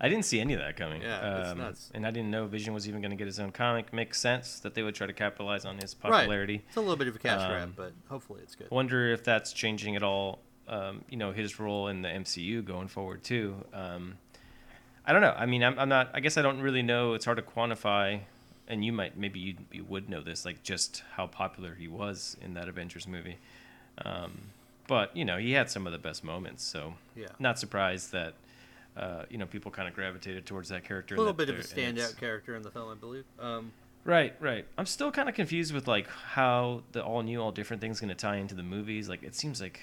I 0.01 0.09
didn't 0.09 0.25
see 0.25 0.41
any 0.41 0.55
of 0.55 0.61
that 0.61 0.77
coming. 0.77 1.03
Yeah, 1.03 1.41
it's 1.41 1.51
um, 1.51 1.59
nuts. 1.59 1.91
And 1.93 2.07
I 2.07 2.11
didn't 2.11 2.31
know 2.31 2.47
Vision 2.47 2.73
was 2.73 2.89
even 2.89 3.01
going 3.01 3.11
to 3.11 3.17
get 3.17 3.27
his 3.27 3.41
own 3.41 3.51
comic. 3.51 3.93
Makes 3.93 4.21
sense 4.21 4.61
that 4.61 4.75
they 4.75 4.83
would 4.83 4.95
try 4.95 5.07
to 5.07 5.13
capitalize 5.13 5.65
on 5.65 5.79
his 5.79 5.95
popularity. 5.95 6.55
right 6.55 6.65
it's 6.69 6.77
a 6.77 6.81
little 6.81 6.97
bit 6.97 7.09
of 7.09 7.17
a 7.17 7.19
cash 7.19 7.47
grab 7.49 7.63
Um, 7.63 7.75
but 7.77 7.93
hopefully 8.09 8.41
it's 8.43 8.55
good 8.55 8.71
Wonder 8.71 9.11
if 9.13 9.25
that's 9.25 9.53
changing 9.53 9.97
at 9.97 10.03
all. 10.03 10.41
Um, 10.69 11.05
you 11.09 11.17
know, 11.17 11.33
his 11.33 11.59
role 11.59 11.89
in 11.89 12.03
the 12.03 12.09
MCU 12.09 12.65
going 12.65 12.89
forward 12.89 13.25
too. 13.25 13.65
Um, 13.73 14.19
I 15.07 15.13
don't 15.13 15.23
know. 15.23 15.35
I 15.37 15.47
mean, 15.47 15.65
I'm, 15.65 15.79
I'm 15.79 15.89
not. 15.89 16.11
I 16.13 16.21
guess 16.21 16.37
I 16.37 16.43
don't 16.43 16.61
really 16.61 16.83
know. 16.83 17.15
It's 17.15 17.25
hard 17.25 17.39
to 17.39 17.43
quantify. 17.43 18.21
And 18.71 18.85
you 18.85 18.93
might, 18.93 19.17
maybe 19.17 19.41
you, 19.41 19.55
you 19.73 19.83
would 19.85 20.11
know 20.11 20.21
this, 20.21 20.45
like 20.45 20.63
just 20.63 21.03
how 21.15 21.27
popular 21.27 21.75
he 21.75 21.89
was 21.89 22.37
in 22.43 22.53
that 22.53 22.69
Avengers 22.69 23.09
movie. 23.09 23.39
Um, 24.05 24.33
but 24.87 25.17
you 25.17 25.25
know, 25.25 25.39
he 25.39 25.53
had 25.53 25.71
some 25.71 25.87
of 25.87 25.93
the 25.93 25.99
best 25.99 26.25
moments. 26.25 26.63
So 26.65 26.95
Yeah. 27.17 27.29
not 27.39 27.59
surprised 27.59 28.13
that 28.13 28.35
uh, 28.97 29.25
you 29.31 29.39
know 29.39 29.47
people 29.47 29.71
kind 29.71 29.87
of 29.89 29.95
gravitated 29.95 30.45
towards 30.47 30.69
that 30.71 30.85
character. 30.85 31.15
a 31.15 31.19
little 31.19 31.33
bit 31.33 31.49
of 31.49 31.59
a 31.59 31.63
they're- 31.63 31.87
and 31.89 31.97
it's- 31.99 32.13
standout 32.15 32.19
character 32.19 32.57
in 32.57 32.63
the 32.63 32.71
film 32.71 32.91
i 32.91 32.95
believe 32.95 33.25
um 33.39 33.71
Right, 34.05 34.35
right. 34.41 34.65
I'm 34.79 34.87
still 34.87 35.11
kind 35.13 35.29
of 35.29 35.35
confused 35.35 35.73
with 35.75 35.87
like 35.87 36.09
how 36.09 36.83
the 36.93 37.05
all 37.05 37.23
new, 37.23 37.43
all 37.43 37.53
different 37.53 37.83
things 37.83 38.01
going 38.01 38.09
to 38.09 38.15
tie 38.15 38.37
into 38.37 38.55
the 38.55 38.63
movies. 38.63 39.07
Like 39.07 39.23
it 39.23 39.35
seems 39.35 39.61
like 39.61 39.81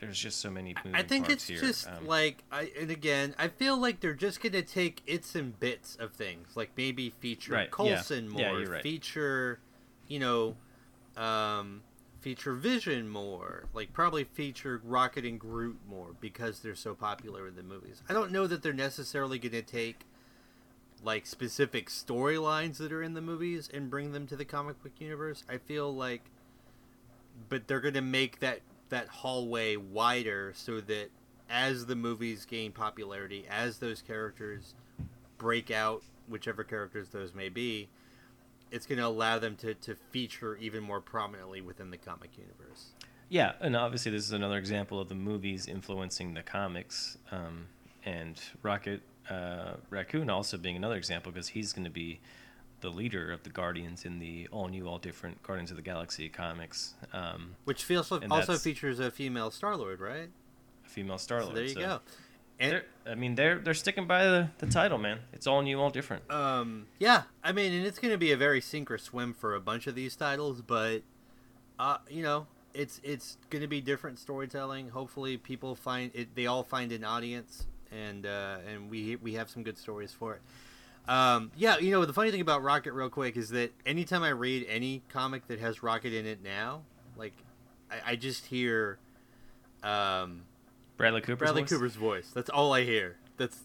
there's 0.00 0.18
just 0.18 0.40
so 0.40 0.50
many. 0.50 0.74
I 0.92 1.02
think 1.04 1.30
it's 1.30 1.46
here. 1.46 1.60
just 1.60 1.86
Um, 1.88 2.06
like 2.06 2.42
I 2.50 2.72
and 2.80 2.90
again 2.90 3.34
I 3.38 3.46
feel 3.48 3.76
like 3.78 4.00
they're 4.00 4.14
just 4.14 4.40
gonna 4.42 4.62
take 4.62 5.02
its 5.06 5.36
and 5.36 5.58
bits 5.60 5.94
of 5.96 6.12
things, 6.12 6.56
like 6.56 6.70
maybe 6.76 7.10
feature 7.10 7.52
Right, 7.52 7.64
yeah. 7.66 7.70
Coulson 7.70 8.28
more, 8.28 8.40
Yeah, 8.60 8.66
right. 8.68 8.82
feature, 8.82 9.60
you 10.08 10.18
know, 10.18 10.56
um, 11.16 11.82
feature 12.20 12.54
Vision 12.54 13.08
more, 13.08 13.64
like 13.72 13.92
probably 13.92 14.24
feature 14.24 14.80
Rocket 14.84 15.24
and 15.24 15.38
Groot 15.38 15.78
more 15.88 16.08
because 16.20 16.60
they're 16.60 16.74
so 16.74 16.94
popular 16.94 17.48
in 17.48 17.56
the 17.56 17.62
movies. 17.62 18.02
I 18.08 18.12
don't 18.12 18.32
know 18.32 18.46
that 18.46 18.62
they're 18.62 18.72
necessarily 18.72 19.38
gonna 19.38 19.62
take 19.62 20.06
like 21.02 21.26
specific 21.26 21.88
storylines 21.88 22.76
that 22.76 22.92
are 22.92 23.02
in 23.02 23.14
the 23.14 23.22
movies 23.22 23.70
and 23.72 23.88
bring 23.88 24.12
them 24.12 24.26
to 24.26 24.36
the 24.36 24.44
comic 24.44 24.82
book 24.82 24.92
universe. 24.98 25.44
I 25.48 25.56
feel 25.58 25.94
like 25.94 26.22
but 27.48 27.66
they're 27.66 27.80
going 27.80 27.94
to 27.94 28.02
make 28.02 28.40
that 28.40 28.60
that 28.90 29.08
hallway 29.08 29.76
wider 29.76 30.52
so 30.54 30.80
that 30.80 31.10
as 31.48 31.86
the 31.86 31.96
movies 31.96 32.44
gain 32.44 32.72
popularity, 32.72 33.44
as 33.48 33.78
those 33.78 34.02
characters 34.02 34.74
break 35.38 35.70
out, 35.70 36.02
whichever 36.28 36.64
characters 36.64 37.08
those 37.10 37.34
may 37.34 37.48
be, 37.48 37.88
it's 38.70 38.86
going 38.86 38.98
to 38.98 39.06
allow 39.06 39.38
them 39.38 39.56
to, 39.56 39.74
to 39.74 39.94
feature 39.94 40.56
even 40.56 40.82
more 40.82 41.00
prominently 41.00 41.60
within 41.60 41.90
the 41.90 41.96
comic 41.96 42.30
universe. 42.36 42.90
yeah, 43.28 43.52
and 43.60 43.76
obviously 43.76 44.12
this 44.12 44.24
is 44.24 44.32
another 44.32 44.58
example 44.58 45.00
of 45.00 45.08
the 45.08 45.14
movies 45.14 45.66
influencing 45.66 46.34
the 46.34 46.42
comics, 46.42 47.18
um, 47.30 47.66
and 48.04 48.40
Rocket 48.62 49.02
uh, 49.28 49.74
Raccoon 49.90 50.30
also 50.30 50.56
being 50.56 50.76
another 50.76 50.96
example 50.96 51.30
because 51.32 51.48
he's 51.48 51.72
going 51.72 51.84
to 51.84 51.90
be 51.90 52.20
the 52.80 52.88
leader 52.90 53.30
of 53.30 53.42
the 53.42 53.50
Guardians 53.50 54.04
in 54.04 54.18
the 54.18 54.48
all 54.50 54.68
new, 54.68 54.86
all 54.86 54.98
different 54.98 55.42
Guardians 55.42 55.70
of 55.70 55.76
the 55.76 55.82
Galaxy 55.82 56.28
comics. 56.28 56.94
Um, 57.12 57.56
Which 57.64 57.84
feels 57.84 58.10
also 58.10 58.56
features 58.56 58.98
a 59.00 59.10
female 59.10 59.50
Star 59.50 59.76
Lord, 59.76 60.00
right? 60.00 60.30
a 60.84 60.88
female 60.88 61.18
Star 61.18 61.40
Lord. 61.42 61.50
So 61.50 61.54
there 61.54 61.64
you 61.64 61.74
go. 61.74 62.00
And 62.60 62.82
I 63.06 63.14
mean, 63.14 63.34
they're 63.36 63.58
they're 63.58 63.74
sticking 63.74 64.06
by 64.06 64.24
the, 64.24 64.50
the 64.58 64.66
title, 64.66 64.98
man. 64.98 65.20
It's 65.32 65.46
all 65.46 65.62
new, 65.62 65.80
all 65.80 65.88
different. 65.88 66.30
Um, 66.30 66.86
yeah, 66.98 67.22
I 67.42 67.52
mean, 67.52 67.72
and 67.72 67.86
it's 67.86 67.98
going 67.98 68.12
to 68.12 68.18
be 68.18 68.32
a 68.32 68.36
very 68.36 68.60
sink 68.60 68.90
or 68.90 68.98
swim 68.98 69.32
for 69.32 69.54
a 69.54 69.60
bunch 69.60 69.86
of 69.86 69.94
these 69.94 70.14
titles, 70.14 70.60
but 70.60 71.00
uh, 71.78 71.96
you 72.10 72.22
know, 72.22 72.46
it's 72.74 73.00
it's 73.02 73.38
going 73.48 73.62
to 73.62 73.68
be 73.68 73.80
different 73.80 74.18
storytelling. 74.18 74.90
Hopefully, 74.90 75.38
people 75.38 75.74
find 75.74 76.10
it. 76.14 76.34
They 76.34 76.46
all 76.46 76.62
find 76.62 76.92
an 76.92 77.02
audience, 77.02 77.66
and 77.90 78.26
uh, 78.26 78.58
and 78.70 78.90
we 78.90 79.16
we 79.16 79.32
have 79.34 79.48
some 79.48 79.62
good 79.62 79.78
stories 79.78 80.12
for 80.12 80.34
it. 80.34 80.42
Um, 81.08 81.50
yeah, 81.56 81.78
you 81.78 81.90
know, 81.90 82.04
the 82.04 82.12
funny 82.12 82.30
thing 82.30 82.42
about 82.42 82.62
Rocket, 82.62 82.92
real 82.92 83.08
quick, 83.08 83.36
is 83.36 83.48
that 83.50 83.72
anytime 83.86 84.22
I 84.22 84.28
read 84.28 84.66
any 84.68 85.02
comic 85.08 85.48
that 85.48 85.58
has 85.58 85.82
Rocket 85.82 86.12
in 86.12 86.26
it 86.26 86.42
now, 86.42 86.82
like, 87.16 87.32
I, 87.90 88.12
I 88.12 88.16
just 88.16 88.46
hear 88.46 88.98
um, 89.82 90.42
Bradley 91.00 91.20
Cooper. 91.22 91.44
Bradley 91.44 91.64
Cooper's 91.64 91.94
voice. 91.96 92.30
That's 92.34 92.50
all 92.50 92.72
I 92.72 92.84
hear. 92.84 93.16
That's 93.36 93.58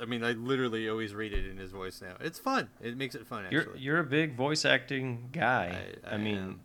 I 0.00 0.04
mean, 0.04 0.22
I 0.24 0.32
literally 0.32 0.88
always 0.88 1.14
read 1.14 1.32
it 1.32 1.46
in 1.46 1.56
his 1.56 1.72
voice 1.72 2.00
now. 2.00 2.14
It's 2.20 2.38
fun. 2.38 2.68
It 2.80 2.96
makes 2.96 3.14
it 3.14 3.26
fun. 3.26 3.44
Actually, 3.44 3.58
You're 3.58 3.76
you're 3.76 3.98
a 3.98 4.04
big 4.04 4.34
voice 4.36 4.64
acting 4.64 5.28
guy. 5.32 5.76
I- 6.06 6.10
I, 6.10 6.14
I 6.14 6.16
mean, 6.16 6.36
am. 6.38 6.60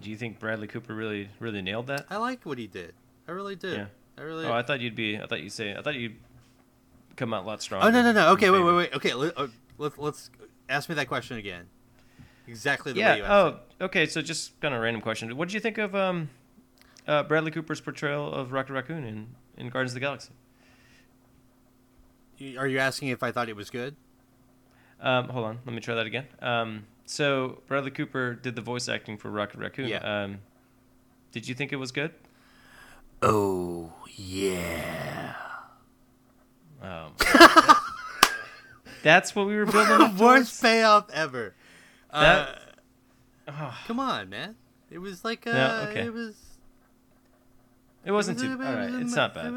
do 0.00 0.10
you 0.10 0.16
think 0.16 0.38
Bradley 0.38 0.66
Cooper 0.68 0.94
really 0.94 1.28
really 1.38 1.60
nailed 1.62 1.88
that? 1.88 2.06
I 2.08 2.16
like 2.16 2.44
what 2.46 2.56
he 2.58 2.66
did. 2.66 2.94
I 3.28 3.32
really 3.32 3.56
did. 3.56 3.76
Yeah. 3.76 3.86
I 4.16 4.22
really. 4.22 4.46
Oh, 4.46 4.52
I 4.52 4.62
thought 4.62 4.80
you'd 4.80 4.94
be. 4.96 5.18
I 5.18 5.26
thought 5.26 5.42
you'd 5.42 5.52
say. 5.52 5.74
I 5.76 5.82
thought 5.82 5.94
you'd 5.94 6.16
come 7.16 7.34
out 7.34 7.44
a 7.44 7.46
lot 7.46 7.60
stronger. 7.62 7.86
Oh 7.86 7.90
no 7.90 8.02
no 8.02 8.12
no. 8.12 8.32
Okay, 8.32 8.48
wait 8.50 8.62
wait 8.62 8.74
wait. 8.74 8.94
Okay, 8.94 9.12
let, 9.14 9.36
uh, 9.38 9.48
let, 9.76 9.98
let's 9.98 10.30
ask 10.68 10.88
me 10.88 10.94
that 10.94 11.08
question 11.08 11.36
again. 11.36 11.66
Exactly 12.46 12.92
the 12.92 13.00
Yeah. 13.00 13.12
way 13.12 13.18
you 13.18 13.24
asked 13.24 13.32
Oh, 13.80 13.84
okay. 13.86 14.06
So 14.06 14.22
just 14.22 14.58
kind 14.60 14.72
of 14.72 14.80
a 14.80 14.82
random 14.82 15.02
question. 15.02 15.36
What 15.36 15.48
did 15.48 15.54
you 15.54 15.60
think 15.60 15.76
of 15.78 15.94
um, 15.94 16.30
uh, 17.06 17.22
Bradley 17.24 17.50
Cooper's 17.50 17.80
portrayal 17.80 18.32
of 18.32 18.52
Rocket 18.52 18.72
Raccoon 18.72 19.04
in, 19.04 19.26
in 19.58 19.68
Guardians 19.68 19.90
of 19.92 19.94
the 19.94 20.00
Galaxy? 20.00 20.30
Are 22.56 22.66
you 22.66 22.78
asking 22.78 23.08
if 23.08 23.22
I 23.22 23.32
thought 23.32 23.48
it 23.48 23.56
was 23.56 23.68
good? 23.68 23.96
Um, 25.00 25.28
hold 25.28 25.44
on. 25.44 25.58
Let 25.66 25.74
me 25.74 25.80
try 25.80 25.94
that 25.96 26.06
again. 26.06 26.26
Um, 26.40 26.86
so 27.04 27.60
Bradley 27.66 27.90
Cooper 27.90 28.34
did 28.34 28.54
the 28.56 28.62
voice 28.62 28.88
acting 28.88 29.16
for 29.18 29.30
Rocket 29.30 29.58
Raccoon. 29.58 29.88
Yeah. 29.88 29.98
Um, 30.24 30.38
did 31.32 31.48
you 31.48 31.54
think 31.54 31.72
it 31.72 31.76
was 31.76 31.90
good? 31.92 32.12
Oh 33.22 33.92
yeah. 34.16 35.34
Um, 36.80 37.12
that's 39.02 39.34
what 39.34 39.46
we 39.46 39.56
were 39.56 39.66
building 39.66 40.00
up 40.00 40.14
Worst 40.16 40.62
payoff 40.62 41.10
ever. 41.10 41.54
That- 42.12 42.48
uh, 42.48 42.54
Oh, 43.50 43.74
come 43.86 43.98
on, 43.98 44.28
man. 44.28 44.56
It 44.90 44.98
was 44.98 45.24
like 45.24 45.46
a, 45.46 45.52
No, 45.52 45.86
okay. 45.90 46.04
it 46.04 46.12
was. 46.12 46.34
It 48.08 48.12
wasn't 48.12 48.38
too. 48.38 48.50
All 48.52 48.56
right, 48.56 48.90
it's 48.94 49.14
not 49.14 49.34
bad. 49.34 49.52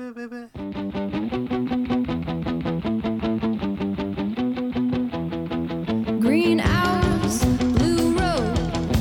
Green 6.19 6.59
hours, 6.59 7.45
blue 7.45 8.17
road. 8.17 8.57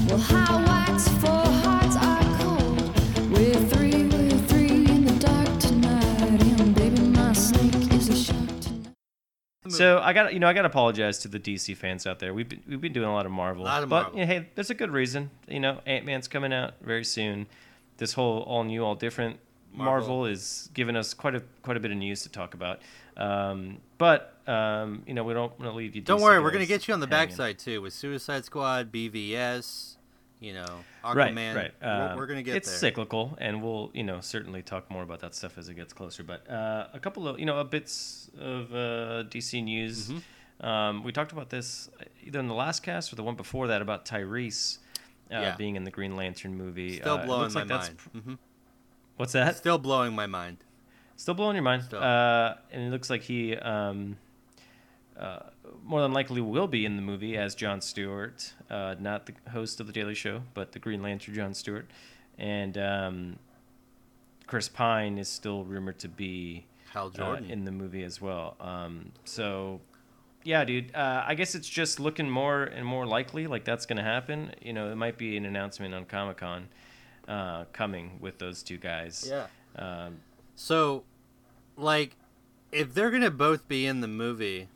Well, 0.09 0.19
high 0.19 0.63
wax 0.67 1.09
for 1.09 1.27
hearts 1.65 1.97
are 1.97 2.39
cold. 2.39 3.33
We're 3.33 3.55
three, 3.55 4.05
we're 4.05 4.39
three 4.47 4.85
in 4.87 5.05
the 5.07 5.17
dark 5.19 5.59
tonight. 5.59 6.43
And 6.61 6.75
baby, 6.75 7.01
my 7.01 7.33
snake 7.33 7.93
is 7.95 8.09
a 8.09 8.15
shark 8.17 8.61
tonight. 8.61 8.95
So 9.69 10.01
I 10.01 10.13
got 10.13 10.33
you 10.35 10.39
know 10.41 10.49
I 10.49 10.53
got 10.53 10.63
to 10.63 10.69
apologize 10.69 11.19
to 11.21 11.29
the 11.29 11.41
DC 11.41 11.77
fans 11.77 12.07
out 12.07 12.19
there. 12.19 12.35
We've 12.35 12.49
been, 12.49 12.63
we've 12.69 12.81
been 12.81 12.93
doing 12.93 13.09
a 13.09 13.13
lot 13.15 13.27
of 13.27 13.33
Marvel, 13.33 13.65
Lot 13.65 13.83
of 13.83 13.89
but 13.89 14.03
Marvel. 14.03 14.19
you 14.21 14.27
know, 14.27 14.33
hey, 14.33 14.49
there's 14.55 14.71
a 14.71 14.75
good 14.75 14.91
reason. 14.91 15.31
You 15.49 15.61
know, 15.61 15.81
Ant 15.87 16.05
Man's 16.05 16.29
coming 16.29 16.53
out 16.53 16.75
very 16.83 17.05
soon. 17.05 17.47
This 18.01 18.15
whole 18.15 18.41
all 18.41 18.65
new, 18.65 18.83
all 18.83 18.95
different 18.95 19.39
Marvel, 19.75 20.09
Marvel. 20.09 20.27
is 20.27 20.71
giving 20.73 20.97
us 20.97 21.13
quite 21.13 21.35
a 21.35 21.43
quite 21.63 21.77
a 21.77 21.81
bit 21.81 21.91
of 21.91 21.99
news 21.99 22.23
to 22.23 22.31
talk 22.31 22.55
about. 22.55 22.81
Um, 23.15 23.77
but 23.99 24.39
um, 24.47 25.03
you 25.07 25.13
know, 25.13 25.23
we 25.23 25.35
don't 25.35 25.53
want 25.61 25.71
to 25.71 25.77
leave 25.77 25.95
you. 25.95 26.01
Don't 26.01 26.23
worry, 26.23 26.41
we're 26.41 26.51
gonna 26.51 26.65
get 26.65 26.89
you 26.89 26.95
on 26.95 27.01
the 27.01 27.07
hanging. 27.07 27.29
backside 27.29 27.59
too 27.59 27.83
with 27.83 27.93
Suicide 27.93 28.47
Squad, 28.47 28.91
BVS, 28.91 29.97
you 30.41 30.55
know, 30.55 30.81
Aquaman. 31.05 31.55
Right, 31.55 31.55
right. 31.55 31.73
We're, 31.83 32.17
we're 32.17 32.27
gonna 32.27 32.43
get 32.43 32.57
it's 32.57 32.71
there. 32.71 32.79
cyclical, 32.79 33.37
and 33.39 33.63
we'll, 33.63 33.91
you 33.93 34.03
know, 34.03 34.21
certainly 34.23 34.63
talk 34.63 34.91
more 34.91 35.03
about 35.03 35.21
that 35.21 35.35
stuff 35.35 35.59
as 35.59 35.69
it 35.69 35.75
gets 35.75 35.93
closer. 35.93 36.23
But 36.23 36.51
uh, 36.51 36.87
a 36.95 36.99
couple 36.99 37.29
of, 37.29 37.39
you 37.39 37.45
know, 37.45 37.59
a 37.59 37.65
bits 37.65 38.31
of 38.41 38.73
uh, 38.73 39.25
DC 39.29 39.63
news. 39.63 40.09
Mm-hmm. 40.09 40.67
Um, 40.67 41.05
we 41.05 41.13
talked 41.13 41.33
about 41.33 41.49
this 41.49 41.89
either 42.23 42.39
in 42.39 42.47
the 42.47 42.55
last 42.55 42.83
cast 42.83 43.13
or 43.13 43.17
the 43.17 43.23
one 43.23 43.35
before 43.35 43.69
that 43.69 43.81
about 43.81 44.05
Tyrese 44.05 44.79
uh, 45.31 45.35
Yeah. 45.41 45.57
being 45.57 45.77
in 45.77 45.85
the 45.85 45.91
Green 45.91 46.17
Lantern 46.17 46.57
movie. 46.57 46.99
Still 47.01 47.15
Uh, 47.19 47.25
blowing 47.27 47.53
my 47.53 47.61
like 47.63 47.69
mind. 47.69 47.99
hmm 48.25 48.35
What's 49.17 49.33
that? 49.33 49.57
Still 49.57 49.79
blowing 49.79 50.15
my 50.15 50.27
mind. 50.27 50.59
Still 51.17 51.35
blowing 51.35 51.55
your 51.55 51.63
mind. 51.63 51.93
Uh, 51.93 52.55
and 52.73 52.83
it 52.83 52.91
looks 52.91 53.11
like 53.11 53.23
he 53.23 53.55
um, 53.57 54.17
uh, 55.19 55.41
more 55.85 56.01
than 56.01 56.13
likely 56.15 56.41
will 56.41 56.67
be 56.67 56.87
in 56.87 56.97
the 56.97 57.03
movie 57.03 57.37
as 57.37 57.55
John 57.55 57.83
Stewart, 57.83 58.55
uh, 58.71 58.95
not 58.99 59.27
the 59.27 59.35
host 59.51 59.79
of 59.81 59.87
the 59.87 59.93
Daily 59.93 60.15
Show, 60.15 60.43
but 60.55 60.73
the 60.73 60.79
Green 60.79 61.03
Lantern 61.03 61.35
John 61.35 61.53
Stewart. 61.53 61.87
And 62.39 62.79
um, 62.79 63.39
Chris 64.47 64.69
Pine 64.71 65.19
is 65.19 65.29
still 65.29 65.65
rumored 65.65 65.99
to 65.99 66.09
be 66.09 66.65
Hal 66.95 67.09
uh, 67.09 67.11
Jordan. 67.11 67.51
in 67.51 67.65
the 67.67 67.73
movie 67.73 68.03
as 68.03 68.21
well. 68.23 68.57
Um, 68.61 69.13
so, 69.27 69.81
yeah, 70.45 70.65
dude. 70.65 70.95
Uh, 70.95 71.25
I 71.27 71.35
guess 71.35 71.55
it's 71.55 71.69
just 71.69 72.01
looking 72.01 72.29
more 72.31 72.63
and 72.65 72.85
more 72.87 73.07
likely 73.07 73.47
like 73.47 73.65
that's 73.65 73.87
going 73.87 73.99
to 73.99 74.03
happen. 74.03 74.53
You 74.63 74.73
know, 74.73 74.91
it 74.91 74.97
might 74.97 75.19
be 75.19 75.37
an 75.37 75.45
announcement 75.47 75.95
on 75.95 76.05
Comic 76.07 76.39
Con 76.39 76.69
uh, 77.29 77.65
coming 77.73 78.19
with 78.21 78.39
those 78.39 78.63
two 78.63 78.77
guys. 78.79 79.27
yeah. 79.29 79.47
Um, 79.77 80.19
So, 80.57 81.05
like, 81.77 82.17
if 82.73 82.93
they're 82.95 83.11
gonna 83.11 83.31
both 83.31 83.67
be 83.69 83.87
in 83.87 84.01
the 84.01 84.09
movie, 84.09 84.69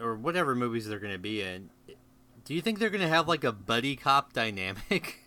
or 0.00 0.14
whatever 0.16 0.54
movies 0.54 0.86
they're 0.88 0.98
gonna 0.98 1.18
be 1.18 1.40
in, 1.42 1.70
do 2.44 2.54
you 2.54 2.60
think 2.60 2.78
they're 2.78 2.90
gonna 2.90 3.08
have 3.08 3.26
like 3.28 3.44
a 3.44 3.52
buddy 3.52 3.96
cop 3.96 4.32
dynamic? 4.42 5.24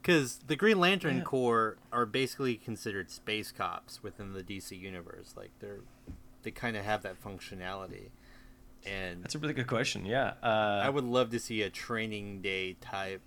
Because 0.00 0.40
the 0.48 0.56
Green 0.56 0.80
Lantern 0.80 1.18
Yeah. 1.18 1.22
Corps 1.22 1.76
are 1.92 2.06
basically 2.06 2.56
considered 2.56 3.08
space 3.10 3.52
cops 3.52 4.02
within 4.02 4.32
the 4.32 4.42
DC 4.42 4.78
universe. 4.78 5.34
Like 5.36 5.50
they're 5.60 5.80
they 6.42 6.50
kind 6.50 6.76
of 6.76 6.84
have 6.84 7.02
that 7.02 7.22
functionality, 7.22 8.08
and 8.86 9.22
That's 9.22 9.34
a 9.34 9.38
really 9.38 9.54
good 9.54 9.66
question. 9.66 10.04
Yeah. 10.04 10.34
Uh, 10.42 10.80
I 10.84 10.88
would 10.88 11.04
love 11.04 11.30
to 11.30 11.38
see 11.38 11.62
a 11.62 11.70
training 11.70 12.40
day 12.42 12.74
type, 12.80 13.20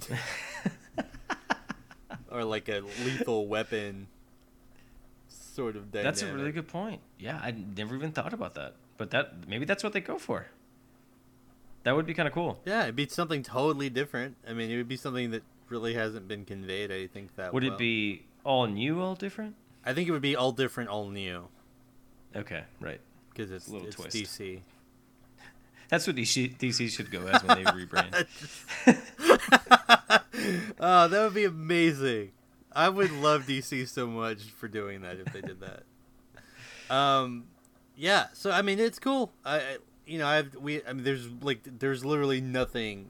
or 2.30 2.44
like 2.44 2.68
a 2.68 2.80
lethal 3.04 3.46
weapon 3.46 4.06
sort 5.28 5.76
of 5.76 5.90
dynamic. 5.90 6.04
That's 6.14 6.22
a 6.22 6.32
really 6.32 6.52
good 6.52 6.68
point. 6.68 7.00
Yeah, 7.18 7.38
I 7.42 7.50
never 7.50 7.94
even 7.96 8.12
thought 8.12 8.32
about 8.32 8.54
that. 8.54 8.74
But 8.96 9.10
that 9.10 9.48
maybe 9.48 9.64
that's 9.64 9.82
what 9.82 9.92
they 9.92 10.00
go 10.00 10.18
for. 10.18 10.46
That 11.82 11.96
would 11.96 12.06
be 12.06 12.14
kind 12.14 12.28
of 12.28 12.34
cool. 12.34 12.60
Yeah, 12.66 12.82
it'd 12.84 12.96
be 12.96 13.08
something 13.08 13.42
totally 13.42 13.88
different. 13.88 14.36
I 14.46 14.52
mean, 14.52 14.70
it 14.70 14.76
would 14.76 14.88
be 14.88 14.96
something 14.96 15.30
that 15.30 15.42
really 15.70 15.94
hasn't 15.94 16.28
been 16.28 16.44
conveyed. 16.44 16.92
I 16.92 17.06
think 17.06 17.36
that 17.36 17.54
Would 17.54 17.62
well. 17.64 17.72
it 17.72 17.78
be 17.78 18.26
all 18.44 18.66
new, 18.66 19.00
all 19.00 19.14
different? 19.14 19.54
I 19.84 19.94
think 19.94 20.08
it 20.08 20.12
would 20.12 20.20
be 20.20 20.36
all 20.36 20.52
different, 20.52 20.90
all 20.90 21.08
new, 21.08 21.48
Okay, 22.36 22.64
right. 22.80 23.00
because 23.30 23.50
it's, 23.50 23.66
it's 23.68 23.96
twist. 23.96 24.14
DC. 24.14 24.60
That's 25.90 26.06
what 26.06 26.16
DC, 26.16 26.56
DC 26.56 26.88
should 26.88 27.10
go 27.10 27.26
as 27.26 27.42
when 27.42 27.64
they 27.64 27.70
rebrand. 27.70 28.26
oh, 30.80 31.08
that 31.08 31.24
would 31.24 31.34
be 31.34 31.44
amazing. 31.44 32.30
I 32.72 32.88
would 32.88 33.10
love 33.10 33.46
DC 33.46 33.88
so 33.88 34.06
much 34.06 34.44
for 34.44 34.68
doing 34.68 35.02
that 35.02 35.18
if 35.18 35.32
they 35.32 35.40
did 35.40 35.58
that. 35.60 35.82
Um, 36.94 37.44
yeah. 37.96 38.26
So 38.32 38.52
I 38.52 38.62
mean, 38.62 38.78
it's 38.78 39.00
cool. 39.00 39.32
I, 39.44 39.56
I 39.56 39.76
you 40.06 40.18
know, 40.18 40.26
I've 40.26 40.54
we. 40.54 40.84
I 40.84 40.92
mean, 40.92 41.04
there's 41.04 41.28
like 41.42 41.60
there's 41.64 42.04
literally 42.04 42.40
nothing 42.40 43.08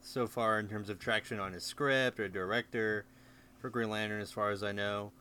so 0.00 0.26
far 0.26 0.58
in 0.58 0.68
terms 0.68 0.90
of 0.90 0.98
traction 0.98 1.40
on 1.40 1.52
his 1.52 1.64
script 1.64 2.20
or 2.20 2.28
director 2.28 3.04
for 3.58 3.70
Green 3.70 3.90
Lantern, 3.90 4.20
as 4.20 4.30
far 4.30 4.50
as 4.50 4.62
I 4.62 4.72
know. 4.72 5.12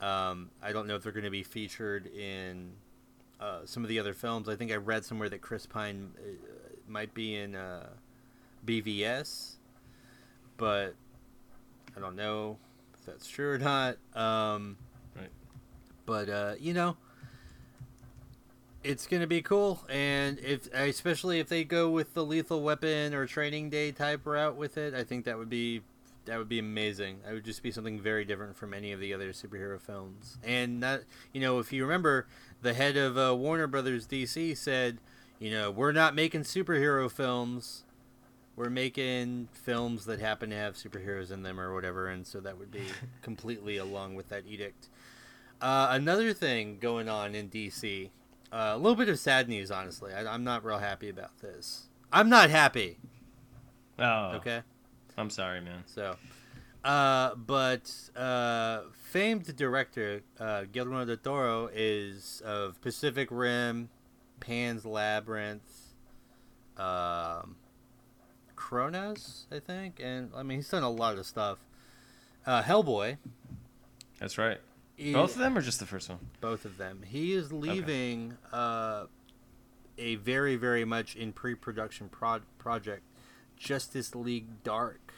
Um, 0.00 0.50
I 0.62 0.72
don't 0.72 0.86
know 0.86 0.96
if 0.96 1.02
they're 1.02 1.12
going 1.12 1.24
to 1.24 1.30
be 1.30 1.42
featured 1.42 2.06
in 2.06 2.72
uh, 3.40 3.60
some 3.64 3.82
of 3.82 3.88
the 3.88 3.98
other 3.98 4.12
films. 4.14 4.48
I 4.48 4.56
think 4.56 4.70
I 4.70 4.76
read 4.76 5.04
somewhere 5.04 5.28
that 5.30 5.40
Chris 5.40 5.66
Pine 5.66 6.10
uh, 6.18 6.22
might 6.86 7.14
be 7.14 7.34
in 7.36 7.54
uh, 7.54 7.88
BVS, 8.66 9.54
but 10.56 10.94
I 11.96 12.00
don't 12.00 12.16
know 12.16 12.58
if 12.98 13.06
that's 13.06 13.26
true 13.28 13.52
or 13.52 13.58
not. 13.58 13.96
Um, 14.14 14.76
Right. 15.16 15.30
But 16.06 16.28
uh, 16.28 16.54
you 16.60 16.72
know, 16.72 16.96
it's 18.84 19.06
gonna 19.06 19.26
be 19.26 19.42
cool, 19.42 19.84
and 19.88 20.38
if 20.38 20.72
especially 20.72 21.40
if 21.40 21.48
they 21.48 21.64
go 21.64 21.90
with 21.90 22.14
the 22.14 22.24
lethal 22.24 22.62
weapon 22.62 23.12
or 23.14 23.26
training 23.26 23.70
day 23.70 23.92
type 23.92 24.24
route 24.24 24.56
with 24.56 24.78
it, 24.78 24.94
I 24.94 25.04
think 25.04 25.24
that 25.24 25.36
would 25.36 25.50
be 25.50 25.82
that 26.30 26.38
would 26.38 26.48
be 26.48 26.60
amazing. 26.60 27.18
That 27.24 27.34
would 27.34 27.44
just 27.44 27.60
be 27.60 27.72
something 27.72 28.00
very 28.00 28.24
different 28.24 28.56
from 28.56 28.72
any 28.72 28.92
of 28.92 29.00
the 29.00 29.12
other 29.12 29.32
superhero 29.32 29.80
films. 29.80 30.38
And 30.44 30.80
that 30.80 31.02
you 31.32 31.40
know, 31.40 31.58
if 31.58 31.72
you 31.72 31.82
remember, 31.82 32.28
the 32.62 32.72
head 32.72 32.96
of 32.96 33.18
uh, 33.18 33.34
Warner 33.34 33.66
Brothers 33.66 34.06
DC 34.06 34.56
said, 34.56 34.98
you 35.40 35.50
know, 35.50 35.72
we're 35.72 35.90
not 35.90 36.14
making 36.14 36.42
superhero 36.42 37.10
films. 37.10 37.82
We're 38.54 38.70
making 38.70 39.48
films 39.52 40.04
that 40.04 40.20
happen 40.20 40.50
to 40.50 40.56
have 40.56 40.74
superheroes 40.74 41.32
in 41.32 41.42
them 41.42 41.58
or 41.58 41.74
whatever, 41.74 42.06
and 42.06 42.24
so 42.24 42.38
that 42.40 42.58
would 42.58 42.70
be 42.70 42.84
completely 43.22 43.76
along 43.78 44.14
with 44.14 44.28
that 44.28 44.44
edict. 44.46 44.88
Uh, 45.60 45.88
another 45.90 46.32
thing 46.32 46.78
going 46.80 47.08
on 47.08 47.34
in 47.34 47.48
DC, 47.48 48.10
uh, 48.52 48.72
a 48.74 48.76
little 48.76 48.94
bit 48.96 49.08
of 49.08 49.18
sad 49.18 49.48
news, 49.48 49.70
honestly. 49.72 50.12
I, 50.12 50.32
I'm 50.32 50.44
not 50.44 50.64
real 50.64 50.78
happy 50.78 51.08
about 51.08 51.38
this. 51.40 51.88
I'm 52.12 52.28
not 52.28 52.50
happy. 52.50 52.98
Oh, 53.98 54.32
Okay, 54.36 54.62
I'm 55.20 55.30
sorry, 55.30 55.60
man. 55.60 55.84
so, 55.86 56.16
uh, 56.84 57.34
but 57.34 57.92
uh, 58.16 58.82
famed 59.10 59.54
director 59.56 60.22
uh, 60.38 60.64
Guillermo 60.72 61.04
del 61.04 61.16
Toro 61.18 61.68
is 61.72 62.42
of 62.44 62.80
Pacific 62.80 63.28
Rim, 63.30 63.88
Pan's 64.40 64.84
Labyrinth, 64.86 65.62
um, 66.78 67.56
Cronos, 68.56 69.46
I 69.52 69.58
think, 69.58 70.00
and 70.02 70.30
I 70.34 70.42
mean 70.42 70.58
he's 70.58 70.68
done 70.68 70.82
a 70.82 70.90
lot 70.90 71.18
of 71.18 71.26
stuff. 71.26 71.58
Uh, 72.46 72.62
Hellboy. 72.62 73.18
That's 74.18 74.38
right. 74.38 74.58
he- 74.96 75.12
Both 75.12 75.32
of 75.34 75.38
them 75.40 75.56
or 75.56 75.60
just 75.62 75.80
the 75.80 75.86
first 75.86 76.08
one? 76.08 76.18
both 76.40 76.64
of 76.64 76.76
them. 76.78 77.02
He 77.06 77.32
is 77.32 77.52
leaving 77.52 78.36
uh, 78.52 79.04
a 79.98 80.14
very 80.16 80.56
very 80.56 80.84
much 80.84 81.16
in 81.16 81.32
pre-production 81.32 82.08
pro- 82.08 82.40
project, 82.58 83.02
Justice 83.56 84.14
League 84.14 84.62
Dark. 84.62 85.09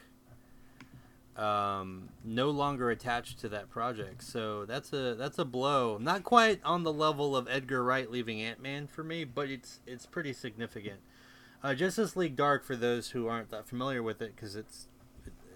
Um, 1.37 2.11
no 2.25 2.51
longer 2.51 2.91
attached 2.91 3.41
to 3.41 3.49
that 3.49 3.71
project, 3.71 4.23
so 4.23 4.67
that's 4.67 4.93
a 4.93 5.15
that's 5.15 5.39
a 5.39 5.47
blow. 5.47 5.97
Not 5.99 6.25
quite 6.25 6.61
on 6.63 6.83
the 6.83 6.93
level 6.93 7.35
of 7.35 7.49
Edgar 7.49 7.83
Wright 7.83 8.11
leaving 8.11 8.43
Ant 8.43 8.61
Man 8.61 8.87
for 8.87 9.03
me, 9.03 9.25
but 9.25 9.49
it's 9.49 9.81
it's 9.87 10.05
pretty 10.05 10.35
significant. 10.35 11.01
Uh, 11.63 11.75
Justice 11.75 12.17
League 12.17 12.37
Dark, 12.37 12.65
for 12.65 12.77
those 12.77 13.11
who 13.11 13.29
aren't 13.29 13.51
that 13.51 13.67
familiar 13.67 14.03
with 14.03 14.21
it, 14.21 14.37
because 14.37 14.57
it's 14.57 14.89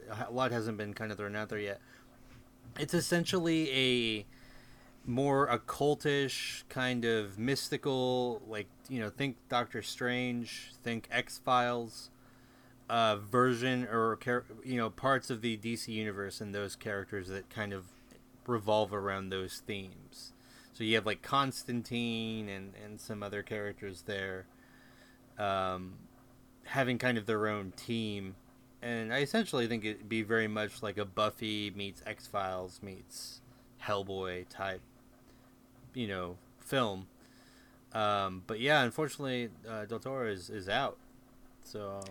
a 0.09 0.31
lot 0.31 0.53
hasn't 0.53 0.79
been 0.79 0.95
kind 0.95 1.11
of 1.11 1.19
thrown 1.19 1.37
out 1.37 1.49
there 1.49 1.59
yet. 1.59 1.81
It's 2.79 2.95
essentially 2.95 3.71
a 3.71 4.27
more 5.05 5.47
occultish 5.49 6.65
kind 6.69 7.05
of 7.05 7.39
mystical, 7.39 8.43
like 8.49 8.67
you 8.89 9.01
know, 9.01 9.11
think 9.11 9.37
Doctor 9.49 9.83
Strange, 9.83 10.73
think 10.83 11.09
X 11.11 11.39
Files, 11.39 12.11
uh, 12.89 13.17
version 13.17 13.85
or 13.91 14.19
you 14.65 14.77
know 14.77 14.91
parts 14.91 15.31
of 15.31 15.41
the 15.41 15.57
DC 15.57 15.89
universe 15.89 16.41
and 16.41 16.55
those 16.55 16.77
characters 16.77 17.29
that 17.29 17.49
kind 17.51 17.73
of 17.73 17.87
revolve 18.47 18.93
around 18.93 19.31
those 19.31 19.63
themes. 19.67 20.33
So 20.73 20.85
you 20.85 20.95
have 20.97 21.07
like 21.07 21.23
Constantine 21.23 22.49
and 22.49 22.73
and 22.85 23.01
some 23.01 23.23
other 23.23 23.43
characters 23.43 24.03
there, 24.03 24.47
um, 25.39 25.95
having 26.65 26.99
kind 26.99 27.19
of 27.19 27.27
their 27.27 27.49
own 27.49 27.73
team, 27.77 28.37
and 28.83 29.13
I 29.13 29.19
essentially 29.21 29.67
think 29.67 29.85
it'd 29.85 30.09
be 30.09 30.23
very 30.23 30.49
much 30.49 30.83
like 30.83 30.99
a 30.99 31.05
Buffy 31.05 31.73
meets 31.75 32.03
X 32.07 32.27
Files 32.27 32.81
meets 32.83 33.41
Hellboy 33.83 34.49
type, 34.49 34.83
you 35.95 36.07
know, 36.07 36.37
film. 36.61 37.07
Um, 37.93 38.43
but 38.47 38.61
yeah, 38.61 38.83
unfortunately, 38.83 39.49
uh, 39.69 39.87
Del 39.87 39.99
Toro 39.99 40.31
is, 40.31 40.51
is 40.51 40.69
out. 40.69 40.99
So 41.63 42.03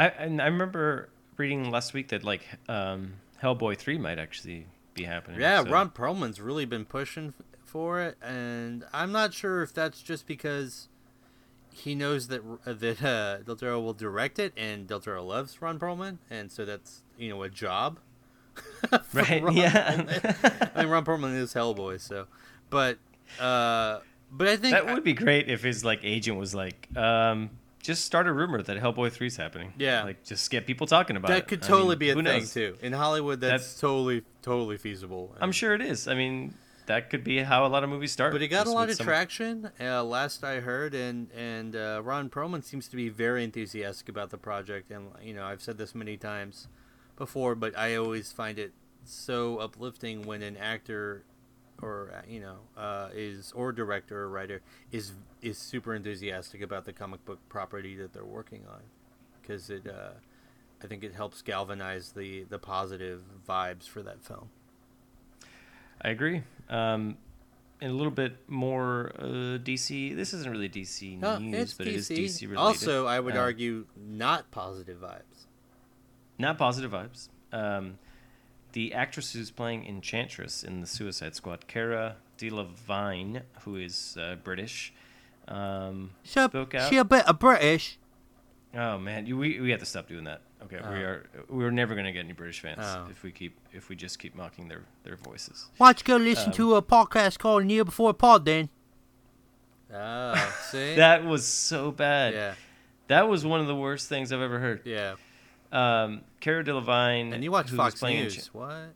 I 0.00 0.06
and 0.08 0.40
I 0.40 0.46
remember 0.46 1.10
reading 1.36 1.70
last 1.70 1.92
week 1.92 2.08
that 2.08 2.24
like 2.24 2.42
um, 2.68 3.14
Hellboy 3.42 3.76
three 3.76 3.98
might 3.98 4.18
actually 4.18 4.66
be 4.94 5.04
happening. 5.04 5.40
yeah, 5.40 5.62
so- 5.62 5.70
Ron 5.70 5.90
Perlman's 5.90 6.40
really 6.40 6.64
been 6.64 6.86
pushing 6.86 7.34
for 7.64 8.00
it, 8.00 8.16
and 8.22 8.84
I'm 8.92 9.12
not 9.12 9.34
sure 9.34 9.62
if 9.62 9.74
that's 9.74 10.00
just 10.02 10.26
because 10.26 10.88
he 11.72 11.94
knows 11.94 12.28
that 12.28 12.40
uh, 12.66 12.72
that 12.72 13.02
uh, 13.02 13.38
Del 13.42 13.56
Toro 13.56 13.78
will 13.80 13.92
direct 13.92 14.38
it, 14.38 14.54
and 14.56 14.86
Del 14.86 15.00
Toro 15.00 15.22
loves 15.22 15.60
Ron 15.60 15.78
Perlman, 15.78 16.16
and 16.30 16.50
so 16.50 16.64
that's 16.64 17.02
you 17.18 17.28
know 17.28 17.42
a 17.42 17.50
job. 17.50 17.98
Right, 19.12 19.42
Ron 19.42 19.56
yeah. 19.56 20.32
I 20.74 20.80
mean, 20.82 20.90
Ron 20.90 21.04
Perlman 21.04 21.36
is 21.36 21.52
Hellboy, 21.52 22.00
so, 22.00 22.26
but 22.70 22.96
uh, 23.38 24.00
but 24.32 24.48
I 24.48 24.56
think 24.56 24.72
That 24.72 24.86
would 24.86 25.04
be 25.04 25.12
great 25.12 25.48
if 25.48 25.62
his 25.62 25.84
like 25.84 26.00
agent 26.02 26.38
was 26.38 26.54
like, 26.54 26.88
um, 26.96 27.50
just 27.82 28.04
start 28.04 28.26
a 28.26 28.32
rumor 28.32 28.62
that 28.62 28.76
Hellboy 28.78 29.10
3 29.10 29.26
is 29.26 29.36
happening. 29.36 29.72
Yeah. 29.78 30.04
Like 30.04 30.24
just 30.24 30.50
get 30.50 30.66
people 30.66 30.86
talking 30.86 31.16
about 31.16 31.30
it. 31.30 31.34
that 31.34 31.48
could 31.48 31.64
I 31.64 31.66
totally 31.66 31.90
mean, 31.90 31.98
be 31.98 32.10
a 32.10 32.14
thing 32.14 32.24
knows? 32.24 32.52
too. 32.54 32.76
In 32.82 32.92
Hollywood, 32.92 33.40
that's, 33.40 33.50
That's- 33.64 33.80
totally 33.80 34.22
totally 34.42 34.76
feasible. 34.76 35.34
I'm 35.40 35.52
sure 35.52 35.74
it 35.74 35.80
is. 35.80 36.06
I 36.06 36.14
mean, 36.14 36.54
that 36.86 37.08
could 37.10 37.24
be 37.24 37.38
how 37.38 37.64
a 37.64 37.68
lot 37.68 37.84
of 37.84 37.90
movies 37.90 38.12
start. 38.12 38.32
But 38.32 38.42
it 38.42 38.48
got 38.48 38.66
a 38.66 38.70
lot 38.70 38.90
of 38.90 38.96
some- 38.96 39.06
traction, 39.06 39.70
uh, 39.80 40.02
last 40.04 40.44
I 40.44 40.60
heard, 40.60 40.94
and 40.94 41.30
and 41.32 41.74
uh, 41.76 42.00
Ron 42.04 42.28
Perlman 42.30 42.64
seems 42.64 42.88
to 42.88 42.96
be 42.96 43.08
very 43.08 43.44
enthusiastic 43.44 44.08
about 44.08 44.30
the 44.30 44.38
project. 44.38 44.90
And 44.90 45.08
you 45.22 45.32
know, 45.34 45.44
I've 45.44 45.62
said 45.62 45.78
this 45.78 45.94
many 45.94 46.16
times 46.16 46.68
before, 47.16 47.54
but 47.54 47.76
I 47.78 47.96
always 47.96 48.32
find 48.32 48.58
it 48.58 48.72
so 49.04 49.58
uplifting 49.58 50.22
when 50.22 50.42
an 50.42 50.56
actor 50.56 51.22
or 51.82 52.12
uh, 52.14 52.20
you 52.28 52.40
know 52.40 52.56
uh, 52.76 53.08
is 53.14 53.52
or 53.54 53.72
director 53.72 54.22
or 54.22 54.28
writer 54.28 54.60
is 54.92 55.12
is 55.42 55.58
super 55.58 55.94
enthusiastic 55.94 56.60
about 56.62 56.84
the 56.84 56.92
comic 56.92 57.24
book 57.24 57.38
property 57.48 57.96
that 57.96 58.12
they're 58.12 58.24
working 58.24 58.62
on 58.70 58.80
because 59.40 59.70
it 59.70 59.86
uh, 59.88 60.10
I 60.82 60.86
think 60.86 61.04
it 61.04 61.14
helps 61.14 61.42
galvanize 61.42 62.12
the 62.12 62.44
the 62.44 62.58
positive 62.58 63.22
vibes 63.48 63.88
for 63.88 64.02
that 64.02 64.22
film. 64.22 64.50
I 66.02 66.10
agree. 66.10 66.42
Um, 66.68 67.18
and 67.82 67.90
a 67.90 67.94
little 67.94 68.10
bit 68.12 68.36
more 68.48 69.12
uh, 69.18 69.24
DC. 69.58 70.14
This 70.16 70.32
isn't 70.34 70.50
really 70.50 70.68
DC 70.68 71.18
news, 71.40 71.74
but 71.74 71.86
DC. 71.86 71.90
it 71.90 71.94
is 71.94 72.08
DC 72.10 72.42
related. 72.42 72.56
Also, 72.58 73.06
I 73.06 73.20
would 73.20 73.36
Uh, 73.36 73.40
argue 73.40 73.86
not 73.96 74.50
positive 74.50 74.98
vibes. 74.98 75.46
not 76.38 76.56
positive 76.58 76.90
vibes. 76.90 77.28
Um, 77.52 77.98
the 78.72 78.94
actress 78.94 79.32
who's 79.32 79.50
playing 79.50 79.86
Enchantress 79.86 80.62
in 80.64 80.80
the 80.80 80.86
Suicide 80.86 81.34
Squad, 81.34 81.66
Cara 81.66 82.16
Delevingne, 82.38 83.42
who 83.62 83.76
is 83.76 84.16
uh, 84.20 84.36
British, 84.42 84.92
um, 85.48 86.10
She, 86.22 86.40
spoke 86.40 86.74
out. 86.74 86.88
she 86.90 86.96
a 86.96 87.04
bit 87.04 87.26
of 87.28 87.38
British. 87.38 87.98
Oh 88.74 88.98
man, 88.98 89.26
you, 89.26 89.36
we 89.36 89.58
we 89.60 89.70
have 89.70 89.80
to 89.80 89.86
stop 89.86 90.08
doing 90.08 90.24
that. 90.24 90.42
Okay, 90.62 90.76
we 90.76 90.82
Oh. 90.82 91.08
are 91.08 91.26
we're 91.48 91.70
never 91.72 91.94
gonna 91.96 92.12
get 92.12 92.20
any 92.24 92.34
British 92.34 92.60
fans 92.60 92.78
Oh. 92.82 93.08
if 93.10 93.22
we 93.24 93.32
keep 93.32 93.58
if 93.72 93.88
we 93.88 93.96
just 93.96 94.18
keep 94.20 94.34
mocking 94.36 94.68
their 94.68 94.82
their 95.02 95.16
voices. 95.16 95.66
Why 95.78 95.88
don't 95.88 96.00
you 96.00 96.04
go 96.18 96.22
listen 96.22 96.46
Um, 96.46 96.52
to 96.52 96.76
a 96.76 96.82
podcast 96.82 97.38
called 97.38 97.64
Kneel 97.64 97.84
Before 97.84 98.12
Pod 98.14 98.44
then? 98.44 98.68
Oh, 99.92 100.54
see? 100.70 100.94
That 100.96 101.24
was 101.24 101.44
so 101.46 101.90
bad. 101.90 102.34
yeah, 102.34 102.54
That 103.08 103.28
was 103.28 103.44
one 103.44 103.60
of 103.60 103.66
the 103.66 103.74
worst 103.74 104.08
things 104.08 104.32
I've 104.32 104.40
ever 104.40 104.60
heard. 104.60 104.82
yeah. 104.84 105.14
Um, 105.72 106.22
Cara 106.40 106.64
Delevingne, 106.64 107.32
And 107.34 107.44
you 107.44 107.50
watch 107.52 107.70
Fox 107.70 107.98
playing 108.00 108.22
News. 108.24 108.50
What? 108.52 108.92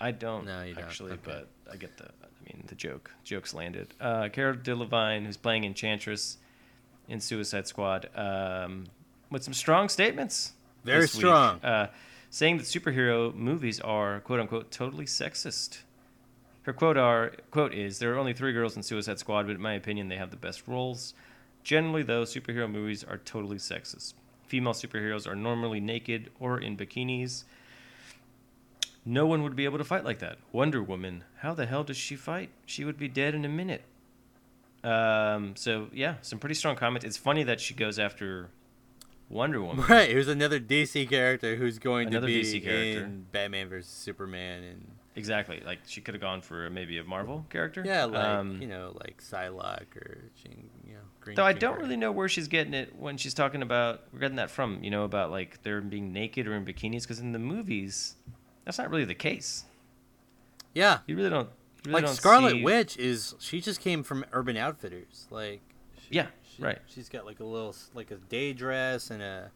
I 0.00 0.10
don't 0.12 0.44
No, 0.46 0.62
you 0.62 0.74
don't. 0.74 0.84
actually, 0.84 1.12
Okay. 1.12 1.20
but 1.24 1.48
I 1.72 1.76
get 1.76 1.96
the. 1.96 2.04
I 2.06 2.26
mean, 2.44 2.64
the 2.66 2.74
joke. 2.74 3.10
Jokes 3.24 3.52
landed. 3.54 3.94
Uh, 4.00 4.28
Cara 4.28 4.56
Delevingne, 4.56 5.26
who's 5.26 5.36
playing 5.36 5.64
Enchantress 5.64 6.38
in 7.08 7.20
Suicide 7.20 7.66
Squad, 7.66 8.08
um, 8.14 8.86
with 9.30 9.42
some 9.44 9.54
strong 9.54 9.88
statements. 9.88 10.52
Very 10.84 11.08
strong. 11.08 11.60
uh, 11.62 11.88
saying 12.30 12.58
that 12.58 12.64
superhero 12.64 13.34
movies 13.34 13.80
are 13.80 14.20
quote 14.20 14.40
unquote 14.40 14.70
totally 14.70 15.04
sexist. 15.06 15.80
Her 16.62 16.72
quote 16.72 16.96
are 16.96 17.32
quote 17.50 17.74
is 17.74 17.98
there 17.98 18.14
are 18.14 18.18
only 18.18 18.32
three 18.34 18.52
girls 18.52 18.76
in 18.76 18.82
Suicide 18.82 19.18
Squad, 19.18 19.46
but 19.46 19.56
in 19.56 19.60
my 19.62 19.72
opinion 19.74 20.08
they 20.08 20.16
have 20.16 20.30
the 20.30 20.36
best 20.36 20.66
roles. 20.68 21.14
Generally, 21.64 22.04
though, 22.04 22.22
superhero 22.22 22.70
movies 22.70 23.02
are 23.04 23.18
totally 23.18 23.56
sexist. 23.58 24.14
Female 24.48 24.72
superheroes 24.72 25.26
are 25.26 25.36
normally 25.36 25.80
naked 25.80 26.30
or 26.40 26.58
in 26.58 26.76
bikinis. 26.76 27.44
No 29.04 29.26
one 29.26 29.42
would 29.42 29.56
be 29.56 29.64
able 29.64 29.78
to 29.78 29.84
fight 29.84 30.04
like 30.04 30.18
that. 30.18 30.38
Wonder 30.52 30.82
Woman, 30.82 31.24
how 31.38 31.54
the 31.54 31.66
hell 31.66 31.84
does 31.84 31.96
she 31.96 32.16
fight? 32.16 32.50
She 32.66 32.84
would 32.84 32.98
be 32.98 33.08
dead 33.08 33.34
in 33.34 33.44
a 33.44 33.48
minute. 33.48 33.82
Um, 34.84 35.54
so 35.56 35.88
yeah, 35.92 36.16
some 36.22 36.38
pretty 36.38 36.54
strong 36.54 36.76
comments. 36.76 37.04
It's 37.04 37.16
funny 37.16 37.42
that 37.44 37.60
she 37.60 37.74
goes 37.74 37.98
after 37.98 38.48
Wonder 39.28 39.62
Woman. 39.62 39.84
Right, 39.88 40.10
who's 40.10 40.28
another 40.28 40.60
DC 40.60 41.08
character 41.08 41.56
who's 41.56 41.78
going 41.78 42.08
Another 42.08 42.26
to 42.26 42.32
be 42.32 42.42
DC 42.42 42.62
character. 42.62 43.04
in 43.04 43.26
Batman 43.32 43.68
vs 43.68 43.90
Superman, 43.90 44.62
and 44.64 44.86
Exactly. 45.16 45.60
Like 45.66 45.80
she 45.86 46.00
could 46.00 46.14
have 46.14 46.22
gone 46.22 46.42
for 46.42 46.70
maybe 46.70 46.96
a 46.98 47.04
Marvel 47.04 47.44
character. 47.50 47.82
yeah, 47.84 48.04
like 48.04 48.24
Um, 48.24 48.62
you 48.62 48.68
know, 48.68 48.92
like 49.00 49.20
Psylocke 49.20 49.96
or 49.96 50.20
Jean, 50.42 50.70
Green. 51.28 51.36
Though 51.36 51.44
I 51.44 51.52
Jean 51.52 51.60
don't 51.60 51.78
really 51.78 51.96
know 51.96 52.10
where 52.12 52.28
she's 52.28 52.48
getting 52.48 52.72
it 52.74 52.94
when 52.96 53.16
she's 53.18 53.34
talking 53.34 53.62
about 53.62 54.02
we're 54.12 54.18
getting 54.20 54.36
that 54.36 54.50
from, 54.50 54.82
you 54.82 54.90
know, 54.90 55.04
about 55.04 55.30
like 55.30 55.62
they're 55.62 55.80
being 55.80 56.12
naked 56.12 56.46
or 56.48 56.54
in 56.54 56.64
bikinis 56.64 57.02
because 57.02 57.20
in 57.20 57.32
the 57.32 57.38
movies 57.38 58.14
that's 58.64 58.78
not 58.78 58.90
really 58.90 59.04
the 59.04 59.14
case. 59.14 59.64
Yeah, 60.74 60.98
You 61.06 61.16
really 61.16 61.30
don't. 61.30 61.48
You 61.84 61.90
really 61.92 61.94
like 62.02 62.04
don't 62.06 62.14
Scarlet 62.14 62.52
see- 62.52 62.62
Witch 62.62 62.96
is 62.96 63.34
she 63.38 63.60
just 63.60 63.80
came 63.80 64.02
from 64.02 64.24
Urban 64.32 64.56
Outfitters, 64.56 65.26
like 65.30 65.60
she- 66.08 66.14
Yeah, 66.16 66.26
she- 66.56 66.62
right. 66.62 66.78
She's 66.86 67.08
got 67.08 67.24
like 67.26 67.40
a 67.40 67.44
little 67.44 67.74
like 67.94 68.10
a 68.10 68.16
day 68.16 68.52
dress 68.52 69.10
and 69.10 69.22
a 69.22 69.50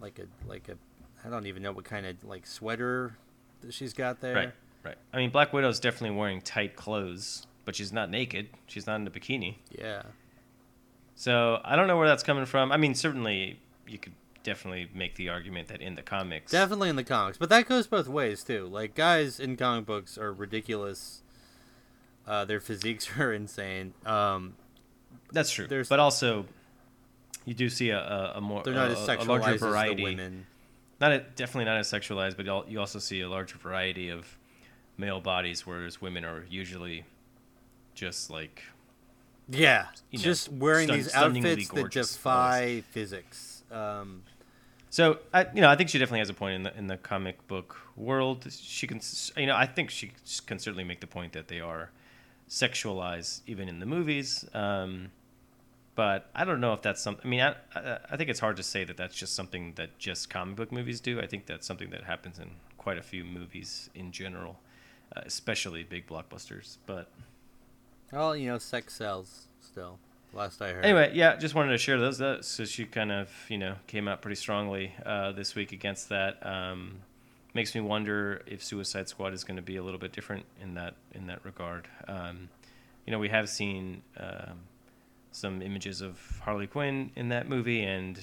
like 0.00 0.18
a 0.18 0.26
like 0.48 0.68
a 0.68 0.76
I 1.24 1.30
don't 1.30 1.46
even 1.46 1.62
know 1.62 1.72
what 1.72 1.84
kind 1.84 2.06
of 2.06 2.22
like 2.24 2.46
sweater 2.46 3.16
that 3.60 3.72
she's 3.72 3.92
got 3.92 4.20
there. 4.20 4.34
Right, 4.34 4.52
right. 4.82 4.96
I 5.12 5.16
mean, 5.18 5.30
Black 5.30 5.52
Widow's 5.52 5.78
definitely 5.80 6.16
wearing 6.16 6.40
tight 6.40 6.74
clothes, 6.76 7.46
but 7.64 7.76
she's 7.76 7.92
not 7.92 8.10
naked. 8.10 8.48
She's 8.66 8.86
not 8.88 8.96
in 9.00 9.06
a 9.06 9.10
bikini. 9.10 9.56
Yeah. 9.70 10.02
So 11.22 11.60
I 11.64 11.76
don't 11.76 11.86
know 11.86 11.96
where 11.96 12.08
that's 12.08 12.24
coming 12.24 12.46
from. 12.46 12.72
I 12.72 12.76
mean, 12.78 12.96
certainly 12.96 13.60
you 13.86 13.96
could 13.96 14.14
definitely 14.42 14.88
make 14.92 15.14
the 15.14 15.28
argument 15.28 15.68
that 15.68 15.80
in 15.80 15.94
the 15.94 16.02
comics, 16.02 16.50
Definitely 16.50 16.88
in 16.88 16.96
the 16.96 17.04
comics, 17.04 17.38
but 17.38 17.48
that 17.48 17.68
goes 17.68 17.86
both 17.86 18.08
ways 18.08 18.42
too. 18.42 18.66
Like 18.66 18.96
guys 18.96 19.38
in 19.38 19.56
comic 19.56 19.86
books 19.86 20.18
are 20.18 20.32
ridiculous. 20.32 21.22
Uh, 22.26 22.44
their 22.44 22.58
physiques 22.58 23.08
are 23.20 23.32
insane. 23.32 23.94
Um, 24.04 24.54
that's 25.30 25.52
true. 25.52 25.68
there's- 25.68 25.88
But 25.88 26.00
also, 26.00 26.44
you 27.44 27.54
do 27.54 27.68
see 27.68 27.90
a, 27.90 28.00
a, 28.00 28.32
a 28.38 28.40
more 28.40 28.64
they're 28.64 28.74
not 28.74 28.88
a, 28.88 28.94
as 28.94 29.08
a 29.08 29.16
sexualized 29.16 29.28
larger 29.60 29.76
as 29.76 29.96
the 29.96 30.02
women. 30.02 30.46
Not 31.00 31.12
a, 31.12 31.18
definitely 31.36 31.66
not 31.66 31.76
as 31.76 31.88
sexualized, 31.88 32.36
but 32.36 32.68
you 32.68 32.80
also 32.80 32.98
see 32.98 33.20
a 33.20 33.28
larger 33.28 33.58
variety 33.58 34.08
of 34.08 34.26
male 34.98 35.20
bodies, 35.20 35.64
whereas 35.68 36.00
women 36.02 36.24
are 36.24 36.44
usually 36.50 37.04
just 37.94 38.28
like 38.28 38.64
Yeah, 39.48 39.86
you 40.10 40.18
know, 40.18 40.24
just 40.24 40.50
wearing 40.50 40.86
stun- 40.86 40.96
these 40.98 41.14
outfits 41.14 41.68
that 41.68 41.90
defy 41.90 42.82
physics. 42.90 43.62
Um, 43.70 44.22
So 44.90 45.18
I, 45.32 45.46
you 45.54 45.60
know, 45.62 45.68
I 45.68 45.76
think 45.76 45.88
she 45.88 45.98
definitely 45.98 46.18
has 46.20 46.28
a 46.30 46.34
point 46.34 46.54
in 46.54 46.62
the 46.64 46.76
in 46.76 46.86
the 46.86 46.96
comic 46.96 47.46
book 47.48 47.80
world. 47.96 48.46
She 48.50 48.86
can, 48.86 49.00
you 49.36 49.46
know, 49.46 49.56
I 49.56 49.66
think 49.66 49.90
she 49.90 50.12
can 50.46 50.58
certainly 50.58 50.84
make 50.84 51.00
the 51.00 51.06
point 51.06 51.32
that 51.32 51.48
they 51.48 51.60
are 51.60 51.90
sexualized 52.48 53.40
even 53.46 53.68
in 53.68 53.78
the 53.80 53.86
movies. 53.86 54.44
Um, 54.54 55.10
but 55.94 56.30
I 56.34 56.44
don't 56.44 56.60
know 56.60 56.72
if 56.72 56.82
that's 56.82 57.02
something. 57.02 57.22
I 57.24 57.28
mean, 57.28 57.40
I, 57.40 57.54
I 57.74 57.98
I 58.12 58.16
think 58.16 58.30
it's 58.30 58.40
hard 58.40 58.56
to 58.56 58.62
say 58.62 58.84
that 58.84 58.96
that's 58.96 59.14
just 59.14 59.34
something 59.34 59.74
that 59.74 59.98
just 59.98 60.30
comic 60.30 60.56
book 60.56 60.72
movies 60.72 61.00
do. 61.00 61.20
I 61.20 61.26
think 61.26 61.46
that's 61.46 61.66
something 61.66 61.90
that 61.90 62.04
happens 62.04 62.38
in 62.38 62.50
quite 62.78 62.98
a 62.98 63.02
few 63.02 63.24
movies 63.24 63.90
in 63.94 64.10
general, 64.12 64.58
uh, 65.16 65.20
especially 65.24 65.82
big 65.82 66.06
blockbusters. 66.06 66.78
But 66.86 67.08
Well, 68.12 68.36
you 68.36 68.48
know, 68.48 68.58
sex 68.58 68.94
sells 68.94 69.46
still. 69.60 69.98
Last 70.34 70.62
I 70.62 70.72
heard. 70.72 70.84
Anyway, 70.84 71.12
yeah, 71.14 71.36
just 71.36 71.54
wanted 71.54 71.72
to 71.72 71.78
share 71.78 71.98
those. 71.98 72.18
That, 72.18 72.44
so 72.44 72.64
she 72.64 72.86
kind 72.86 73.12
of, 73.12 73.30
you 73.48 73.58
know, 73.58 73.76
came 73.86 74.08
out 74.08 74.22
pretty 74.22 74.36
strongly 74.36 74.94
uh, 75.04 75.32
this 75.32 75.54
week 75.54 75.72
against 75.72 76.08
that. 76.08 76.38
Um, 76.46 77.00
makes 77.54 77.74
me 77.74 77.82
wonder 77.82 78.42
if 78.46 78.62
Suicide 78.64 79.08
Squad 79.08 79.34
is 79.34 79.44
going 79.44 79.56
to 79.56 79.62
be 79.62 79.76
a 79.76 79.82
little 79.82 80.00
bit 80.00 80.12
different 80.12 80.46
in 80.60 80.74
that 80.74 80.94
in 81.12 81.26
that 81.26 81.44
regard. 81.44 81.86
Um, 82.08 82.48
you 83.06 83.10
know, 83.10 83.18
we 83.18 83.28
have 83.28 83.48
seen 83.48 84.02
um, 84.18 84.60
some 85.32 85.60
images 85.60 86.00
of 86.00 86.18
Harley 86.44 86.66
Quinn 86.66 87.10
in 87.14 87.28
that 87.28 87.48
movie, 87.48 87.82
and 87.82 88.18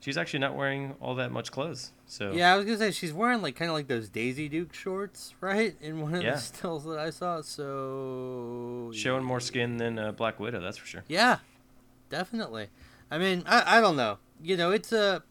she's 0.00 0.16
actually 0.16 0.38
not 0.40 0.54
wearing 0.54 0.94
all 1.00 1.14
that 1.16 1.32
much 1.32 1.50
clothes. 1.50 1.92
So 2.06 2.32
Yeah, 2.32 2.52
I 2.52 2.56
was 2.56 2.64
gonna 2.64 2.78
say 2.78 2.90
she's 2.92 3.12
wearing 3.12 3.42
like 3.42 3.56
kind 3.56 3.70
of 3.70 3.74
like 3.76 3.88
those 3.88 4.08
Daisy 4.08 4.48
Duke 4.48 4.72
shorts, 4.74 5.34
right? 5.40 5.74
In 5.80 6.00
one 6.00 6.14
of 6.14 6.22
Yeah. 6.22 6.32
the 6.34 6.38
stills 6.40 6.84
that 6.84 6.98
I 6.98 7.10
saw. 7.10 7.40
So 7.42 8.90
showing 8.94 9.24
more 9.24 9.40
skin 9.40 9.76
than 9.78 9.98
uh, 9.98 10.12
Black 10.12 10.38
Widow, 10.40 10.60
that's 10.60 10.76
for 10.78 10.86
sure. 10.86 11.04
Yeah, 11.08 11.38
definitely. 12.10 12.68
I 13.10 13.18
mean, 13.18 13.42
I, 13.46 13.78
I 13.78 13.80
don't 13.80 13.96
know. 13.96 14.18
You 14.42 14.56
know, 14.56 14.70
it's 14.70 14.92
a. 14.92 15.22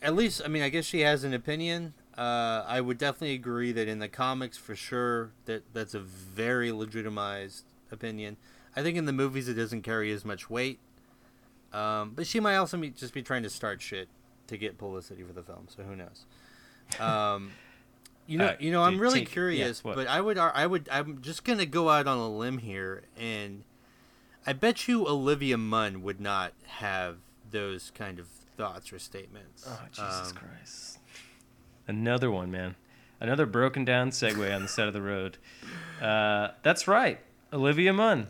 At 0.00 0.14
least, 0.16 0.42
I 0.44 0.48
mean, 0.48 0.62
I 0.62 0.68
guess 0.68 0.84
she 0.84 1.00
has 1.00 1.22
an 1.24 1.32
opinion. 1.34 1.94
Uh, 2.18 2.64
I 2.66 2.80
would 2.80 2.98
definitely 2.98 3.34
agree 3.34 3.70
that 3.72 3.86
in 3.88 3.98
the 4.00 4.08
comics, 4.08 4.56
for 4.58 4.74
sure, 4.74 5.30
that 5.44 5.62
that's 5.72 5.94
a 5.94 6.00
very 6.00 6.72
legitimized 6.72 7.64
opinion. 7.90 8.36
I 8.74 8.82
think 8.82 8.96
in 8.96 9.04
the 9.06 9.12
movies 9.12 9.48
it 9.48 9.54
doesn't 9.54 9.82
carry 9.82 10.10
as 10.12 10.24
much 10.24 10.50
weight. 10.50 10.80
Um, 11.72 12.12
but 12.14 12.26
she 12.26 12.38
might 12.40 12.56
also 12.56 12.76
be, 12.76 12.90
just 12.90 13.14
be 13.14 13.22
trying 13.22 13.42
to 13.44 13.50
start 13.50 13.80
shit 13.80 14.08
to 14.48 14.56
get 14.58 14.76
publicity 14.78 15.22
for 15.22 15.32
the 15.32 15.42
film. 15.42 15.66
So 15.74 15.82
who 15.82 15.96
knows? 15.96 16.26
Um, 17.00 17.52
you 18.26 18.38
know, 18.38 18.46
Uh, 18.48 18.56
you 18.60 18.70
know, 18.70 18.82
I'm 18.82 18.98
really 18.98 19.20
take- 19.20 19.30
curious, 19.30 19.82
what? 19.82 19.96
but 19.96 20.06
I 20.06 20.20
would, 20.20 20.36
I 20.38 20.66
would, 20.66 20.88
I'm 20.92 21.22
just 21.22 21.44
gonna 21.44 21.66
go 21.66 21.88
out 21.88 22.06
on 22.06 22.18
a 22.18 22.28
limb 22.28 22.58
here, 22.58 23.02
and 23.18 23.64
I 24.46 24.52
bet 24.52 24.86
you 24.88 25.06
Olivia 25.08 25.56
Munn 25.56 26.02
would 26.02 26.20
not 26.20 26.52
have 26.66 27.16
those 27.50 27.90
kind 27.94 28.18
of 28.18 28.26
thoughts 28.56 28.92
or 28.92 28.98
statements. 28.98 29.64
Oh 29.66 29.80
Jesus 29.90 30.30
Um, 30.30 30.36
Christ! 30.36 30.98
Another 31.88 32.30
one, 32.30 32.50
man. 32.50 32.76
Another 33.20 33.46
broken 33.46 33.84
down 33.84 34.10
segue 34.10 34.54
on 34.54 34.62
the 34.62 34.68
side 34.68 34.88
of 34.88 34.92
the 34.94 35.00
road. 35.02 35.38
Uh, 36.00 36.48
that's 36.62 36.86
right, 36.88 37.20
Olivia 37.52 37.92
Munn. 37.92 38.26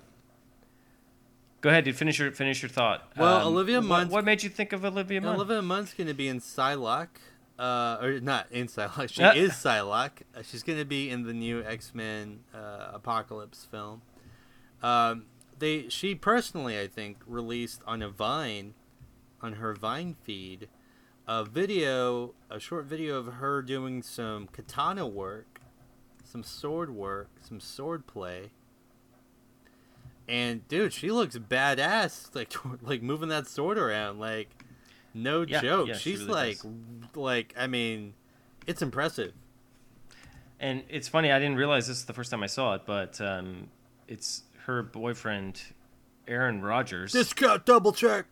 Go 1.63 1.71
ahead, 1.71 1.85
dude. 1.85 1.97
Finish 1.97 2.19
your 2.19 2.31
finish 2.33 2.61
your 2.63 2.69
thought. 2.69 3.03
Um, 3.17 3.23
Well, 3.23 3.49
Olivia 3.49 3.81
what- 3.81 4.09
What, 4.09 4.25
made 4.25 4.43
you 4.43 4.51
think 4.51 4.73
of 4.73 4.85
Olivia 4.85 5.21
Munn? 5.21 5.37
Olivia 5.37 5.63
Munn's 5.63 5.95
going 5.95 6.09
to 6.09 6.15
be 6.15 6.29
in 6.29 6.41
Psylocke, 6.41 7.19
uh, 7.59 7.99
or 8.03 8.21
not 8.21 8.47
in 8.51 8.67
Psylocke. 8.67 9.09
She 9.11 9.23
Uh. 9.23 9.33
is 9.35 9.53
Psylocke. 9.53 10.23
Uh, 10.37 10.43
she's 10.43 10.63
going 10.63 10.79
to 10.79 10.85
be 10.85 11.09
in 11.09 11.23
the 11.23 11.33
new 11.33 11.63
X 11.65 11.95
Men 11.95 12.41
uh, 12.53 12.91
Apocalypse 12.93 13.65
film. 13.71 14.03
Um, 14.83 15.27
they, 15.59 15.89
she 15.89 16.15
personally, 16.17 16.79
I 16.81 16.89
think, 16.89 17.19
released 17.27 17.83
on 17.87 18.03
a 18.03 18.09
Vine, 18.09 18.75
on 19.41 19.55
her 19.55 19.73
Vine 19.75 20.17
feed, 20.25 20.69
a 21.29 21.45
video, 21.45 22.35
a 22.51 22.59
short 22.59 22.87
video 22.87 23.17
of 23.19 23.35
her 23.35 23.63
doing 23.63 24.03
some 24.03 24.49
katana 24.49 25.07
work, 25.07 25.61
some 26.25 26.43
sword 26.43 26.91
work, 26.91 27.29
some 27.41 27.61
sword 27.61 28.09
play. 28.09 28.51
And 30.29 30.67
dude, 30.69 30.93
she 30.93 31.11
looks 31.11 31.37
badass, 31.37 32.35
like 32.35 32.53
like 32.83 33.03
moving 33.03 33.29
that 33.31 33.47
sword 33.49 33.79
around, 33.79 34.19
like 34.21 34.65
no 35.15 35.43
Yeah, 35.43 35.61
joke. 35.61 35.89
yeah, 35.89 35.95
she 35.95 36.11
She's 36.13 36.21
really 36.21 36.33
like, 36.33 36.57
does. 36.63 37.17
like 37.17 37.55
I 37.59 37.67
mean, 37.67 38.15
it's 38.67 38.83
impressive. 38.83 39.33
And 40.61 40.85
it's 40.89 41.09
funny, 41.09 41.33
I 41.33 41.39
didn't 41.41 41.57
realize 41.57 41.89
this 41.89 41.97
is 41.99 42.05
the 42.05 42.13
first 42.13 42.31
time 42.31 42.43
I 42.43 42.47
saw 42.47 42.75
it, 42.75 42.83
but 42.87 43.21
um, 43.21 43.67
it's 44.07 44.45
her 44.67 44.81
boyfriend, 44.85 45.61
Aaron 46.29 46.63
Rodgers. 46.63 47.11
Discount 47.13 47.65
double 47.67 47.93
check. 47.93 48.27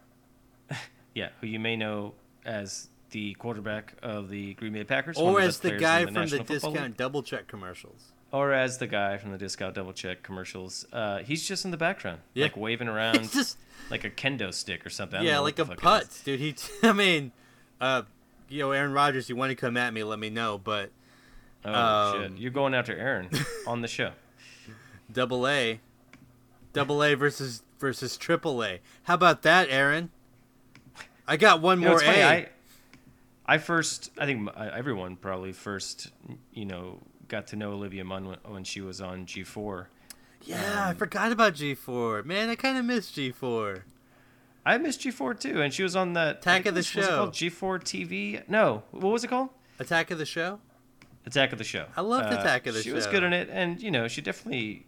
yeah, 1.15 1.31
who 1.41 1.49
you 1.49 1.59
may 1.59 1.75
know 1.77 2.15
as 2.45 2.87
the 3.11 3.35
quarterback 3.35 3.95
of 4.01 4.29
the 4.29 4.55
Green 4.55 4.73
Bay 4.75 4.85
Packers, 4.85 5.19
Or 5.19 5.41
as 5.41 5.59
the 5.59 5.73
guy 5.73 6.01
in 6.03 6.07
from 6.07 6.15
National 6.15 6.45
the 6.45 6.53
Football 6.55 6.71
League. 6.71 6.79
discount 6.79 6.97
double 6.97 7.23
check 7.25 7.49
commercials. 7.49 8.13
Or 8.33 8.53
as 8.53 8.79
the 8.79 8.87
guy 8.87 9.19
from 9.19 9.33
the 9.33 9.39
discount 9.39 9.75
double 9.75 9.93
check 9.93 10.23
commercials. 10.23 10.87
Uh, 10.93 11.19
he's 11.19 11.47
just 11.47 11.65
in 11.65 11.71
the 11.71 11.77
background, 11.77 12.21
Yeah. 12.35 12.45
like 12.45 12.57
waving 12.57 12.89
around 12.95 13.31
just 13.33 13.59
like 13.91 14.05
a 14.05 14.11
kendo 14.11 14.53
stick 14.55 14.85
or 14.87 14.91
something. 14.91 15.23
Yeah, 15.23 15.39
like 15.41 15.59
a 15.59 15.65
putt, 15.65 16.21
dude. 16.25 16.41
He, 16.41 16.55
I 16.83 16.93
mean, 16.93 17.33
uh, 17.81 18.03
you 18.49 18.61
know, 18.61 18.73
Aaron 18.73 18.93
Rodgers. 18.93 19.29
You 19.29 19.37
want 19.37 19.51
to 19.51 19.57
come 19.57 19.77
at 19.77 19.93
me? 19.93 20.03
Let 20.05 20.19
me 20.19 20.31
know. 20.31 20.59
But 20.63 20.91
Oh 21.65 21.73
Um, 21.73 22.23
shit! 22.35 22.39
You're 22.41 22.51
going 22.53 22.73
after 22.75 22.97
Aaron 22.97 23.29
on 23.67 23.81
the 23.83 23.89
show. 23.89 24.13
double 25.13 25.47
A, 25.47 25.81
double 26.73 27.03
A 27.03 27.15
versus 27.15 27.63
versus 27.79 28.17
triple 28.17 28.63
A. 28.65 28.81
How 29.05 29.15
about 29.15 29.43
that, 29.43 29.69
Aaron? 29.71 30.11
I 31.29 31.37
got 31.37 31.61
one 31.61 31.79
You 31.81 31.85
know, 31.85 31.91
more 31.93 32.01
funny, 32.01 32.19
A. 32.21 32.27
I, 32.29 32.49
I 33.47 33.59
first, 33.59 34.11
I 34.19 34.27
think 34.27 34.49
uh, 34.57 34.71
everyone 34.75 35.17
probably 35.17 35.53
first, 35.53 36.11
you 36.53 36.65
know, 36.65 37.01
got 37.31 37.47
to 37.49 37.57
know 37.57 37.73
Olivia 37.73 38.05
Munn 38.05 38.27
when, 38.29 38.39
when 38.45 38.65
she 38.65 38.83
was 38.83 39.01
on 39.01 39.25
G4. 39.25 39.87
yeah, 40.43 40.89
I 40.89 40.95
forgot 40.95 41.33
about 41.33 41.55
G4. 41.55 42.25
Man, 42.27 42.51
I 42.51 42.55
kind 42.57 42.77
of 42.77 42.85
miss 42.85 43.11
G4. 43.11 43.83
I 44.67 44.77
missed 44.77 45.01
G4 45.01 45.41
too, 45.41 45.63
and 45.63 45.73
she 45.73 45.83
was 45.83 45.97
on 45.97 46.13
that 46.13 46.37
Attack 46.39 46.67
of 46.67 46.75
the 46.75 46.81
was- 46.81 46.95
was 46.95 47.07
Show. 47.07 47.17
called 47.17 47.33
G4 47.33 47.79
TV. 47.83 48.43
No, 48.49 48.83
what 48.91 49.11
was 49.11 49.25
it 49.25 49.29
called? 49.29 49.49
Attack 49.79 50.11
of 50.11 50.19
the 50.19 50.27
Show. 50.27 50.61
Attack 51.25 51.53
of 51.53 51.59
the 51.59 51.65
Show. 51.65 51.87
I 51.97 52.03
loved 52.03 52.33
Attack 52.33 52.67
of 52.67 52.75
the 52.75 52.81
Show. 52.83 52.91
she 52.91 52.93
was 52.93 53.07
good 53.07 53.23
in 53.23 53.33
it, 53.33 53.49
and 53.51 53.81
you 53.81 53.91
know, 53.91 54.07
she 54.09 54.21
definitely 54.21 54.85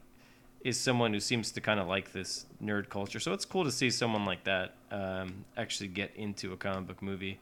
is 0.62 0.78
someone 0.78 1.12
who 1.12 1.20
seems 1.20 1.50
to 1.52 1.60
kind 1.60 1.80
of 1.80 1.88
like 1.88 2.12
this 2.12 2.46
nerd 2.62 2.88
culture. 2.88 3.18
So 3.18 3.32
it's 3.32 3.44
cool 3.44 3.64
to 3.64 3.72
see 3.72 3.90
someone 3.90 4.24
like 4.24 4.44
that 4.44 4.74
um, 4.90 5.44
actually 5.56 5.88
get 5.88 6.14
into 6.14 6.52
a 6.52 6.56
comic 6.56 6.86
book 6.86 7.02
movie. 7.02 7.40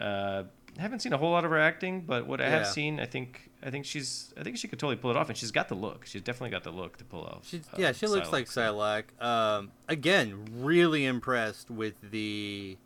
Uh, 0.00 0.44
haven't 0.78 1.00
seen 1.00 1.12
a 1.12 1.18
whole 1.18 1.30
lot 1.30 1.44
of 1.44 1.50
her 1.50 1.58
acting, 1.58 2.00
but 2.00 2.26
what 2.26 2.40
I 2.40 2.48
have 2.48 2.66
seen, 2.66 2.98
I 3.00 3.06
think, 3.06 3.47
I 3.62 3.70
think 3.70 3.84
she's, 3.84 4.32
I 4.38 4.42
think 4.44 4.56
she 4.56 4.68
could 4.68 4.78
totally 4.78 4.96
pull 4.96 5.10
it 5.10 5.16
off, 5.16 5.28
and 5.28 5.36
she's 5.36 5.50
got 5.50 5.68
the 5.68 5.74
look. 5.74 6.06
She's 6.06 6.22
definitely 6.22 6.50
got 6.50 6.62
the 6.62 6.70
look 6.70 6.96
to 6.98 7.04
pull 7.04 7.24
off. 7.24 7.48
She, 7.48 7.58
uh, 7.58 7.76
yeah, 7.76 7.92
she 7.92 8.06
looks 8.06 8.30
like 8.30 8.46
Psylocke. 8.46 9.20
Um, 9.20 9.72
again, 9.88 10.44
really 10.58 11.04
impressed 11.04 11.68
with 11.70 11.94
the 12.10 12.76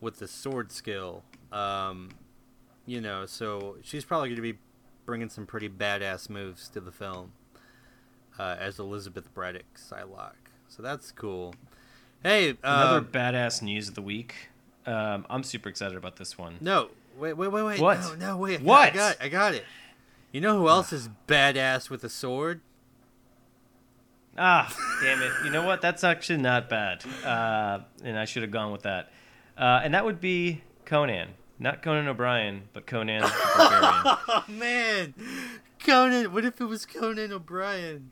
with 0.00 0.18
the 0.18 0.26
sword 0.28 0.72
skill. 0.72 1.22
Um, 1.52 2.10
you 2.86 3.00
know, 3.00 3.26
so 3.26 3.76
she's 3.82 4.04
probably 4.04 4.28
going 4.30 4.36
to 4.36 4.42
be 4.52 4.58
bringing 5.04 5.28
some 5.28 5.44
pretty 5.46 5.68
badass 5.68 6.30
moves 6.30 6.68
to 6.70 6.80
the 6.80 6.92
film 6.92 7.32
uh, 8.38 8.56
as 8.58 8.78
Elizabeth 8.78 9.32
Braddock 9.34 9.64
Psylocke. 9.76 10.32
So 10.68 10.82
that's 10.82 11.12
cool. 11.12 11.54
Hey, 12.22 12.56
Another 12.62 12.98
um, 12.98 13.04
badass 13.06 13.60
news 13.62 13.88
of 13.88 13.94
the 13.94 14.02
week. 14.02 14.34
Um, 14.86 15.26
I'm 15.28 15.42
super 15.42 15.68
excited 15.68 15.96
about 15.96 16.16
this 16.16 16.38
one. 16.38 16.56
no, 16.60 16.88
wait, 17.18 17.34
wait, 17.34 17.48
wait, 17.48 17.62
wait. 17.62 17.80
What? 17.80 18.00
No, 18.00 18.14
no, 18.14 18.36
wait. 18.38 18.54
I 18.54 18.56
got- 18.58 18.64
What? 18.64 18.88
I 18.88 18.90
got, 18.94 19.16
I 19.22 19.28
got 19.28 19.54
it. 19.54 19.64
You 20.36 20.42
know 20.42 20.58
who 20.58 20.68
else 20.68 20.92
is 20.92 21.08
badass 21.26 21.88
with 21.88 22.04
a 22.04 22.10
sword? 22.10 22.60
Ah, 24.36 24.70
damn 25.02 25.22
it. 25.22 25.32
You 25.46 25.50
know 25.50 25.64
what? 25.64 25.80
That's 25.80 26.04
actually 26.04 26.42
not 26.42 26.68
bad. 26.68 27.02
Uh, 27.24 27.78
and 28.04 28.18
I 28.18 28.26
should 28.26 28.42
have 28.42 28.50
gone 28.50 28.70
with 28.70 28.82
that. 28.82 29.10
Uh, 29.56 29.80
and 29.82 29.94
that 29.94 30.04
would 30.04 30.20
be 30.20 30.60
Conan. 30.84 31.30
Not 31.58 31.82
Conan 31.82 32.06
O'Brien, 32.06 32.64
but 32.74 32.86
Conan 32.86 33.22
the 33.22 33.32
Barbarian. 33.56 34.18
Oh 34.28 34.44
man, 34.46 35.14
Conan. 35.82 36.30
What 36.34 36.44
if 36.44 36.60
it 36.60 36.66
was 36.66 36.84
Conan 36.84 37.32
O'Brien? 37.32 38.10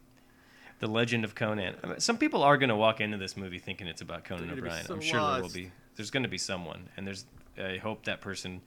the 0.78 0.86
Legend 0.86 1.24
of 1.26 1.34
Conan. 1.34 1.74
I 1.84 1.86
mean, 1.88 2.00
some 2.00 2.16
people 2.16 2.42
are 2.42 2.56
going 2.56 2.70
to 2.70 2.76
walk 2.76 3.02
into 3.02 3.18
this 3.18 3.36
movie 3.36 3.58
thinking 3.58 3.86
it's 3.86 4.00
about 4.00 4.24
Conan 4.24 4.46
They're 4.46 4.56
gonna 4.56 4.62
be 4.62 4.68
O'Brien. 4.68 4.86
so 4.86 4.94
I'm 4.94 5.00
sure 5.02 5.32
there 5.34 5.42
will 5.42 5.50
be. 5.50 5.70
There's 5.96 6.10
going 6.10 6.22
to 6.22 6.28
be 6.30 6.38
someone. 6.38 6.88
And 6.96 7.06
there's. 7.06 7.26
I 7.62 7.76
hope 7.76 8.06
that 8.06 8.22
person 8.22 8.62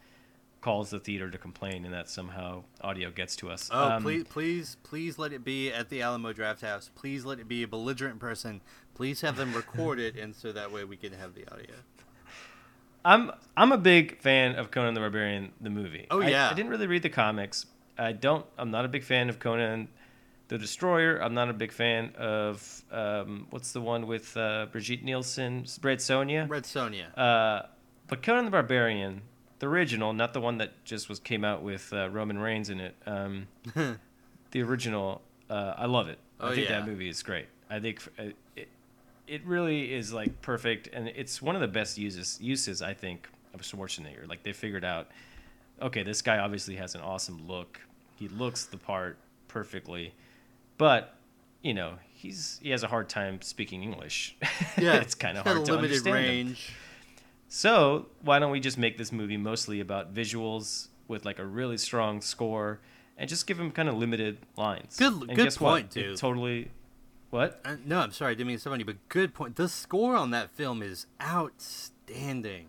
calls 0.61 0.89
the 0.89 0.99
theater 0.99 1.29
to 1.29 1.37
complain 1.37 1.85
and 1.85 1.93
that 1.93 2.09
somehow 2.09 2.63
audio 2.81 3.11
gets 3.11 3.35
to 3.37 3.49
us. 3.49 3.69
Oh, 3.71 3.91
Um, 3.91 4.03
please, 4.03 4.23
please, 4.25 4.77
please 4.83 5.17
let 5.17 5.31
it 5.33 5.43
be 5.43 5.71
at 5.71 5.89
the 5.89 6.01
Alamo 6.01 6.33
Drafthouse. 6.33 6.89
Please 6.95 7.25
let 7.25 7.39
it 7.39 7.47
be 7.47 7.63
a 7.63 7.67
belligerent 7.67 8.19
person. 8.19 8.61
Please 8.95 9.21
have 9.21 9.35
them 9.35 9.53
record 9.53 9.99
it, 9.99 10.15
and 10.15 10.35
so 10.35 10.51
that 10.51 10.71
way 10.71 10.83
we 10.83 10.97
can 10.97 11.13
have 11.13 11.35
the 11.35 11.47
audio. 11.51 11.75
I'm 13.05 13.31
I'm 13.55 13.71
a 13.71 13.77
big 13.77 14.19
fan 14.19 14.55
of 14.55 14.71
Conan 14.71 14.93
the 14.93 14.99
Barbarian 14.99 15.51
the 15.61 15.69
movie. 15.69 16.07
Oh, 16.11 16.21
I- 16.21 16.29
yeah. 16.29 16.49
I, 16.49 16.53
didn't 16.53 16.71
really 16.71 16.87
read 16.87 17.03
the 17.03 17.09
comics. 17.09 17.65
I 17.97 18.11
don't. 18.11 18.45
I'm 18.57 18.71
not 18.71 18.85
a 18.85 18.87
big 18.87 19.03
fan 19.03 19.29
of 19.29 19.39
Conan 19.39 19.87
the 20.49 20.57
Destroyer. 20.57 21.21
I'm 21.21 21.33
not 21.33 21.49
a 21.49 21.53
big 21.53 21.71
fan 21.71 22.13
of 22.17 22.83
um, 22.91 23.47
what's 23.49 23.71
the 23.71 23.81
one 23.81 24.07
with 24.07 24.35
uh, 24.35 24.67
Brigitte 24.71 25.03
Nielsen, 25.03 25.65
Red 25.81 25.99
Sonja. 25.99 26.49
Red 26.49 26.63
Sonja. 26.63 27.17
Uh, 27.17 27.67
but 28.07 28.23
Conan 28.23 28.45
the 28.45 28.51
Barbarian, 28.51 29.21
the 29.59 29.67
original, 29.67 30.13
not 30.13 30.33
the 30.33 30.41
one 30.41 30.57
that 30.59 30.83
just 30.85 31.09
was 31.09 31.19
came 31.19 31.43
out 31.43 31.63
with 31.63 31.91
uh, 31.93 32.09
Roman 32.09 32.37
Reigns 32.37 32.69
in 32.69 32.79
it. 32.79 32.95
Um, 33.05 33.47
the 34.51 34.61
original, 34.61 35.21
uh, 35.49 35.73
I 35.77 35.85
love 35.85 36.09
it. 36.09 36.19
Oh, 36.39 36.49
I 36.49 36.55
think 36.55 36.69
yeah. 36.69 36.79
that 36.79 36.87
movie 36.87 37.09
is 37.09 37.23
great. 37.23 37.47
I 37.69 37.79
think 37.79 38.01
uh, 38.19 38.23
it, 38.55 38.67
it 39.27 39.45
really 39.45 39.93
is 39.93 40.13
like 40.13 40.41
perfect, 40.41 40.89
and 40.93 41.07
it's 41.09 41.41
one 41.41 41.55
of 41.55 41.61
the 41.61 41.67
best 41.67 41.97
uses 41.97 42.37
uses 42.41 42.81
I 42.81 42.93
think 42.93 43.27
of 43.53 43.61
Schwarzenegger. 43.61 44.27
Like 44.27 44.43
they 44.43 44.53
figured 44.53 44.85
out, 44.85 45.07
okay, 45.81 46.03
this 46.03 46.21
guy 46.21 46.37
obviously 46.37 46.75
has 46.75 46.95
an 46.95 47.01
awesome 47.01 47.47
look. 47.47 47.81
He 48.15 48.27
looks 48.27 48.65
the 48.65 48.77
part 48.77 49.17
perfectly, 49.47 50.13
but 50.77 51.15
you 51.61 51.73
know 51.73 51.93
he's 52.13 52.59
he 52.61 52.69
has 52.69 52.83
a 52.83 52.87
hard 52.87 53.09
time 53.09 53.41
speaking 53.41 53.83
English. 53.83 54.35
Yeah, 54.79 54.97
it's 54.97 55.15
kind 55.15 55.39
of 55.39 55.43
hard 55.43 55.65
to 55.65 55.73
limited 55.73 56.05
understand 56.05 56.49
him. 56.49 56.55
So 57.47 58.07
why 58.21 58.39
don't 58.39 58.51
we 58.51 58.59
just 58.59 58.77
make 58.77 58.97
this 58.97 59.11
movie 59.11 59.37
mostly 59.37 59.79
about 59.79 60.13
visuals 60.13 60.87
with 61.07 61.25
like 61.25 61.39
a 61.39 61.45
really 61.45 61.77
strong 61.77 62.21
score, 62.21 62.79
and 63.17 63.29
just 63.29 63.47
give 63.47 63.59
him 63.59 63.71
kind 63.71 63.87
of 63.89 63.95
limited 63.95 64.37
lines? 64.57 64.97
Good- 64.97 65.13
And 65.13 65.27
good 65.29 65.37
guess 65.37 65.59
what? 65.59 65.69
point, 65.71 65.97
It 65.97 66.17
totally. 66.17 66.71
What? 67.29 67.59
Uh, 67.65 67.75
no, 67.85 67.99
I'm 67.99 68.11
sorry, 68.11 68.31
I 68.31 68.35
didn't 68.35 68.47
mean 68.47 68.57
to 68.57 68.69
on 68.71 68.79
you, 68.79 68.85
but 68.85 68.95
good 69.09 69.33
point. 69.33 69.57
The 69.57 69.67
score 69.67 70.15
on 70.15 70.31
that 70.31 70.49
film 70.51 70.81
is 70.81 71.07
outstanding. 71.21 72.67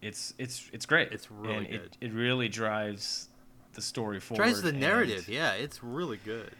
It's 0.00 0.34
it's 0.38 0.68
it's 0.72 0.86
great. 0.86 1.12
It's 1.12 1.30
really 1.30 1.56
and 1.56 1.68
good. 1.68 1.96
It, 2.00 2.06
it 2.06 2.12
really 2.12 2.48
drives 2.48 3.28
the 3.74 3.82
story 3.82 4.18
forward. 4.18 4.42
Drives 4.42 4.62
the 4.62 4.72
narrative. 4.72 5.28
Yeah, 5.28 5.52
it's 5.52 5.82
really 5.82 6.18
good. 6.24 6.50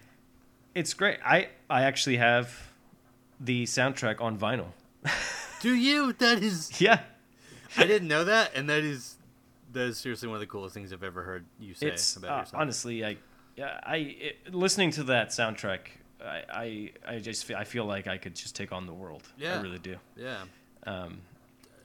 It's 0.75 0.95
great. 0.95 1.19
I 1.25 1.49
I 1.69 1.83
actually 1.83 2.19
have 2.19 2.71
the 3.41 3.65
soundtrack 3.65 4.21
on 4.21 4.39
vinyl. 4.39 4.69
Do 5.61 5.75
you? 5.75 6.13
That 6.15 6.43
is. 6.43 6.81
yeah, 6.81 7.01
I 7.77 7.87
didn't 7.87 8.09
know 8.09 8.25
that, 8.25 8.53
and 8.55 8.69
that 8.69 8.83
is 8.83 9.17
that 9.73 9.85
is 9.85 9.99
seriously 9.99 10.29
one 10.29 10.37
of 10.37 10.41
the 10.41 10.47
coolest 10.47 10.75
things 10.75 10.93
I've 10.93 11.03
ever 11.03 11.23
heard 11.23 11.45
you 11.59 11.75
say 11.75 11.89
it's 11.89 12.17
about 12.17 12.31
uh, 12.31 12.39
yourself. 12.41 12.61
honestly 12.61 13.05
I 13.05 13.17
yeah 13.57 13.81
I 13.83 13.97
it, 13.97 14.55
listening 14.55 14.91
to 14.93 15.05
that 15.05 15.31
soundtrack. 15.31 15.81
I, 16.25 16.43
I 16.53 16.91
I 17.15 17.19
just 17.19 17.45
feel, 17.45 17.57
I 17.57 17.65
feel 17.65 17.85
like 17.85 18.07
I 18.07 18.19
could 18.19 18.35
just 18.37 18.55
take 18.55 18.71
on 18.73 18.87
the 18.87 18.93
world. 18.93 19.23
Yeah. 19.37 19.59
I 19.59 19.63
really 19.63 19.79
do. 19.79 19.97
Yeah. 20.17 20.43
Um, 20.87 21.21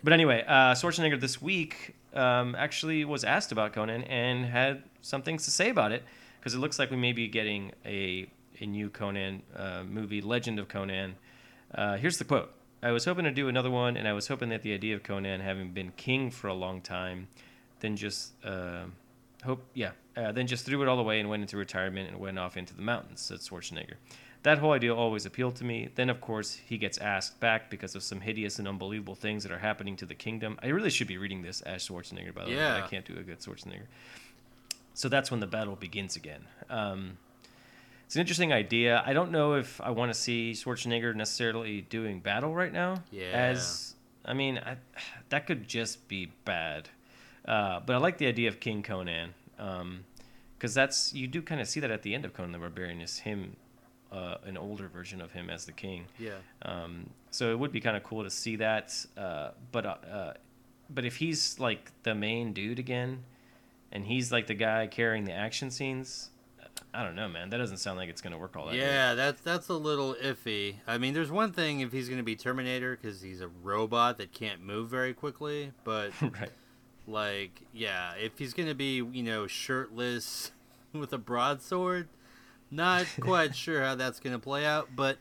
but 0.03 0.13
anyway, 0.13 0.43
uh, 0.47 0.73
Schwarzenegger 0.73 1.19
this 1.19 1.41
week 1.41 1.95
um, 2.13 2.55
actually 2.55 3.03
was 3.03 3.23
asked 3.23 3.51
about 3.51 3.73
Conan 3.73 4.03
and 4.03 4.45
had 4.45 4.83
some 5.01 5.21
things 5.21 5.45
to 5.45 5.51
say 5.51 5.69
about 5.69 5.91
it 5.91 6.03
because 6.39 6.53
it 6.53 6.59
looks 6.59 6.77
like 6.77 6.91
we 6.91 6.97
may 6.97 7.13
be 7.13 7.27
getting 7.27 7.71
a 7.85 8.27
a 8.59 8.65
new 8.65 8.89
Conan 8.89 9.43
uh, 9.55 9.83
movie, 9.83 10.21
Legend 10.21 10.59
of 10.59 10.67
Conan. 10.67 11.15
Uh, 11.73 11.97
here's 11.97 12.17
the 12.17 12.25
quote: 12.25 12.51
"I 12.81 12.91
was 12.91 13.05
hoping 13.05 13.25
to 13.25 13.31
do 13.31 13.47
another 13.47 13.71
one, 13.71 13.97
and 13.97 14.07
I 14.07 14.13
was 14.13 14.27
hoping 14.27 14.49
that 14.49 14.61
the 14.61 14.73
idea 14.73 14.95
of 14.95 15.03
Conan 15.03 15.41
having 15.41 15.71
been 15.71 15.91
king 15.97 16.31
for 16.31 16.47
a 16.47 16.53
long 16.53 16.81
time, 16.81 17.27
then 17.79 17.95
just 17.95 18.33
uh, 18.43 18.85
hope, 19.43 19.65
yeah, 19.73 19.91
uh, 20.15 20.31
then 20.31 20.47
just 20.47 20.65
threw 20.65 20.81
it 20.81 20.87
all 20.87 20.99
away 20.99 21.19
and 21.19 21.29
went 21.29 21.41
into 21.41 21.57
retirement 21.57 22.09
and 22.09 22.19
went 22.19 22.37
off 22.39 22.57
into 22.57 22.73
the 22.73 22.81
mountains," 22.81 23.21
said 23.21 23.39
Schwarzenegger. 23.39 23.95
That 24.43 24.59
whole 24.59 24.71
idea 24.71 24.95
always 24.95 25.25
appealed 25.25 25.55
to 25.57 25.65
me. 25.65 25.89
Then, 25.95 26.09
of 26.09 26.21
course, 26.21 26.53
he 26.53 26.77
gets 26.77 26.97
asked 26.99 27.39
back 27.39 27.69
because 27.69 27.95
of 27.95 28.03
some 28.03 28.21
hideous 28.21 28.59
and 28.59 28.67
unbelievable 28.67 29.15
things 29.15 29.43
that 29.43 29.51
are 29.51 29.59
happening 29.59 29.97
to 29.97 30.05
the 30.05 30.15
kingdom. 30.15 30.57
I 30.63 30.67
really 30.67 30.89
should 30.89 31.07
be 31.07 31.17
reading 31.17 31.41
this 31.41 31.61
as 31.61 31.85
Schwarzenegger, 31.85 32.33
by 32.33 32.45
the 32.45 32.51
way. 32.51 32.55
Yeah. 32.55 32.81
I 32.83 32.87
can't 32.87 33.03
do 33.03 33.17
a 33.17 33.23
good 33.23 33.39
Schwarzenegger. 33.39 33.87
So 34.93 35.09
that's 35.09 35.31
when 35.31 35.39
the 35.41 35.47
battle 35.47 35.75
begins 35.75 36.15
again. 36.15 36.45
Um, 36.69 37.17
it's 38.07 38.15
an 38.15 38.21
interesting 38.21 38.53
idea. 38.53 39.03
I 39.05 39.11
don't 39.11 39.31
know 39.31 39.55
if 39.55 39.81
I 39.81 39.91
want 39.91 40.13
to 40.13 40.17
see 40.17 40.53
Schwarzenegger 40.53 41.13
necessarily 41.13 41.81
doing 41.81 42.21
battle 42.21 42.55
right 42.55 42.71
now. 42.71 43.03
Yeah. 43.11 43.31
As 43.33 43.95
I 44.23 44.33
mean, 44.33 44.59
I, 44.59 44.77
that 45.27 45.45
could 45.45 45.67
just 45.67 46.07
be 46.07 46.31
bad. 46.45 46.87
Uh, 47.45 47.81
but 47.85 47.97
I 47.97 47.99
like 47.99 48.17
the 48.17 48.27
idea 48.27 48.47
of 48.47 48.61
King 48.61 48.81
Conan, 48.81 49.33
because 50.57 50.73
that's 50.73 51.13
you 51.13 51.27
do 51.27 51.41
kind 51.41 51.59
of 51.59 51.67
see 51.67 51.81
that 51.81 51.91
at 51.91 52.01
the 52.01 52.15
end 52.15 52.23
of 52.23 52.33
Conan 52.33 52.53
the 52.53 52.59
Barbarian 52.59 53.01
is 53.01 53.19
him, 53.19 53.57
uh, 54.09 54.35
an 54.45 54.55
older 54.55 54.87
version 54.87 55.19
of 55.19 55.33
him 55.33 55.49
as 55.49 55.65
the 55.65 55.73
king. 55.73 56.05
Yeah. 56.17 56.31
Um, 56.61 57.09
so 57.29 57.51
it 57.51 57.59
would 57.59 57.73
be 57.73 57.81
kind 57.81 57.97
of 57.97 58.03
cool 58.03 58.23
to 58.23 58.29
see 58.29 58.55
that. 58.55 58.93
Uh, 59.17 59.49
but 59.73 59.85
uh, 59.85 60.33
but 60.89 61.03
if 61.03 61.17
he's 61.17 61.59
like 61.59 61.91
the 62.03 62.15
main 62.15 62.53
dude 62.53 62.79
again, 62.79 63.25
and 63.91 64.05
he's 64.05 64.31
like 64.31 64.47
the 64.47 64.53
guy 64.53 64.87
carrying 64.87 65.25
the 65.25 65.33
action 65.33 65.71
scenes, 65.71 66.29
I 66.93 67.03
don't 67.03 67.15
know, 67.15 67.27
man. 67.27 67.49
That 67.49 67.57
doesn't 67.57 67.77
sound 67.77 67.97
like 67.97 68.09
it's 68.09 68.21
gonna 68.21 68.37
work 68.37 68.55
all 68.55 68.67
that. 68.67 68.75
Yeah, 68.75 69.13
that's 69.13 69.41
that's 69.41 69.69
a 69.69 69.73
little 69.73 70.15
iffy. 70.15 70.75
I 70.87 70.97
mean, 70.97 71.13
there's 71.13 71.31
one 71.31 71.51
thing 71.51 71.81
if 71.81 71.91
he's 71.91 72.07
going 72.07 72.19
to 72.19 72.23
be 72.23 72.35
Terminator 72.35 72.97
because 72.99 73.21
he's 73.21 73.41
a 73.41 73.47
robot 73.47 74.17
that 74.17 74.31
can't 74.31 74.61
move 74.61 74.89
very 74.89 75.13
quickly, 75.13 75.73
but 75.83 76.11
right. 76.21 76.51
like, 77.05 77.61
yeah, 77.73 78.13
if 78.15 78.39
he's 78.39 78.53
going 78.53 78.69
to 78.69 78.75
be, 78.75 78.95
you 78.95 79.23
know, 79.23 79.47
shirtless 79.47 80.51
with 80.93 81.13
a 81.13 81.17
broadsword, 81.17 82.07
not 82.71 83.05
quite 83.19 83.55
sure 83.55 83.83
how 83.83 83.95
that's 83.95 84.19
going 84.19 84.33
to 84.33 84.39
play 84.39 84.65
out, 84.65 84.89
but 84.95 85.17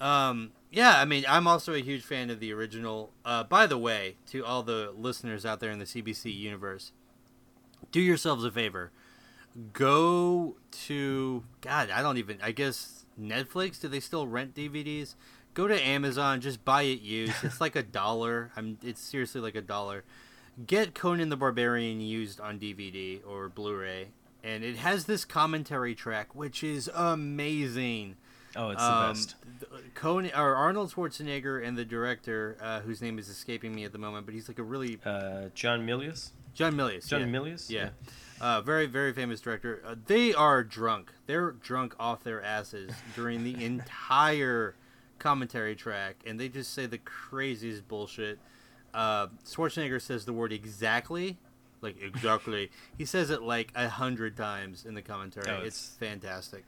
um 0.00 0.52
yeah, 0.70 1.00
I 1.00 1.04
mean, 1.04 1.24
I'm 1.28 1.46
also 1.46 1.72
a 1.72 1.80
huge 1.80 2.02
fan 2.02 2.28
of 2.30 2.40
the 2.40 2.52
original. 2.52 3.10
Uh, 3.24 3.42
by 3.42 3.66
the 3.66 3.78
way, 3.78 4.16
to 4.28 4.44
all 4.44 4.62
the 4.62 4.92
listeners 4.96 5.46
out 5.46 5.60
there 5.60 5.70
in 5.70 5.78
the 5.78 5.86
CBC 5.86 6.36
universe, 6.36 6.92
do 7.90 8.00
yourselves 8.00 8.44
a 8.44 8.50
favor. 8.50 8.90
Go 9.72 10.56
to 10.86 11.42
God, 11.60 11.90
I 11.90 12.02
don't 12.02 12.18
even. 12.18 12.38
I 12.42 12.52
guess 12.52 13.04
Netflix. 13.20 13.80
Do 13.80 13.88
they 13.88 14.00
still 14.00 14.26
rent 14.26 14.54
DVDs? 14.54 15.14
Go 15.54 15.66
to 15.66 15.80
Amazon. 15.86 16.40
Just 16.40 16.64
buy 16.64 16.82
it 16.82 17.00
used. 17.00 17.42
It's 17.42 17.60
like 17.60 17.74
a 17.76 17.82
dollar. 18.02 18.52
I'm. 18.56 18.78
It's 18.84 19.00
seriously 19.00 19.40
like 19.40 19.56
a 19.56 19.60
dollar. 19.62 20.04
Get 20.66 20.94
Conan 20.94 21.28
the 21.28 21.36
Barbarian 21.36 22.00
used 22.00 22.40
on 22.40 22.58
DVD 22.58 23.20
or 23.26 23.48
Blu-ray, 23.48 24.08
and 24.42 24.62
it 24.64 24.76
has 24.76 25.04
this 25.04 25.24
commentary 25.24 25.94
track, 25.94 26.34
which 26.34 26.62
is 26.64 26.90
amazing. 26.94 28.16
Oh, 28.56 28.70
it's 28.70 28.80
the 28.82 28.92
Um, 28.92 29.12
best. 29.12 29.34
Conan 29.94 30.32
or 30.36 30.54
Arnold 30.56 30.92
Schwarzenegger 30.92 31.64
and 31.64 31.76
the 31.78 31.84
director, 31.84 32.56
uh, 32.60 32.80
whose 32.80 33.00
name 33.00 33.18
is 33.18 33.28
escaping 33.28 33.74
me 33.74 33.84
at 33.84 33.92
the 33.92 33.98
moment, 33.98 34.24
but 34.26 34.34
he's 34.34 34.48
like 34.48 34.58
a 34.58 34.62
really 34.64 34.98
Uh, 35.04 35.48
John 35.54 35.86
Milius. 35.86 36.30
John 36.58 36.74
Milius. 36.74 37.06
John 37.06 37.20
yeah. 37.20 37.26
Milius. 37.38 37.70
Yeah. 37.70 37.90
Uh, 38.40 38.60
very, 38.60 38.86
very 38.86 39.12
famous 39.12 39.40
director. 39.40 39.80
Uh, 39.86 39.94
they 40.06 40.34
are 40.34 40.64
drunk. 40.64 41.12
They're 41.26 41.52
drunk 41.52 41.94
off 42.00 42.24
their 42.24 42.42
asses 42.42 42.90
during 43.14 43.44
the 43.44 43.64
entire 43.64 44.74
commentary 45.20 45.76
track, 45.76 46.16
and 46.26 46.38
they 46.38 46.48
just 46.48 46.74
say 46.74 46.86
the 46.86 46.98
craziest 46.98 47.86
bullshit. 47.86 48.40
Uh, 48.92 49.28
Schwarzenegger 49.44 50.02
says 50.02 50.24
the 50.24 50.32
word 50.32 50.52
exactly, 50.52 51.38
like 51.80 52.02
exactly. 52.02 52.72
he 52.96 53.04
says 53.04 53.30
it 53.30 53.42
like 53.42 53.70
a 53.76 53.88
hundred 53.88 54.36
times 54.36 54.84
in 54.84 54.94
the 54.94 55.02
commentary. 55.02 55.46
Oh, 55.48 55.62
it's 55.62 55.94
it's- 55.94 55.96
fantastic. 56.00 56.64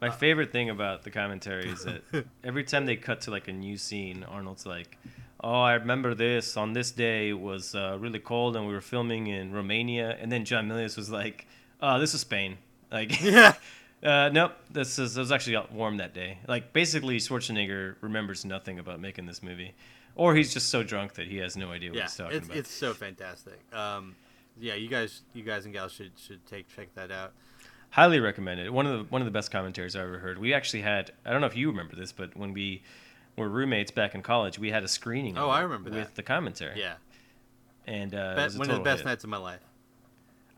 My 0.00 0.10
favorite 0.10 0.52
thing 0.52 0.70
about 0.70 1.02
the 1.02 1.10
commentary 1.10 1.68
is 1.70 1.84
that 1.84 2.26
every 2.44 2.62
time 2.62 2.86
they 2.86 2.96
cut 2.96 3.22
to 3.22 3.32
like 3.32 3.48
a 3.48 3.52
new 3.52 3.78
scene, 3.78 4.22
Arnold's 4.22 4.66
like, 4.66 4.98
"Oh, 5.44 5.60
I 5.62 5.74
remember 5.74 6.14
this. 6.14 6.56
On 6.56 6.72
this 6.72 6.90
day 6.90 7.28
it 7.28 7.40
was 7.40 7.74
uh, 7.74 7.96
really 8.00 8.18
cold, 8.18 8.56
and 8.56 8.66
we 8.66 8.72
were 8.72 8.80
filming 8.80 9.26
in 9.28 9.52
Romania." 9.52 10.16
And 10.20 10.32
then 10.32 10.44
John 10.44 10.68
Milius 10.68 10.96
was 10.96 11.10
like, 11.10 11.46
"Oh, 11.80 11.98
this 12.00 12.14
is 12.14 12.20
Spain." 12.22 12.56
Like, 12.90 13.20
Yeah. 13.22 13.54
uh, 14.02 14.30
nope, 14.32 14.52
this 14.70 14.98
is 14.98 15.16
it 15.16 15.20
was 15.20 15.32
actually 15.32 15.56
warm 15.72 15.96
that 15.98 16.14
day. 16.14 16.38
Like, 16.48 16.72
basically, 16.72 17.18
Schwarzenegger 17.18 17.96
remembers 18.00 18.44
nothing 18.44 18.78
about 18.78 19.00
making 19.00 19.26
this 19.26 19.42
movie, 19.42 19.74
or 20.14 20.34
he's 20.34 20.52
just 20.52 20.68
so 20.70 20.82
drunk 20.82 21.14
that 21.14 21.26
he 21.26 21.38
has 21.38 21.56
no 21.56 21.70
idea 21.72 21.90
what 21.90 21.96
yeah, 21.98 22.02
he's 22.04 22.16
talking 22.16 22.36
it's 22.38 22.46
about. 22.46 22.56
it's 22.58 22.70
so 22.70 22.94
fantastic. 22.94 23.58
Um, 23.72 24.14
yeah, 24.60 24.74
you 24.74 24.88
guys, 24.88 25.22
you 25.34 25.42
guys 25.42 25.64
and 25.64 25.74
gals 25.74 25.92
should 25.92 26.12
should 26.18 26.44
take 26.46 26.68
check 26.74 26.88
that 26.94 27.10
out. 27.10 27.32
highly 27.90 28.20
recommended. 28.20 28.70
One 28.70 28.86
of 28.86 28.98
the 28.98 29.04
one 29.12 29.20
of 29.22 29.26
the 29.26 29.32
best 29.32 29.50
commentaries 29.50 29.96
I 29.96 30.02
ever 30.02 30.18
heard. 30.18 30.38
We 30.38 30.54
actually 30.54 30.82
had 30.82 31.10
I 31.26 31.32
don't 31.32 31.40
know 31.40 31.48
if 31.48 31.56
you 31.56 31.68
remember 31.70 31.96
this, 31.96 32.12
but 32.12 32.36
when 32.36 32.52
we 32.52 32.82
were 33.36 33.48
roommates 33.48 33.90
back 33.90 34.14
in 34.14 34.22
college, 34.22 34.58
we 34.58 34.70
had 34.70 34.84
a 34.84 34.88
screening. 34.88 35.36
Oh, 35.38 35.48
I 35.48 35.60
remember 35.62 35.90
that. 35.90 35.96
with 35.98 36.14
the 36.14 36.22
commentary. 36.22 36.78
Yeah, 36.80 36.94
and 37.86 38.14
uh, 38.14 38.34
it 38.38 38.52
Be- 38.52 38.58
one 38.58 38.70
of 38.70 38.76
the 38.76 38.82
best 38.82 38.98
hit. 39.00 39.06
nights 39.06 39.24
of 39.24 39.30
my 39.30 39.36
life. 39.38 39.60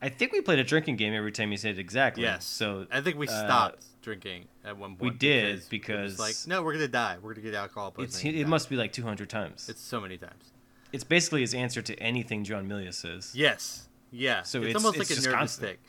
I 0.03 0.11
think 0.11 0.33
we 0.33 0.43
played 0.43 0.59
a 0.59 0.65
drinking 0.65 0.97
game 0.97 1.15
every 1.15 1.33
time 1.33 1.51
you 1.51 1.57
said 1.57 1.79
exactly. 1.79 2.23
Yes. 2.23 2.45
So 2.45 2.87
I 2.93 3.01
think 3.01 3.17
we 3.19 3.27
uh, 3.29 3.31
stopped 3.31 3.85
drinking 4.03 4.45
at 4.65 4.77
one 4.77 4.91
point. 4.97 5.01
we 5.13 5.19
did, 5.19 5.55
was 5.57 5.65
because- 5.67 6.19
like, 6.19 6.35
no, 6.47 6.63
we're 6.63 6.75
gonna 6.75 6.87
die. 6.89 7.17
We're 7.21 7.33
gonna 7.33 7.45
get 7.47 7.55
alcohol 7.55 7.91
poisoning. 7.93 8.37
it 8.37 8.47
must 8.47 8.69
be 8.69 8.77
like 8.77 8.93
200 8.93 9.29
times. 9.31 9.69
It's 9.69 9.81
so 9.81 10.01
many 10.01 10.19
times. 10.19 10.53
It's 10.93 11.03
basically 11.05 11.41
his 11.41 11.55
answer 11.55 11.81
to 11.83 11.99
anything 11.99 12.45
John 12.45 12.69
Milius 12.69 12.95
says. 12.95 13.33
Yes. 13.35 13.89
Yeah. 14.13 14.43
So 14.43 14.59
it's, 14.59 14.69
it's- 14.69 14.77
almost 14.85 15.01
it's 15.01 15.11
like 15.11 15.19
a 15.19 15.23
nervous 15.23 15.39
constant. 15.39 15.69
stick. 15.69 15.81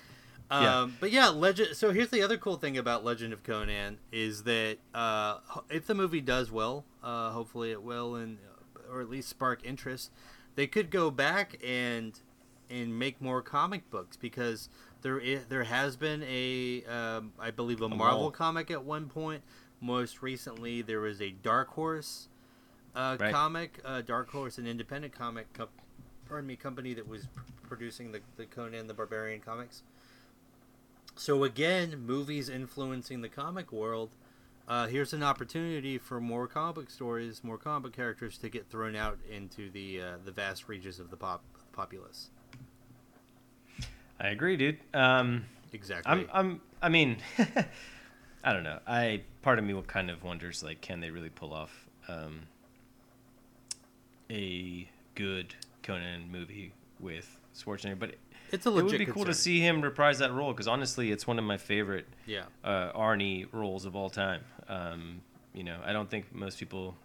Um, 0.49 0.63
Yeah. 0.63 0.87
But 0.99 1.11
yeah, 1.11 1.29
Legend. 1.29 1.75
So 1.75 1.91
here's 1.91 2.09
the 2.09 2.21
other 2.21 2.37
cool 2.37 2.55
thing 2.57 2.77
about 2.77 3.03
Legend 3.03 3.33
of 3.33 3.43
Conan 3.43 3.97
is 4.11 4.43
that 4.43 4.77
uh, 4.93 5.39
if 5.69 5.87
the 5.87 5.95
movie 5.95 6.21
does 6.21 6.51
well, 6.51 6.85
uh, 7.03 7.31
hopefully 7.31 7.71
it 7.71 7.83
will, 7.83 8.15
and 8.15 8.37
or 8.91 9.01
at 9.01 9.09
least 9.09 9.27
spark 9.29 9.65
interest, 9.65 10.11
they 10.55 10.67
could 10.67 10.89
go 10.89 11.11
back 11.11 11.59
and 11.65 12.19
and 12.69 12.97
make 12.99 13.21
more 13.21 13.41
comic 13.41 13.89
books 13.89 14.15
because 14.17 14.69
there 15.01 15.21
there 15.49 15.63
has 15.65 15.95
been 15.95 16.23
a 16.23 16.83
um, 16.85 17.33
I 17.39 17.51
believe 17.51 17.81
a, 17.81 17.89
Marvel 17.89 18.21
lull. 18.21 18.31
comic 18.31 18.71
at 18.71 18.83
one 18.83 19.07
point. 19.07 19.43
Most 19.79 20.21
recently, 20.23 20.81
there 20.81 21.01
was 21.01 21.21
a 21.21 21.29
Dark 21.31 21.67
Horse 21.69 22.29
uh, 22.95 23.15
Right. 23.19 23.31
comic. 23.33 23.79
Uh, 23.85 24.01
Dark 24.01 24.29
Horse, 24.31 24.57
an 24.57 24.65
independent 24.65 25.13
comic, 25.13 25.51
co- 25.53 25.67
pardon 26.27 26.47
me, 26.47 26.55
company 26.55 26.95
that 26.95 27.07
was 27.07 27.27
pr- 27.27 27.41
producing 27.67 28.11
the, 28.11 28.21
the 28.37 28.45
Conan 28.45 28.87
the 28.87 28.95
Barbarian 28.95 29.39
comics. 29.39 29.83
So 31.17 31.43
again, 31.43 32.03
movies 32.05 32.47
influencing 32.47 33.21
the 33.21 33.29
comic 33.29 33.71
world. 33.71 34.11
uh, 34.67 34.87
here's 34.87 35.13
an 35.13 35.23
opportunity 35.23 35.97
for 35.97 36.21
more 36.21 36.47
comic 36.47 36.89
stories, 36.89 37.43
more 37.43 37.57
comic 37.57 37.93
characters 37.93 38.37
to 38.39 38.49
get 38.49 38.69
thrown 38.69 38.95
out 38.95 39.17
into 39.29 39.69
the 39.71 40.01
uh, 40.01 40.17
the 40.23 40.31
vast 40.31 40.67
reaches 40.67 40.99
of 40.99 41.09
the 41.09 41.17
pop 41.17 41.43
populace. 41.71 42.29
I 44.19 44.29
agree, 44.29 44.57
dude. 44.57 44.77
Um, 44.93 45.45
Exactly. 45.73 46.11
I'm, 46.11 46.29
I'm, 46.33 46.61
I 46.81 46.89
mean, 46.89 47.17
I 48.43 48.53
don't 48.53 48.63
know. 48.63 48.79
I 48.87 49.21
part 49.41 49.59
of 49.59 49.65
me 49.65 49.79
kind 49.87 50.09
of 50.09 50.23
wonders 50.23 50.63
like, 50.63 50.81
can 50.81 50.99
they 50.99 51.11
really 51.11 51.29
pull 51.29 51.53
off 51.53 51.87
um, 52.07 52.41
a 54.29 54.89
good 55.15 55.53
Conan 55.83 56.31
movie 56.31 56.73
with 56.99 57.37
Schwarzenegger? 57.55 57.99
But 57.99 58.15
it's 58.51 58.65
a 58.65 58.69
it 58.69 58.83
would 58.83 58.97
be 58.97 59.05
cool 59.05 59.25
to 59.25 59.33
see 59.33 59.59
him 59.59 59.81
reprise 59.81 60.19
that 60.19 60.31
role 60.33 60.51
because 60.53 60.67
honestly, 60.67 61.11
it's 61.11 61.25
one 61.27 61.37
of 61.39 61.45
my 61.45 61.57
favorite 61.57 62.07
Yeah. 62.25 62.43
uh, 62.63 62.91
Arnie 62.93 63.47
roles 63.51 63.85
of 63.85 63.95
all 63.95 64.09
time. 64.09 64.41
Um, 64.67 65.21
you 65.53 65.63
know, 65.63 65.79
I 65.85 65.93
don't 65.93 66.09
think 66.09 66.33
most 66.33 66.59
people 66.59 66.95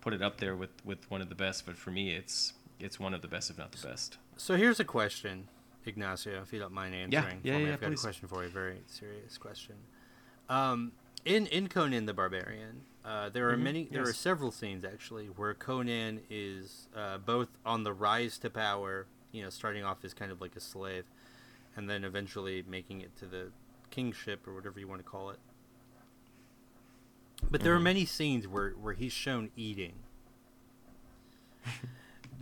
put 0.00 0.12
it 0.14 0.22
up 0.22 0.38
there 0.38 0.56
with, 0.56 0.70
with 0.84 1.10
one 1.10 1.20
of 1.20 1.28
the 1.28 1.34
best, 1.34 1.66
but 1.66 1.76
for 1.76 1.90
me, 1.90 2.14
it's 2.14 2.54
it's 2.78 2.98
one 2.98 3.12
of 3.12 3.20
the 3.20 3.28
best, 3.28 3.50
if 3.50 3.58
not 3.58 3.72
the 3.72 3.86
best. 3.86 4.16
So 4.38 4.56
here's 4.56 4.80
a 4.80 4.84
question, 4.84 5.48
Ignacio, 5.84 6.40
if 6.40 6.50
you 6.52 6.58
don't 6.58 6.72
mind 6.72 6.94
answering. 6.94 7.40
yeah, 7.42 7.52
for 7.54 7.58
me. 7.60 7.66
yeah, 7.68 7.74
I've 7.74 7.80
got 7.80 7.92
a 7.92 7.96
question 7.96 8.26
for 8.26 8.42
you, 8.42 8.48
a 8.48 8.50
very 8.52 8.78
serious 8.86 9.36
question. 9.36 9.74
Um, 10.48 10.92
in 11.24 11.46
in 11.48 11.68
Conan 11.68 12.06
the 12.06 12.14
Barbarian, 12.14 12.80
uh, 13.04 13.28
there 13.28 13.50
are 13.50 13.56
Mhm, 13.56 13.62
many, 13.62 13.88
there 13.92 14.02
are 14.02 14.12
several 14.14 14.50
scenes 14.50 14.84
actually 14.84 15.26
where 15.26 15.52
Conan 15.54 16.20
is 16.30 16.88
uh, 16.96 17.18
both 17.18 17.48
on 17.66 17.84
the 17.84 17.92
rise 17.92 18.38
to 18.38 18.48
power, 18.50 19.06
you 19.32 19.42
know, 19.42 19.50
starting 19.50 19.84
off 19.84 20.04
as 20.04 20.14
kind 20.14 20.30
of 20.32 20.40
like 20.40 20.56
a 20.56 20.60
slave, 20.60 21.04
and 21.76 21.88
then 21.88 22.04
eventually 22.04 22.64
making 22.66 23.00
it 23.00 23.14
to 23.16 23.26
the 23.26 23.50
kingship 23.90 24.46
or 24.46 24.54
whatever 24.54 24.78
you 24.80 24.88
want 24.88 25.00
to 25.00 25.08
call 25.08 25.30
it. 25.30 25.38
But 27.50 27.62
there 27.62 27.74
are 27.74 27.78
Mhm. 27.80 27.84
many 27.84 28.04
scenes 28.04 28.46
where 28.46 28.70
where 28.72 28.94
he's 28.94 29.12
shown 29.12 29.50
eating. 29.56 29.94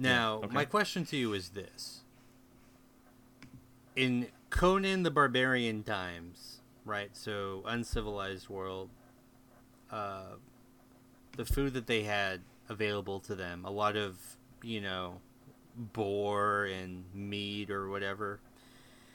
Now, 0.01 0.37
okay. 0.45 0.55
my 0.55 0.65
question 0.65 1.05
to 1.07 1.17
you 1.17 1.33
is 1.33 1.49
this. 1.51 2.05
In 3.97 4.29
Conan 4.49 5.03
the 5.03 5.11
Barbarian 5.11 5.83
times, 5.83 6.61
right? 6.85 7.11
So, 7.17 7.63
uncivilized 7.67 8.49
world, 8.49 8.91
uh, 9.91 10.37
the 11.37 11.45
food 11.45 11.75
that 11.75 11.89
they 11.89 12.05
had 12.05 12.43
available 12.69 13.19
to 13.21 13.35
them, 13.35 13.65
a 13.65 13.71
lot 13.73 13.97
of, 13.97 14.37
you 14.63 14.81
know, 14.81 15.21
boar 15.79 16.65
and 16.65 17.05
meat 17.15 17.71
or 17.71 17.89
whatever. 17.89 18.41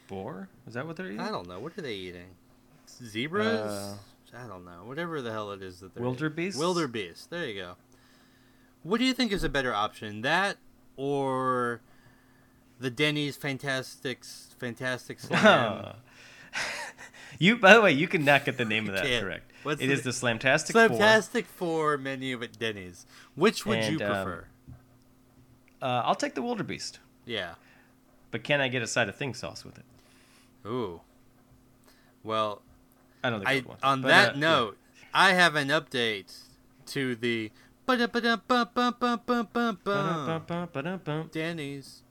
Boar? 0.08 0.48
Is 0.68 0.74
that 0.74 0.86
what 0.88 0.96
they're 0.96 1.08
eating? 1.08 1.20
I 1.20 1.30
don't 1.30 1.48
know. 1.48 1.60
What 1.60 1.78
are 1.78 1.82
they 1.82 1.94
eating? 1.96 2.28
Zebras? 3.04 3.46
Uh, 3.60 3.96
I 4.38 4.48
don't 4.48 4.66
know. 4.66 4.84
Whatever 4.86 5.22
the 5.22 5.32
hell 5.32 5.52
it 5.52 5.62
is 5.62 5.80
that 5.82 5.94
they're 5.94 6.04
Wildebeests? 6.04 6.60
Wildebeest. 6.60 7.30
There 7.30 7.46
you 7.48 7.62
go. 7.62 7.76
What 8.84 8.98
do 9.00 9.06
you 9.06 9.14
think 9.14 9.32
is 9.32 9.44
a 9.44 9.50
better 9.50 9.74
option? 9.74 10.22
That 10.22 10.58
or 10.98 11.82
the 12.80 12.90
Denny's 12.90 13.36
Fantastic 13.38 14.24
Fantastic 14.60 15.20
Slam? 15.22 15.96
you, 17.40 17.56
by 17.58 17.74
the 17.74 17.82
way, 17.82 17.92
you 17.92 18.08
cannot 18.08 18.46
get 18.46 18.58
the 18.58 18.66
name 18.66 18.88
of 18.90 18.96
that 19.02 19.22
correct. 19.22 19.52
What's 19.64 19.82
It 19.82 19.88
the- 19.88 19.94
is 19.94 20.02
the 20.04 20.10
Slamtastic 20.12 20.74
Four. 20.74 20.90
Fantastic 20.90 21.46
Four 21.46 21.98
menu 21.98 22.42
at 22.44 22.60
Denny's. 22.60 23.06
Which 23.36 23.66
would 23.66 23.84
you 23.86 23.94
And, 23.94 24.02
um, 24.02 24.26
prefer? 24.26 24.46
Uh, 25.84 26.02
I'll 26.06 26.16
take 26.16 26.34
the 26.34 26.42
Wildebeest, 26.42 27.00
yeah. 27.26 27.56
but 28.32 28.42
can 28.42 28.62
I 28.62 28.70
get 28.70 28.82
a 28.82 28.88
side 28.88 29.10
of 29.10 29.18
thing 29.18 29.34
sauce 29.34 29.66
with 29.66 29.78
it? 29.78 29.84
Ooh. 30.66 31.02
Well, 32.24 32.62
I 33.22 33.30
don't 33.30 33.44
think 33.46 33.66
I, 33.66 33.68
want 33.68 33.82
that. 33.82 33.88
on 33.88 34.02
but, 34.02 34.08
that 34.08 34.30
uh, 34.30 34.32
yeah. 34.36 34.40
note, 34.40 34.78
I 35.14 35.34
have 35.34 35.56
an 35.58 35.68
update 35.68 36.38
to 36.88 37.16
the. 37.16 37.52
Denny's. 41.34 42.04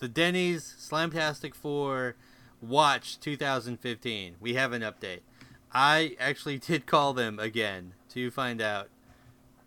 The 0.00 0.08
Denny's 0.08 0.74
Slamtastic 0.76 1.54
4 1.54 2.16
Watch 2.60 3.20
2015. 3.20 4.34
We 4.40 4.54
have 4.54 4.72
an 4.72 4.82
update. 4.82 5.20
I 5.72 6.16
actually 6.18 6.58
did 6.58 6.86
call 6.86 7.12
them 7.12 7.38
again 7.38 7.92
to 8.08 8.28
find 8.32 8.60
out 8.60 8.88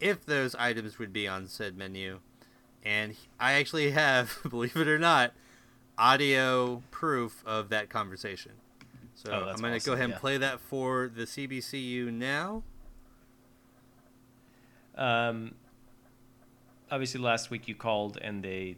if 0.02 0.26
those 0.26 0.54
items 0.56 1.00
would 1.00 1.14
be 1.14 1.30
on 1.30 1.48
said 1.48 1.78
menu. 1.78 2.20
And 2.84 3.16
I 3.40 3.54
actually 3.54 3.92
have, 3.92 4.38
believe 4.50 4.76
it 4.76 4.88
or 4.88 5.00
not, 5.00 5.34
audio 5.98 6.82
proof 6.92 7.44
of 7.46 7.70
that 7.70 7.90
conversation. 7.90 8.52
So 9.16 9.32
Oh, 9.32 9.50
I'm 9.50 9.58
going 9.58 9.80
to 9.80 9.86
go 9.86 9.94
ahead 9.94 10.06
and 10.06 10.14
yeah. 10.14 10.20
play 10.20 10.38
that 10.38 10.60
for 10.60 11.10
the 11.14 11.24
CBCU 11.24 12.12
now. 12.12 12.64
Um, 14.96 15.56
obviously, 16.92 17.22
last 17.22 17.50
week 17.50 17.68
you 17.68 17.76
called 17.76 18.18
and 18.22 18.44
they 18.44 18.78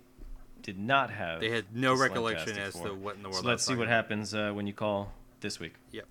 did 0.62 0.78
not 0.80 1.10
have. 1.12 1.42
They 1.42 1.50
had 1.50 1.66
no 1.74 1.96
recollection 1.96 2.58
as 2.58 2.74
to 2.74 2.94
what 2.94 3.16
in 3.16 3.24
the 3.24 3.30
world 3.30 3.44
So 3.44 3.48
let's 3.48 3.66
see 3.66 3.76
what 3.76 3.88
happens 3.88 4.34
uh, 4.34 4.52
when 4.52 4.68
you 4.68 4.74
call 4.74 5.12
this 5.42 5.60
week. 5.60 5.74
Yep. 5.92 6.06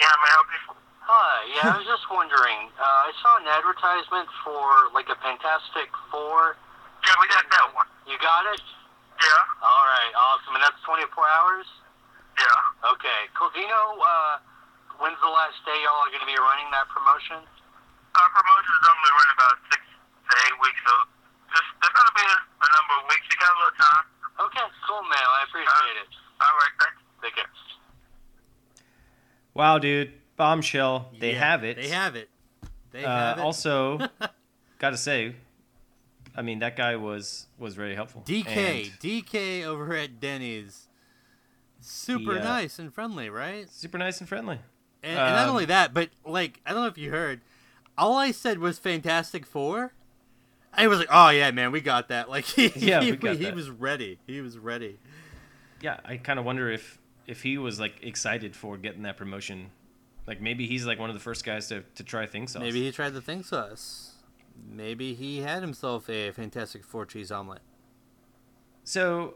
How 0.00 0.16
may 0.20 0.28
I 0.28 0.32
help 0.32 0.48
you? 0.48 0.60
Hi, 1.04 1.34
yeah, 1.52 1.66
I 1.74 1.76
was 1.80 1.88
just 1.94 2.06
wondering. 2.08 2.70
Uh, 2.78 3.08
I 3.08 3.10
saw 3.20 3.36
an 3.40 3.46
advertisement 3.50 4.28
for 4.44 4.88
like 4.96 5.08
a 5.12 5.18
Fantastic 5.20 5.90
Four. 6.08 6.56
Yeah, 7.04 7.16
we 7.20 7.26
got 7.32 7.44
that 7.48 7.68
one. 7.76 7.88
You 8.08 8.16
got 8.20 8.44
it? 8.52 8.60
Yeah, 9.20 9.42
All 9.60 9.84
right, 9.84 10.12
awesome. 10.16 10.56
And 10.56 10.62
that's 10.64 10.80
24 10.88 11.04
hours? 11.12 11.68
yeah. 12.40 12.88
Okay, 12.96 13.28
cool. 13.36 13.52
Do 13.52 13.60
you 13.60 13.68
know 13.68 13.88
uh, 14.00 14.40
when's 14.96 15.20
the 15.20 15.28
last 15.28 15.60
day 15.68 15.76
y'all 15.84 16.08
are 16.08 16.12
going 16.12 16.24
to 16.24 16.30
be 16.30 16.40
running 16.40 16.68
that 16.72 16.88
promotion? 16.88 17.36
Our 18.16 18.30
promotion 18.32 18.72
is 18.72 18.82
normally 18.88 19.12
running 19.12 19.36
about 19.36 19.56
six 19.68 19.80
to 19.84 20.32
eight 20.48 20.56
weeks, 20.64 20.80
so 20.88 20.94
just, 21.52 21.68
there's 21.84 21.92
going 21.92 22.08
to 22.08 22.16
be 22.16 22.26
a, 22.32 22.36
a 22.40 22.68
number 22.72 22.92
of 22.96 23.02
weeks. 23.12 23.24
You 23.28 23.36
got 23.36 23.52
a 23.52 23.58
little 23.60 23.76
time. 23.76 24.04
Okay, 24.48 24.66
cool, 24.88 25.04
man. 25.04 25.20
I 25.20 25.40
appreciate 25.44 25.96
it. 26.00 26.08
All 26.40 26.54
right, 26.64 26.74
thanks. 26.80 26.98
Take 27.20 27.36
care. 27.36 27.50
Wow, 29.54 29.78
dude, 29.78 30.12
bombshell! 30.36 31.10
They 31.18 31.32
Yeah, 31.32 31.38
have 31.38 31.64
it. 31.64 31.76
They 31.76 31.88
have 31.88 32.16
it. 32.16 32.28
They 32.92 33.04
Uh, 33.04 33.08
have 33.08 33.38
it. 33.38 33.40
also, 33.42 34.08
gotta 34.78 34.96
say, 34.96 35.34
I 36.36 36.42
mean 36.42 36.60
that 36.60 36.76
guy 36.76 36.96
was 36.96 37.46
was 37.58 37.74
very 37.74 37.94
helpful. 37.94 38.22
DK, 38.26 38.46
And 38.46 38.92
DK 39.00 39.64
over 39.64 39.94
at 39.94 40.20
Denny's, 40.20 40.88
super 41.80 42.32
He, 42.34 42.38
uh, 42.38 42.44
nice 42.44 42.78
and 42.78 42.92
friendly, 42.92 43.28
right? 43.30 43.68
super 43.70 43.98
nice 43.98 44.20
and 44.20 44.28
friendly. 44.28 44.58
And, 45.02 45.18
and 45.18 45.34
not 45.34 45.44
um, 45.44 45.50
only 45.50 45.64
that, 45.66 45.94
but 45.94 46.10
like 46.24 46.60
I 46.66 46.72
don't 46.72 46.82
know 46.82 46.88
if 46.88 46.98
you 46.98 47.10
heard, 47.10 47.40
all 47.98 48.16
I 48.16 48.30
said 48.30 48.58
was 48.58 48.78
Fantastic 48.78 49.46
Four. 49.46 49.92
I 50.72 50.86
was 50.86 51.00
like, 51.00 51.08
oh 51.10 51.30
yeah, 51.30 51.50
man, 51.50 51.72
we 51.72 51.80
got 51.80 52.08
that. 52.08 52.28
Like 52.30 52.44
he, 52.56 52.68
Yeah, 52.76 53.00
he, 53.02 53.10
we 53.10 53.16
got 53.16 53.36
he 53.36 53.50
was 53.50 53.70
ready. 53.70 54.18
He 54.26 54.40
was 54.40 54.56
ready. 54.58 54.98
Yeah, 55.80 55.98
I 56.04 56.16
kind 56.18 56.38
of 56.38 56.44
wonder 56.44 56.70
if 56.70 56.99
if 57.30 57.42
he 57.44 57.56
was 57.56 57.78
like 57.78 57.94
excited 58.02 58.56
for 58.56 58.76
getting 58.76 59.02
that 59.02 59.16
promotion. 59.16 59.70
Like 60.26 60.40
maybe 60.40 60.66
he's 60.66 60.84
like 60.84 60.98
one 60.98 61.08
of 61.10 61.14
the 61.14 61.20
first 61.20 61.44
guys 61.44 61.68
to, 61.68 61.82
to 61.94 62.04
try 62.04 62.26
things 62.26 62.52
sauce. 62.52 62.62
Maybe 62.62 62.82
he 62.82 62.92
tried 62.92 63.14
the 63.14 63.20
thing 63.22 63.42
sauce. 63.42 64.14
Maybe 64.70 65.14
he 65.14 65.38
had 65.38 65.62
himself 65.62 66.10
a 66.10 66.30
Fantastic 66.32 66.84
Four 66.84 67.06
cheese 67.06 67.30
omelet. 67.32 67.62
So 68.84 69.34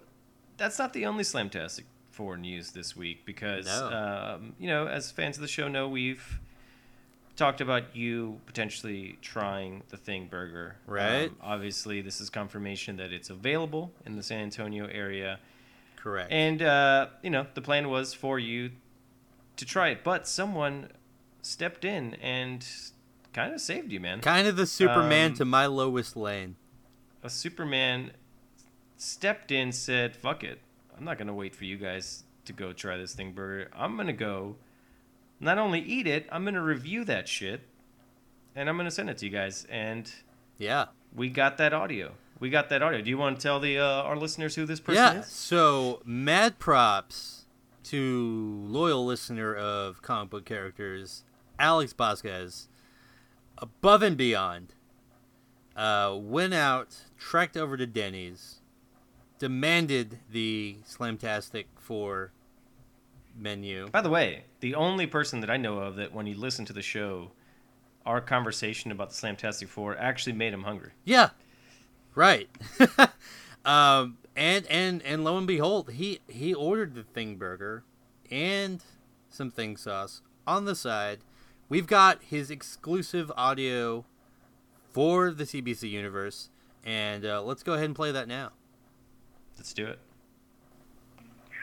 that's 0.57 0.79
not 0.79 0.93
the 0.93 1.07
only 1.07 1.25
Slamtastic 1.25 1.85
Four 2.11 2.37
news 2.37 2.73
this 2.73 2.97
week 2.97 3.25
because, 3.25 3.67
No. 3.67 4.37
um, 4.37 4.55
you 4.59 4.69
know, 4.69 4.87
as 4.87 5.11
fans 5.11 5.37
of 5.37 5.43
the 5.43 5.49
show 5.49 5.69
know, 5.69 5.89
we've 5.89 6.39
talked 7.37 7.61
about 7.61 7.97
you 7.97 8.41
potentially 8.47 9.19
trying 9.21 9.83
the 9.89 9.97
Thing 9.97 10.27
Burger. 10.29 10.77
Right. 10.87 11.29
Um, 11.29 11.37
obviously, 11.43 12.01
this 12.03 12.21
is 12.21 12.31
confirmation 12.31 12.97
that 12.97 13.13
it's 13.13 13.31
available 13.31 13.93
in 14.07 14.17
the 14.17 14.23
San 14.23 14.41
Antonio 14.41 14.87
area. 14.87 15.39
Correct. 16.05 16.31
And, 16.31 16.61
uh, 16.61 17.07
you 17.23 17.31
know, 17.31 17.47
the 17.55 17.63
plan 17.63 17.89
was 17.89 18.13
for 18.13 18.39
you 18.39 18.73
to 19.57 19.65
try 19.65 19.89
it, 19.89 20.05
but 20.05 20.29
someone 20.29 20.89
stepped 21.41 21.83
in 21.83 22.13
and 22.17 22.63
kind 23.33 23.55
of 23.55 23.61
saved 23.63 23.91
you, 23.91 24.01
man. 24.01 24.21
kind 24.21 24.47
of 24.47 24.57
the 24.57 24.67
Superman 24.67 25.31
um, 25.31 25.37
to 25.39 25.47
my 25.47 25.65
lowest 25.65 26.15
lane. 26.15 26.57
a 27.23 27.31
Superman 27.31 28.11
stepped 28.99 29.51
in, 29.51 29.73
said, 29.73 30.15
"Fuck 30.15 30.45
it, 30.45 30.61
I'm 30.95 31.05
not 31.05 31.17
gonna 31.17 31.33
wait 31.33 31.57
for 31.57 31.65
you 31.65 31.79
guys 31.79 32.25
to 32.45 32.53
go 32.53 32.75
try 32.75 32.99
this 32.99 33.15
thing 33.15 33.33
burger. 33.33 33.71
I'm 33.75 33.97
gonna 33.97 34.13
go, 34.13 34.57
not 35.41 35.57
only 35.57 35.81
eat 35.81 36.07
it, 36.07 36.29
I'm 36.31 36.45
gonna 36.45 36.63
review 36.63 37.07
that 37.07 37.29
shit, 37.29 37.63
and 38.55 38.69
I'm 38.69 38.77
gonna 38.77 38.91
send 38.91 39.09
it 39.09 39.17
to 39.19 39.25
you 39.25 39.33
guys." 39.33 39.65
And 39.71 40.13
Yeah. 40.59 40.89
we 41.15 41.31
got 41.31 41.57
that 41.57 41.73
audio. 41.73 42.13
We 42.45 42.51
got 42.51 42.69
that 42.69 42.83
audio. 42.83 43.01
Do 43.01 43.09
you 43.09 43.17
want 43.17 43.41
to 43.41 43.43
tell 43.43 43.59
the 43.59 43.79
uh, 43.79 44.03
our 44.03 44.19
listeners 44.19 44.55
who 44.55 44.67
this 44.67 44.79
person 44.79 45.03
yeah. 45.03 45.21
is? 45.21 45.29
So 45.29 46.03
mad 46.05 46.59
props 46.59 47.47
to 47.85 48.63
loyal 48.67 49.07
listener 49.07 49.55
of 49.55 50.03
comic 50.03 50.29
book 50.29 50.45
characters, 50.45 51.25
Alex 51.59 51.95
Vasquez. 51.95 52.69
above 53.57 54.03
and 54.03 54.19
beyond, 54.19 54.75
uh, 55.75 56.15
went 56.21 56.53
out, 56.53 56.97
trekked 57.17 57.57
over 57.57 57.79
to 57.79 57.87
Denny's, 57.87 58.61
demanded 59.39 60.19
the 60.31 60.77
Slamtastic 60.87 61.65
Four 61.79 62.33
menu. 63.35 63.89
By 63.89 64.03
the 64.03 64.11
way, 64.11 64.45
the 64.61 64.75
only 64.75 65.07
person 65.07 65.41
that 65.41 65.49
I 65.49 65.57
know 65.57 65.79
of 65.79 65.97
that 65.97 66.13
when 66.13 66.27
he 66.27 66.35
listened 66.35 66.67
to 66.67 66.75
the 66.75 66.83
show, 66.83 67.31
our 68.05 68.21
conversation 68.21 68.93
about 68.93 69.09
the 69.09 69.15
Slamtastic 69.15 69.69
Four 69.69 69.97
actually 69.97 70.35
made 70.35 70.53
him 70.53 70.65
hungry. 70.65 70.91
Yeah, 71.05 71.31
right. 72.15 72.49
um, 73.65 74.19
and 74.37 74.67
and 74.67 75.03
and 75.03 75.25
lo 75.25 75.37
and 75.39 75.47
behold, 75.47 75.93
he 75.93 76.21
he 76.29 76.55
ordered 76.55 76.95
the 76.95 77.03
Thing 77.03 77.37
Burger 77.37 77.85
and 78.31 78.83
some 79.31 79.51
Thing 79.51 79.77
Sauce 79.77 80.23
on 80.47 80.65
the 80.65 80.75
side. 80.75 81.21
We've 81.69 81.87
got 81.87 82.23
his 82.23 82.51
exclusive 82.51 83.33
audio 83.37 84.05
for 84.93 85.31
the 85.31 85.45
CBC 85.45 85.91
universe, 85.91 86.51
and 86.85 87.25
uh, 87.25 87.43
let's 87.43 87.63
go 87.63 87.73
ahead 87.75 87.87
and 87.87 87.97
play 87.97 88.13
that 88.13 88.29
now. 88.29 88.53
Let's 89.57 89.73
do 89.73 89.87
it. 89.87 89.99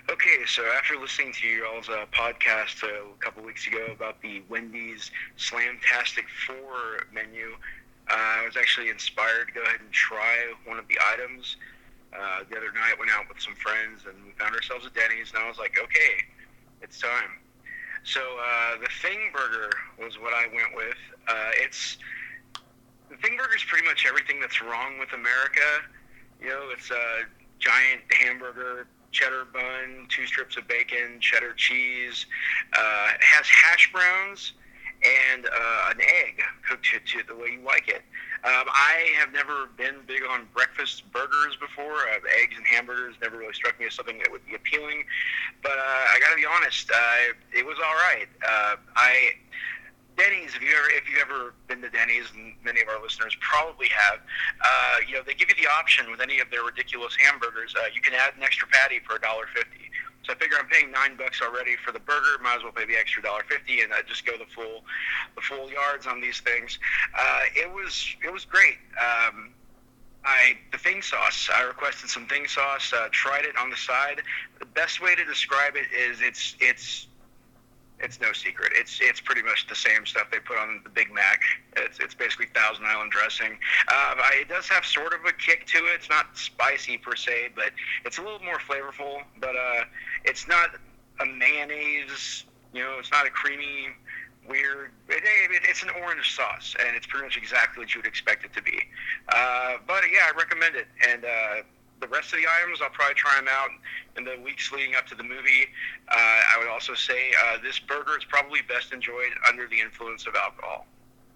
Okay, 0.10 0.46
so 0.46 0.64
after 0.76 0.98
listening 0.98 1.32
to 1.34 1.48
your 1.48 1.68
all's 1.68 1.88
uh, 1.88 2.06
podcast 2.12 2.84
uh, 2.84 2.88
a 2.88 3.24
couple 3.24 3.44
weeks 3.44 3.68
ago 3.68 3.88
about 3.94 4.22
the 4.22 4.42
Wendy's 4.50 5.12
Slamtastic 5.38 6.26
4 6.48 6.56
menu, 7.14 7.56
I 8.12 8.44
was 8.46 8.58
actually 8.58 8.90
inspired 8.90 9.48
to 9.48 9.54
go 9.54 9.62
ahead 9.62 9.80
and 9.80 9.92
try 9.92 10.54
one 10.66 10.78
of 10.78 10.88
the 10.88 10.98
items. 11.14 11.58
Uh, 12.14 12.44
the 12.50 12.58
other 12.58 12.72
night, 12.74 13.00
went 13.00 13.10
out 13.10 13.24
with 13.30 13.40
some 13.40 13.56
friends 13.56 14.02
and 14.06 14.26
we 14.26 14.32
found 14.32 14.54
ourselves 14.54 14.86
at 14.86 14.94
Denny's, 14.94 15.32
and 15.34 15.42
I 15.42 15.48
was 15.48 15.58
like, 15.58 15.80
okay, 15.82 16.28
it's 16.82 17.00
time. 17.00 17.40
So 18.04 18.20
uh, 18.20 18.80
the 18.82 18.90
Thing 19.02 19.32
Burger 19.34 19.70
was 19.98 20.20
what 20.20 20.34
I 20.34 20.48
went 20.54 20.76
with. 20.76 20.98
Uh, 21.28 21.52
it's 21.56 21.98
the 23.10 23.16
Thing 23.18 23.38
Burger 23.38 23.56
is 23.56 23.64
pretty 23.64 23.88
much 23.88 24.06
everything 24.06 24.42
that's 24.42 24.62
wrong 24.62 25.00
with 25.00 25.14
America. 25.14 25.62
You 26.42 26.50
know, 26.50 26.70
it's 26.72 26.92
a 26.92 27.24
giant 27.60 28.02
hamburger, 28.12 28.88
cheddar 29.12 29.46
bun, 29.46 30.08
two 30.10 30.26
strips 30.26 30.58
of 30.58 30.68
bacon, 30.68 31.20
cheddar 31.22 31.54
cheese. 31.54 32.26
Uh, 32.74 33.08
it 33.16 33.24
has 33.24 33.48
hash 33.48 33.92
browns 33.94 34.54
and 35.04 35.46
uh, 35.46 35.92
an 35.92 36.02
egg 36.02 36.42
cooked 36.68 36.86
to, 36.86 37.00
to 37.00 37.28
the 37.28 37.36
way 37.36 37.58
you 37.60 37.62
like 37.66 37.88
it. 37.88 38.04
Um, 38.44 38.66
I 38.68 39.14
have 39.20 39.32
never 39.34 39.70
been 39.78 39.96
big 40.08 40.22
on 40.30 40.48
breakfast 40.54 41.04
burgers 41.12 41.56
before. 41.60 41.94
Uh, 41.94 42.20
eggs 42.42 42.56
and 42.58 42.66
hamburgers 42.66 43.16
never 43.22 43.38
really 43.38 43.54
struck 43.54 43.80
me 43.80 43.86
as 43.86 43.94
something 43.94 44.18
that 44.18 44.32
would 44.32 44.46
be 44.48 44.56
appealing. 44.56 45.04
But 45.62 45.78
uh, 45.78 45.82
I 45.82 46.20
got 46.20 46.32
to 46.32 46.36
be 46.36 46.46
honest, 46.46 46.90
uh, 46.90 47.34
it 47.54 47.66
was 47.66 47.78
all 47.78 47.94
right. 47.94 48.28
Uh, 48.42 48.76
I 48.96 49.34
Denny's, 50.18 50.56
if 50.56 50.62
you 50.62 50.70
ever 50.70 50.90
if 50.90 51.10
you've 51.10 51.22
ever 51.22 51.54
been 51.68 51.82
to 51.82 51.90
Denny's, 51.90 52.26
and 52.36 52.54
many 52.64 52.82
of 52.82 52.88
our 52.90 53.02
listeners 53.02 53.36
probably 53.40 53.88
have, 53.90 54.20
uh, 54.62 54.98
you 55.08 55.14
know 55.16 55.22
they 55.26 55.34
give 55.34 55.50
you 55.50 55.56
the 55.56 55.70
option 55.70 56.12
with 56.12 56.20
any 56.20 56.40
of 56.40 56.50
their 56.52 56.64
ridiculous 56.64 57.16
hamburgers. 57.16 57.74
Uh, 57.78 57.86
you 57.94 58.02
can 58.02 58.14
add 58.14 58.34
an 58.36 58.44
extra 58.44 58.68
patty 58.68 59.00
for 59.08 59.16
a 59.16 59.22
dollar 59.22 59.46
fifty. 59.54 59.91
So 60.24 60.34
I 60.34 60.36
figure 60.36 60.58
I'm 60.60 60.68
paying 60.68 60.92
nine 60.92 61.16
bucks 61.18 61.42
already 61.42 61.76
for 61.84 61.92
the 61.92 62.00
burger. 62.00 62.38
Might 62.44 62.58
as 62.58 62.64
well 62.64 62.72
pay 62.72 62.86
the 62.86 62.96
extra 62.96 63.24
dollar 63.24 63.44
fifty 63.50 63.82
and 63.82 63.92
uh, 63.92 63.98
just 64.08 64.26
go 64.26 64.38
the 64.38 64.46
full 64.46 64.84
the 65.36 65.42
full 65.42 65.70
yards 65.72 66.06
on 66.06 66.22
these 66.22 66.40
things. 66.42 66.78
Uh, 67.18 67.40
it 67.56 67.72
was 67.72 68.16
it 68.24 68.32
was 68.32 68.46
great. 68.46 68.78
Um, 69.00 69.50
I 70.24 70.58
the 70.72 70.78
thing 70.78 71.02
sauce. 71.02 71.50
I 71.54 71.64
requested 71.64 72.10
some 72.10 72.28
thing 72.28 72.48
sauce. 72.48 72.94
Uh, 72.94 73.08
tried 73.12 73.46
it 73.46 73.58
on 73.58 73.70
the 73.70 73.78
side. 73.78 74.22
The 74.60 74.66
best 74.66 75.02
way 75.02 75.16
to 75.16 75.26
describe 75.26 75.76
it 75.76 75.88
is 75.98 76.22
it's 76.22 76.56
it's 76.60 77.08
it's 78.04 78.20
no 78.20 78.34
secret. 78.34 78.74
It's 78.76 79.00
it's 79.02 79.22
pretty 79.22 79.42
much 79.42 79.68
the 79.68 79.76
same 79.76 80.06
stuff 80.06 80.30
they 80.32 80.40
put 80.40 80.58
on 80.58 80.82
the 80.84 80.90
Big 80.90 81.14
Mac. 81.14 81.42
It's 81.78 82.00
it's 82.00 82.14
basically 82.14 82.48
Thousand 82.48 82.86
Island 82.86 83.12
dressing. 83.12 83.58
I, 83.88 84.42
it 84.42 84.50
does 84.50 84.68
have 84.70 84.86
sort 84.86 85.14
of 85.14 85.26
a 85.26 85.34
kick 85.34 85.66
to 85.68 85.78
it. 85.78 85.96
It's 85.96 86.10
not 86.10 86.38
spicy 86.38 86.98
per 86.98 87.16
se, 87.16 87.50
but 87.56 87.72
it's 88.06 88.18
a 88.18 88.22
little 88.22 88.44
more 88.44 88.60
flavorful. 88.60 89.24
But 89.40 89.56
uh, 89.56 89.84
it's 90.24 90.48
not 90.48 90.72
a 91.20 91.26
mayonnaise. 91.26 92.46
You 92.74 92.84
know, 92.84 92.96
it's 93.00 93.12
not 93.12 93.26
a 93.28 93.30
creamy, 93.30 93.90
weird. 94.48 94.92
It, 95.10 95.24
it, 95.24 95.62
it's 95.68 95.84
an 95.84 95.90
orange 96.02 96.36
sauce, 96.36 96.76
and 96.80 96.96
it's 96.96 97.06
pretty 97.06 97.26
much 97.26 97.38
exactly 97.38 97.84
what 97.84 97.94
you 97.94 98.00
would 98.00 98.08
expect 98.08 98.46
it 98.46 98.54
to 98.54 98.62
be. 98.62 98.80
Uh, 99.30 99.78
but 99.88 100.04
yeah, 100.12 100.30
I 100.34 100.38
recommend 100.38 100.76
it. 100.76 100.88
And 101.08 101.26
uh, 101.26 101.64
the 102.02 102.08
rest 102.08 102.34
of 102.34 102.40
the 102.40 102.46
items, 102.62 102.82
I'll 102.82 102.90
probably 102.90 103.16
try 103.16 103.36
them 103.36 103.48
out 103.48 103.70
in 104.18 104.24
the 104.24 104.44
weeks 104.44 104.72
leading 104.72 104.96
up 104.96 105.06
to 105.08 105.16
the 105.16 105.24
movie. 105.24 105.68
Uh, 106.10 106.16
I 106.18 106.58
would 106.58 106.68
also 106.68 106.94
say 106.94 107.32
uh, 107.46 107.58
this 107.64 107.80
burger 107.80 108.18
is 108.18 108.26
probably 108.26 108.60
best 108.68 108.92
enjoyed 108.92 109.32
under 109.48 109.68
the 109.68 109.80
influence 109.80 110.28
of 110.28 110.36
alcohol. 110.36 110.86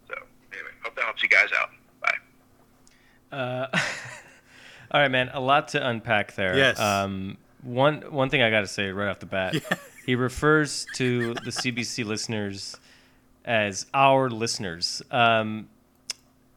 So 0.08 0.16
anyway, 0.52 0.72
hope 0.84 0.96
that 0.96 1.06
helps 1.06 1.24
you 1.24 1.30
guys 1.30 1.50
out. 1.58 1.70
Bye. 2.02 3.38
Uh, 3.38 3.68
all 4.92 5.02
right, 5.02 5.12
man. 5.12 5.30
A 5.34 5.40
lot 5.40 5.70
to 5.70 5.88
unpack 5.88 6.36
there. 6.36 6.58
Yes. 6.58 6.80
Um, 6.80 7.38
one 7.62 8.02
one 8.10 8.30
thing 8.30 8.42
I 8.42 8.50
got 8.50 8.62
to 8.62 8.68
say 8.68 8.92
right 8.92 9.10
off 9.10 9.20
the 9.20 9.26
bat. 9.26 9.56
He 10.06 10.14
refers 10.14 10.86
to 10.96 11.34
the 11.34 11.50
CBC 11.50 12.06
listeners 12.06 12.78
as 13.44 13.88
our 13.94 14.30
listeners. 14.30 15.02
Um, 15.10 15.68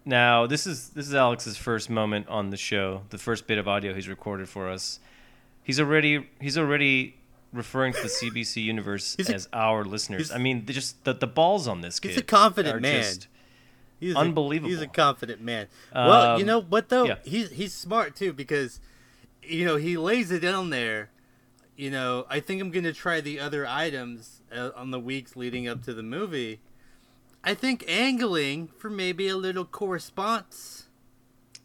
now, 0.08 0.46
this 0.46 0.66
is 0.66 0.88
this 0.90 1.06
is 1.06 1.14
Alex's 1.14 1.56
first 1.56 1.90
moment 1.90 2.26
on 2.28 2.50
the 2.50 2.56
show. 2.56 3.02
The 3.10 3.18
first 3.18 3.46
bit 3.46 3.58
of 3.58 3.68
audio 3.68 3.94
he's 3.94 4.08
recorded 4.08 4.48
for 4.48 4.68
us. 4.68 4.98
He's 5.62 5.78
already 5.78 6.26
he's 6.40 6.56
already 6.56 7.16
referring 7.52 7.92
to 7.92 8.02
the 8.02 8.08
CBC 8.08 8.62
universe 8.64 9.16
a- 9.18 9.34
as 9.34 9.48
our 9.52 9.84
listeners. 9.84 10.30
I 10.32 10.38
mean, 10.38 10.64
just 10.66 11.04
the, 11.04 11.12
the 11.12 11.26
balls 11.26 11.68
on 11.68 11.82
this 11.82 12.00
kid. 12.00 12.08
He's 12.10 12.18
a 12.18 12.22
confident 12.22 12.80
man. 12.80 13.04
He's 14.00 14.14
Unbelievable. 14.16 14.68
A, 14.68 14.74
he's 14.74 14.80
a 14.82 14.86
confident 14.86 15.40
man. 15.40 15.66
well, 15.94 16.38
you 16.38 16.42
Um, 16.44 16.46
know 16.46 16.60
what 16.60 16.88
though? 16.88 17.04
yeah. 17.04 17.16
He's 17.24 17.50
he's 17.50 17.74
smart 17.74 18.16
too 18.16 18.32
because 18.32 18.80
you 19.42 19.64
know 19.64 19.76
he 19.76 19.96
lays 19.96 20.30
it 20.30 20.40
down 20.40 20.70
there. 20.70 21.10
You 21.76 21.90
know, 21.90 22.26
I 22.30 22.40
think 22.40 22.60
I'm 22.62 22.70
gonna 22.70 22.92
try 22.92 23.20
the 23.20 23.38
other 23.40 23.66
items 23.66 24.40
uh, 24.52 24.70
on 24.74 24.90
the 24.90 24.98
weeks 24.98 25.36
leading 25.36 25.68
up 25.68 25.82
to 25.84 25.92
the 25.94 26.02
movie. 26.02 26.60
I 27.48 27.54
think 27.54 27.82
angling 27.88 28.68
for 28.78 28.90
maybe 28.90 29.26
a 29.28 29.36
little 29.36 29.64
correspondence 29.64 30.84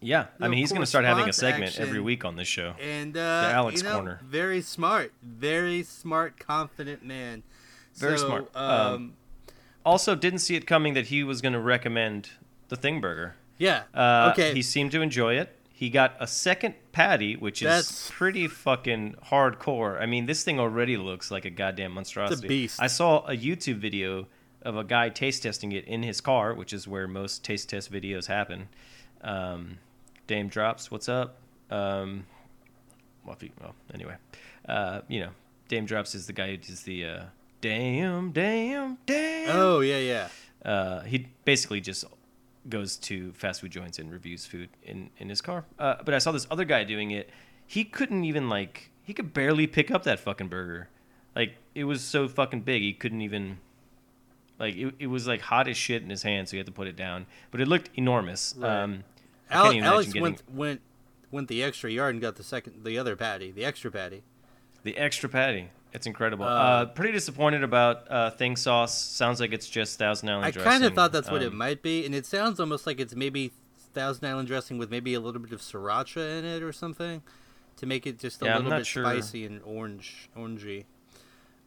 yeah, 0.00 0.26
I 0.38 0.48
mean, 0.48 0.58
he's 0.58 0.70
going 0.70 0.82
to 0.82 0.86
start 0.86 1.06
having 1.06 1.28
a 1.30 1.32
segment 1.32 1.78
every 1.80 2.00
week 2.00 2.24
on 2.26 2.36
this 2.36 2.46
show. 2.46 2.74
and 2.78 3.16
uh, 3.16 3.50
Alex 3.54 3.80
you 3.80 3.88
know, 3.88 3.94
Corner. 3.94 4.20
Very 4.22 4.60
smart, 4.60 5.12
very 5.22 5.82
smart, 5.82 6.38
confident 6.38 7.02
man. 7.02 7.42
Very 7.96 8.18
So, 8.18 8.26
smart. 8.26 8.50
Um, 8.54 8.70
Um, 8.94 9.12
Also, 9.84 10.14
didn't 10.14 10.40
see 10.40 10.56
it 10.56 10.66
coming 10.66 10.92
that 10.94 11.06
he 11.06 11.24
was 11.24 11.40
going 11.40 11.54
to 11.54 11.60
recommend 11.60 12.30
the 12.68 12.76
Thing 12.76 13.00
Burger. 13.00 13.36
yeah. 13.58 13.84
Uh, 13.94 14.30
okay. 14.32 14.52
He 14.54 14.60
seemed 14.62 14.90
to 14.92 15.00
enjoy 15.00 15.34
it. 15.36 15.58
He 15.72 15.88
got 15.90 16.16
a 16.20 16.26
second 16.26 16.74
patty, 16.92 17.34
which 17.36 17.62
is 17.62 17.66
That's- 17.66 18.10
pretty 18.12 18.46
fucking 18.46 19.16
hardcore. 19.30 20.00
I 20.00 20.06
mean, 20.06 20.26
this 20.26 20.44
thing 20.44 20.60
already 20.60 20.96
looks 20.96 21.30
like 21.30 21.44
a 21.46 21.50
goddamn 21.50 21.92
monstrosity. 21.92 22.46
A 22.46 22.48
beast. 22.48 22.80
I 22.80 22.86
saw 22.88 23.24
a 23.26 23.36
YouTube 23.36 23.78
video 23.78 24.26
of 24.64 24.76
a 24.76 24.84
guy 24.84 25.08
taste 25.08 25.42
testing 25.42 25.72
it 25.72 25.84
in 25.84 26.02
his 26.02 26.20
car, 26.20 26.54
which 26.54 26.72
is 26.72 26.88
where 26.88 27.06
most 27.06 27.44
taste 27.44 27.68
test 27.68 27.92
videos 27.92 28.26
happen. 28.26 28.68
Um, 29.22 29.78
Daym 30.26 30.50
Drops, 30.50 30.90
what's 30.90 31.08
up? 31.08 31.36
Um, 31.70 32.26
well, 33.24 33.36
you, 33.40 33.50
well, 33.60 33.74
anyway, 33.92 34.14
uh, 34.68 35.00
you 35.08 35.20
know, 35.20 35.30
Daym 35.68 35.86
Drops 35.86 36.14
is 36.14 36.26
the 36.26 36.32
guy 36.32 36.50
who 36.50 36.56
does 36.56 36.82
the 36.82 37.04
uh, 37.04 37.22
damn, 37.60 38.32
damn, 38.32 38.98
damn. 39.06 39.56
oh 39.56 39.80
yeah, 39.80 39.98
yeah. 39.98 40.28
Uh, 40.64 41.00
he 41.02 41.28
basically 41.44 41.80
just 41.80 42.04
goes 42.68 42.96
to 42.96 43.32
fast 43.32 43.60
food 43.60 43.70
joints 43.70 43.98
and 43.98 44.10
reviews 44.10 44.46
food 44.46 44.70
in, 44.82 45.10
in 45.18 45.28
his 45.28 45.40
car. 45.42 45.64
Uh, 45.78 45.96
but 46.04 46.14
I 46.14 46.18
saw 46.18 46.32
this 46.32 46.46
other 46.50 46.64
guy 46.64 46.84
doing 46.84 47.10
it. 47.10 47.28
He 47.66 47.84
couldn't 47.84 48.24
even 48.24 48.48
like 48.48 48.90
he 49.02 49.12
could 49.12 49.34
barely 49.34 49.66
pick 49.66 49.90
up 49.90 50.04
that 50.04 50.20
fucking 50.20 50.48
burger. 50.48 50.88
Like 51.36 51.56
it 51.74 51.84
was 51.84 52.02
so 52.02 52.28
fucking 52.28 52.62
big 52.62 52.82
he 52.82 52.92
couldn't 52.92 53.20
even 53.20 53.58
like 54.58 54.76
it, 54.76 54.94
it 54.98 55.06
was 55.08 55.26
like 55.26 55.40
hot 55.40 55.68
as 55.68 55.76
shit 55.76 56.02
in 56.02 56.10
his 56.10 56.22
hand, 56.22 56.48
so 56.48 56.52
he 56.52 56.56
had 56.58 56.66
to 56.66 56.72
put 56.72 56.86
it 56.86 56.96
down. 56.96 57.26
But 57.50 57.60
it 57.60 57.68
looked 57.68 57.90
enormous. 57.96 58.54
Right. 58.56 58.82
Um, 58.82 59.04
I 59.50 59.56
Ale- 59.56 59.62
can't 59.64 59.74
even 59.76 59.84
Alex 59.88 60.06
imagine 60.06 60.22
went 60.22 60.42
went 60.50 60.80
went 61.30 61.48
the 61.48 61.62
extra 61.62 61.90
yard 61.90 62.14
and 62.14 62.22
got 62.22 62.36
the 62.36 62.44
second, 62.44 62.84
the 62.84 62.98
other 62.98 63.16
patty, 63.16 63.50
the 63.50 63.64
extra 63.64 63.90
patty. 63.90 64.22
the 64.84 64.96
extra 64.96 65.28
patty. 65.28 65.68
It's 65.92 66.06
incredible. 66.06 66.44
Uh, 66.44 66.48
Uh, 66.48 66.84
pretty 66.86 67.12
disappointed 67.12 67.62
about 67.62 68.10
uh, 68.10 68.30
Thing 68.30 68.56
Sauce. 68.56 69.00
Sounds 69.00 69.38
like 69.40 69.52
it's 69.52 69.68
just 69.68 69.96
Thousand 69.98 70.28
Island 70.28 70.44
I 70.46 70.50
dressing. 70.50 70.70
kind 70.72 70.84
of 70.84 70.94
thought 70.94 71.12
that's 71.12 71.30
what 71.30 71.40
it 71.42 71.52
Um, 71.52 71.56
might 71.58 71.82
be, 71.82 72.04
and 72.04 72.14
it 72.14 72.26
sounds 72.26 72.58
almost 72.58 72.84
like 72.86 72.98
it's 73.00 73.14
maybe 73.14 73.52
Thousand 73.92 74.26
Island 74.28 74.48
dressing 74.48 74.76
with 74.76 74.90
maybe 74.90 75.14
a 75.14 75.20
little 75.20 75.40
bit 75.40 75.52
of 75.52 75.60
sriracha 75.60 76.38
in 76.38 76.44
it 76.44 76.62
or 76.64 76.72
something, 76.72 77.22
to 77.76 77.86
make 77.86 78.06
it 78.08 78.18
just 78.18 78.42
a 78.42 78.46
Yeah, 78.46 78.56
little 78.56 78.72
bit 78.72 78.86
sure. 78.86 79.04
spicy 79.04 79.46
and 79.46 79.60
orange, 79.64 80.28
orangey. 80.36 80.84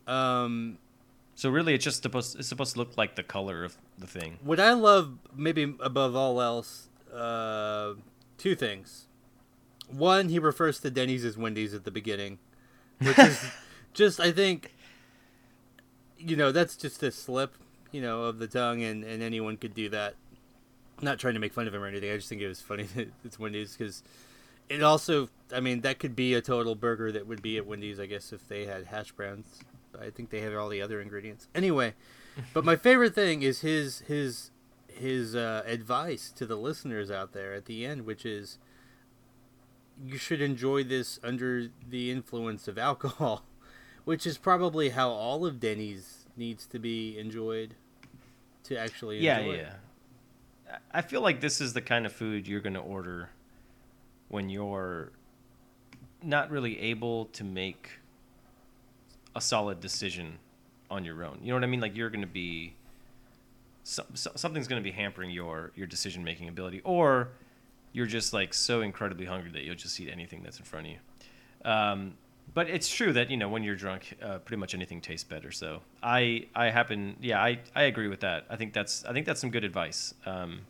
Um, 0.07 0.77
So 1.37 1.51
really, 1.51 1.75
it's 1.75 1.83
just 1.83 2.01
supposed 2.01 2.39
it's 2.39 2.47
supposed 2.47 2.73
to 2.73 2.79
look 2.79 2.97
like 2.97 3.13
the 3.13 3.21
color 3.21 3.63
of 3.63 3.77
the 3.95 4.07
thing. 4.07 4.39
what 4.41 4.59
I 4.59 4.73
love, 4.73 5.19
maybe 5.35 5.75
above 5.79 6.15
all 6.15 6.41
else, 6.41 6.89
uh, 7.13 7.93
two 8.39 8.55
things. 8.55 9.05
One, 9.87 10.29
he 10.29 10.39
refers 10.39 10.79
to 10.79 10.89
Denny's 10.89 11.23
as 11.23 11.37
Wendy's 11.37 11.75
at 11.75 11.83
the 11.83 11.91
beginning, 11.91 12.39
which 12.97 13.19
is 13.19 13.45
just, 13.93 14.19
I 14.19 14.31
think, 14.31 14.73
you 16.17 16.35
know, 16.35 16.51
that's 16.51 16.75
just 16.75 17.03
a 17.03 17.11
slip, 17.11 17.53
you 17.91 18.01
know, 18.01 18.23
of 18.23 18.39
the 18.39 18.47
tongue, 18.47 18.81
and, 18.81 19.03
and 19.03 19.21
anyone 19.21 19.57
could 19.57 19.75
do 19.75 19.89
that. 19.89 20.15
not 21.03 21.19
trying 21.19 21.35
to 21.35 21.39
make 21.39 21.53
fun 21.53 21.67
of 21.67 21.73
him 21.75 21.83
or 21.83 21.87
anything. 21.87 22.11
I 22.11 22.15
just 22.15 22.29
think 22.29 22.41
it 22.41 22.47
was 22.47 22.61
funny 22.61 22.83
that 22.95 23.09
it's 23.23 23.37
Wendy's 23.37 23.77
because 23.77 24.01
it 24.69 24.81
also, 24.81 25.29
I 25.53 25.59
mean, 25.59 25.81
that 25.81 25.99
could 25.99 26.15
be 26.15 26.33
a 26.33 26.41
total 26.41 26.73
burger 26.73 27.11
that 27.11 27.27
would 27.27 27.43
be 27.43 27.57
at 27.57 27.67
Wendy's, 27.67 27.99
I 27.99 28.07
guess, 28.07 28.33
if 28.33 28.47
they 28.47 28.65
had 28.65 28.85
hash 28.87 29.11
browns. 29.11 29.59
I 30.01 30.09
think 30.09 30.29
they 30.29 30.41
have 30.41 30.53
all 30.55 30.69
the 30.69 30.81
other 30.81 31.01
ingredients. 31.01 31.47
Anyway, 31.55 31.93
but 32.53 32.63
my 32.65 32.75
favorite 32.75 33.15
thing 33.15 33.41
is 33.41 33.61
his 33.61 33.99
his 34.01 34.51
his 34.87 35.35
uh, 35.35 35.63
advice 35.65 36.31
to 36.31 36.45
the 36.45 36.55
listeners 36.55 37.11
out 37.11 37.33
there 37.33 37.53
at 37.53 37.65
the 37.65 37.85
end, 37.85 38.05
which 38.05 38.25
is 38.25 38.57
you 40.05 40.17
should 40.17 40.41
enjoy 40.41 40.83
this 40.83 41.19
under 41.23 41.67
the 41.89 42.11
influence 42.11 42.67
of 42.67 42.77
alcohol, 42.77 43.43
which 44.05 44.25
is 44.27 44.37
probably 44.37 44.89
how 44.89 45.09
all 45.09 45.45
of 45.45 45.59
Denny's 45.59 46.25
needs 46.35 46.65
to 46.67 46.77
be 46.79 47.17
enjoyed 47.17 47.73
to 48.63 48.77
actually 48.77 49.19
Yeah, 49.19 49.39
enjoy 49.39 49.53
it. 49.53 49.57
yeah. 49.57 49.73
I 50.93 50.99
I 50.99 51.01
feel 51.01 51.21
like 51.21 51.39
this 51.41 51.61
is 51.61 51.73
the 51.73 51.81
kind 51.81 52.05
of 52.05 52.11
food 52.11 52.47
you're 52.47 52.59
going 52.61 52.73
to 52.73 52.79
order 52.79 53.29
when 54.27 54.49
you're 54.49 55.11
not 56.21 56.51
really 56.51 56.79
able 56.79 57.25
to 57.25 57.43
make 57.43 57.91
a 59.37 59.41
solid 59.41 59.79
decision 59.79 60.39
on 60.89 61.05
your 61.05 61.23
own. 61.23 61.39
You 61.41 61.49
know 61.49 61.55
what 61.55 61.63
I 61.63 61.67
mean? 61.67 61.79
Like 61.79 61.95
you're 61.95 62.09
going 62.09 62.21
to 62.21 62.27
be 62.27 62.73
so, 63.83 64.03
so, 64.15 64.31
something's 64.35 64.67
going 64.67 64.81
to 64.81 64.83
be 64.83 64.91
hampering 64.91 65.29
your 65.29 65.71
your 65.75 65.87
decision 65.87 66.23
making 66.23 66.49
ability, 66.49 66.81
or 66.83 67.29
you're 67.93 68.07
just 68.07 68.33
like 68.33 68.53
so 68.53 68.81
incredibly 68.81 69.25
hungry 69.25 69.51
that 69.51 69.63
you'll 69.63 69.75
just 69.75 69.99
eat 69.99 70.09
anything 70.11 70.41
that's 70.43 70.59
in 70.59 70.65
front 70.65 70.87
of 70.87 70.91
you. 70.91 71.69
Um, 71.71 72.15
but 72.53 72.69
it's 72.69 72.89
true 72.89 73.13
that 73.13 73.29
you 73.29 73.37
know 73.37 73.47
when 73.47 73.63
you're 73.63 73.75
drunk, 73.75 74.17
uh, 74.21 74.39
pretty 74.39 74.59
much 74.59 74.73
anything 74.73 74.99
tastes 74.99 75.23
better. 75.23 75.51
So 75.51 75.81
I 76.01 76.47
I 76.55 76.69
happen 76.69 77.15
yeah 77.21 77.41
I, 77.41 77.59
I 77.75 77.83
agree 77.83 78.07
with 78.07 78.21
that. 78.21 78.45
I 78.49 78.55
think 78.55 78.73
that's 78.73 79.05
I 79.05 79.13
think 79.13 79.25
that's 79.25 79.39
some 79.39 79.51
good 79.51 79.63
advice. 79.63 80.13
Um, 80.25 80.61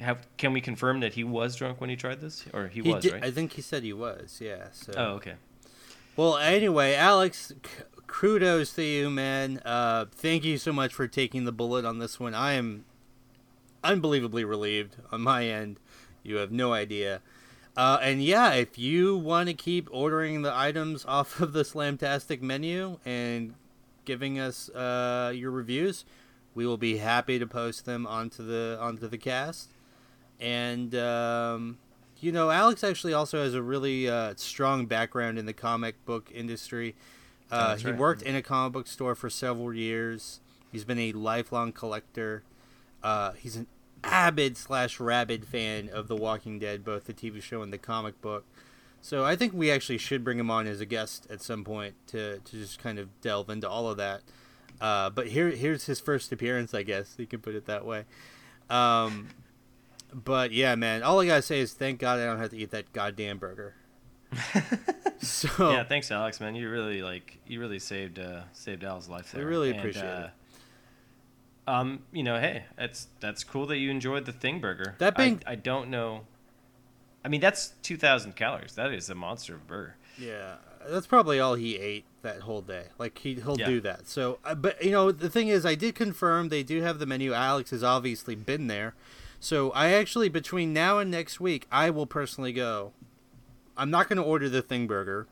have 0.00 0.26
can 0.36 0.52
we 0.52 0.60
confirm 0.60 1.00
that 1.00 1.14
he 1.14 1.24
was 1.24 1.56
drunk 1.56 1.80
when 1.80 1.90
he 1.90 1.96
tried 1.96 2.20
this, 2.20 2.44
or 2.52 2.68
he, 2.68 2.82
He 2.82 2.92
was 2.92 3.02
did, 3.02 3.12
right? 3.14 3.24
I 3.24 3.30
think 3.30 3.52
he 3.52 3.62
said 3.62 3.82
he 3.82 3.92
was. 3.92 4.40
Yeah. 4.40 4.68
So. 4.72 4.92
oh 4.96 5.04
okay. 5.14 5.34
Well, 6.16 6.36
anyway, 6.36 6.94
Alex, 6.94 7.52
kudos 8.08 8.72
to 8.72 8.82
you, 8.82 9.10
man. 9.10 9.62
Uh, 9.64 10.06
thank 10.10 10.42
you 10.42 10.58
so 10.58 10.72
much 10.72 10.92
for 10.92 11.06
taking 11.06 11.44
the 11.44 11.52
bullet 11.52 11.84
on 11.84 12.00
this 12.00 12.18
one. 12.18 12.34
I 12.34 12.54
am 12.54 12.84
unbelievably 13.84 14.44
relieved 14.44 14.96
on 15.12 15.20
my 15.20 15.46
end. 15.46 15.78
You 16.24 16.36
have 16.36 16.50
no 16.50 16.72
idea. 16.72 17.20
Uh, 17.76 17.98
and 18.02 18.20
yeah, 18.20 18.54
if 18.54 18.76
you 18.76 19.16
want 19.16 19.48
to 19.48 19.54
keep 19.54 19.88
ordering 19.92 20.42
the 20.42 20.52
items 20.52 21.04
off 21.08 21.38
of 21.40 21.52
the 21.52 21.62
Slamtastic 21.62 22.42
menu 22.42 22.98
and 23.04 23.54
giving 24.04 24.40
us 24.40 24.68
uh, 24.70 25.32
your 25.32 25.52
reviews, 25.52 26.04
we 26.54 26.66
will 26.66 26.78
be 26.78 26.96
happy 26.96 27.38
to 27.38 27.46
post 27.46 27.84
them 27.84 28.04
onto 28.04 28.44
the 28.44 28.76
onto 28.80 29.06
the 29.06 29.18
cast. 29.18 29.68
And 30.40 30.94
um, 30.96 31.78
you 32.20 32.32
know, 32.32 32.50
Alex 32.50 32.82
actually 32.82 33.12
also 33.12 33.44
has 33.44 33.54
a 33.54 33.62
really 33.62 34.08
uh, 34.08 34.34
strong 34.36 34.86
background 34.86 35.38
in 35.38 35.46
the 35.46 35.52
comic 35.52 36.04
book 36.04 36.32
industry. 36.34 36.96
Uh, 37.50 37.76
he 37.76 37.86
right. 37.86 37.96
worked 37.96 38.22
in 38.22 38.34
a 38.34 38.42
comic 38.42 38.72
book 38.72 38.86
store 38.86 39.14
for 39.14 39.30
several 39.30 39.72
years. 39.72 40.40
He's 40.70 40.84
been 40.84 40.98
a 40.98 41.12
lifelong 41.12 41.72
collector. 41.72 42.42
Uh, 43.02 43.32
he's 43.32 43.56
an 43.56 43.66
avid 44.04 44.56
slash 44.56 45.00
rabid 45.00 45.46
fan 45.46 45.88
of 45.88 46.08
The 46.08 46.16
Walking 46.16 46.58
Dead, 46.58 46.84
both 46.84 47.04
the 47.04 47.14
TV 47.14 47.42
show 47.42 47.62
and 47.62 47.72
the 47.72 47.78
comic 47.78 48.20
book. 48.20 48.44
So 49.00 49.24
I 49.24 49.36
think 49.36 49.52
we 49.52 49.70
actually 49.70 49.98
should 49.98 50.24
bring 50.24 50.38
him 50.38 50.50
on 50.50 50.66
as 50.66 50.80
a 50.80 50.86
guest 50.86 51.26
at 51.30 51.40
some 51.40 51.64
point 51.64 51.94
to, 52.08 52.38
to 52.38 52.56
just 52.56 52.78
kind 52.78 52.98
of 52.98 53.08
delve 53.20 53.48
into 53.48 53.68
all 53.68 53.88
of 53.88 53.96
that. 53.96 54.22
Uh, 54.80 55.10
but 55.10 55.28
here 55.28 55.50
here's 55.50 55.86
his 55.86 56.00
first 56.00 56.30
appearance, 56.32 56.74
I 56.74 56.82
guess 56.82 57.14
you 57.18 57.26
can 57.26 57.40
put 57.40 57.54
it 57.54 57.66
that 57.66 57.84
way. 57.84 58.04
Um, 58.70 59.28
but 60.12 60.52
yeah, 60.52 60.74
man, 60.74 61.02
all 61.02 61.20
I 61.20 61.26
gotta 61.26 61.42
say 61.42 61.60
is 61.60 61.72
thank 61.72 61.98
God 62.00 62.20
I 62.20 62.26
don't 62.26 62.38
have 62.38 62.50
to 62.50 62.56
eat 62.56 62.70
that 62.70 62.92
goddamn 62.92 63.38
burger. 63.38 63.74
so 65.20 65.70
Yeah, 65.72 65.84
thanks, 65.84 66.10
Alex, 66.10 66.40
man. 66.40 66.54
You 66.54 66.68
really 66.70 67.02
like 67.02 67.38
you 67.46 67.60
really 67.60 67.78
saved 67.78 68.18
uh, 68.18 68.42
saved 68.52 68.84
Al's 68.84 69.08
life 69.08 69.32
there. 69.32 69.42
I 69.42 69.46
really 69.46 69.70
And, 69.70 69.78
appreciate 69.78 70.04
uh, 70.04 70.24
it. 70.24 70.30
Um, 71.66 72.00
you 72.12 72.22
know, 72.22 72.38
hey, 72.40 72.64
that's 72.76 73.08
that's 73.20 73.44
cool 73.44 73.66
that 73.66 73.76
you 73.78 73.90
enjoyed 73.90 74.24
the 74.24 74.32
thing 74.32 74.60
burger. 74.60 74.94
That 74.98 75.16
being- 75.16 75.42
I, 75.46 75.52
I 75.52 75.54
don't 75.54 75.90
know. 75.90 76.22
I 77.24 77.28
mean, 77.28 77.40
that's 77.40 77.72
two 77.82 77.96
thousand 77.96 78.36
calories. 78.36 78.74
That 78.74 78.92
is 78.92 79.10
a 79.10 79.14
monster 79.14 79.54
of 79.54 79.66
burger. 79.66 79.96
Yeah, 80.18 80.56
that's 80.88 81.06
probably 81.06 81.38
all 81.40 81.54
he 81.54 81.76
ate 81.76 82.04
that 82.22 82.40
whole 82.40 82.62
day. 82.62 82.84
Like 82.98 83.18
he 83.18 83.34
he'll 83.34 83.58
Yeah. 83.58 83.66
do 83.66 83.80
that. 83.82 84.08
So, 84.08 84.38
uh, 84.44 84.54
but 84.54 84.82
you 84.82 84.90
know, 84.90 85.12
the 85.12 85.28
thing 85.28 85.48
is, 85.48 85.66
I 85.66 85.74
did 85.74 85.94
confirm 85.94 86.48
they 86.48 86.62
do 86.62 86.80
have 86.82 86.98
the 86.98 87.06
menu. 87.06 87.32
Alex 87.34 87.70
has 87.70 87.82
obviously 87.84 88.34
been 88.34 88.66
there, 88.68 88.94
so 89.40 89.70
I 89.72 89.90
actually 89.90 90.28
between 90.28 90.72
now 90.72 90.98
and 91.00 91.10
next 91.10 91.38
week, 91.38 91.66
I 91.70 91.90
will 91.90 92.06
personally 92.06 92.52
go. 92.52 92.92
I'm 93.78 93.90
not 93.90 94.08
going 94.08 94.16
to 94.18 94.22
order 94.22 94.48
the 94.48 94.60
thing 94.60 94.86
burger, 94.86 95.26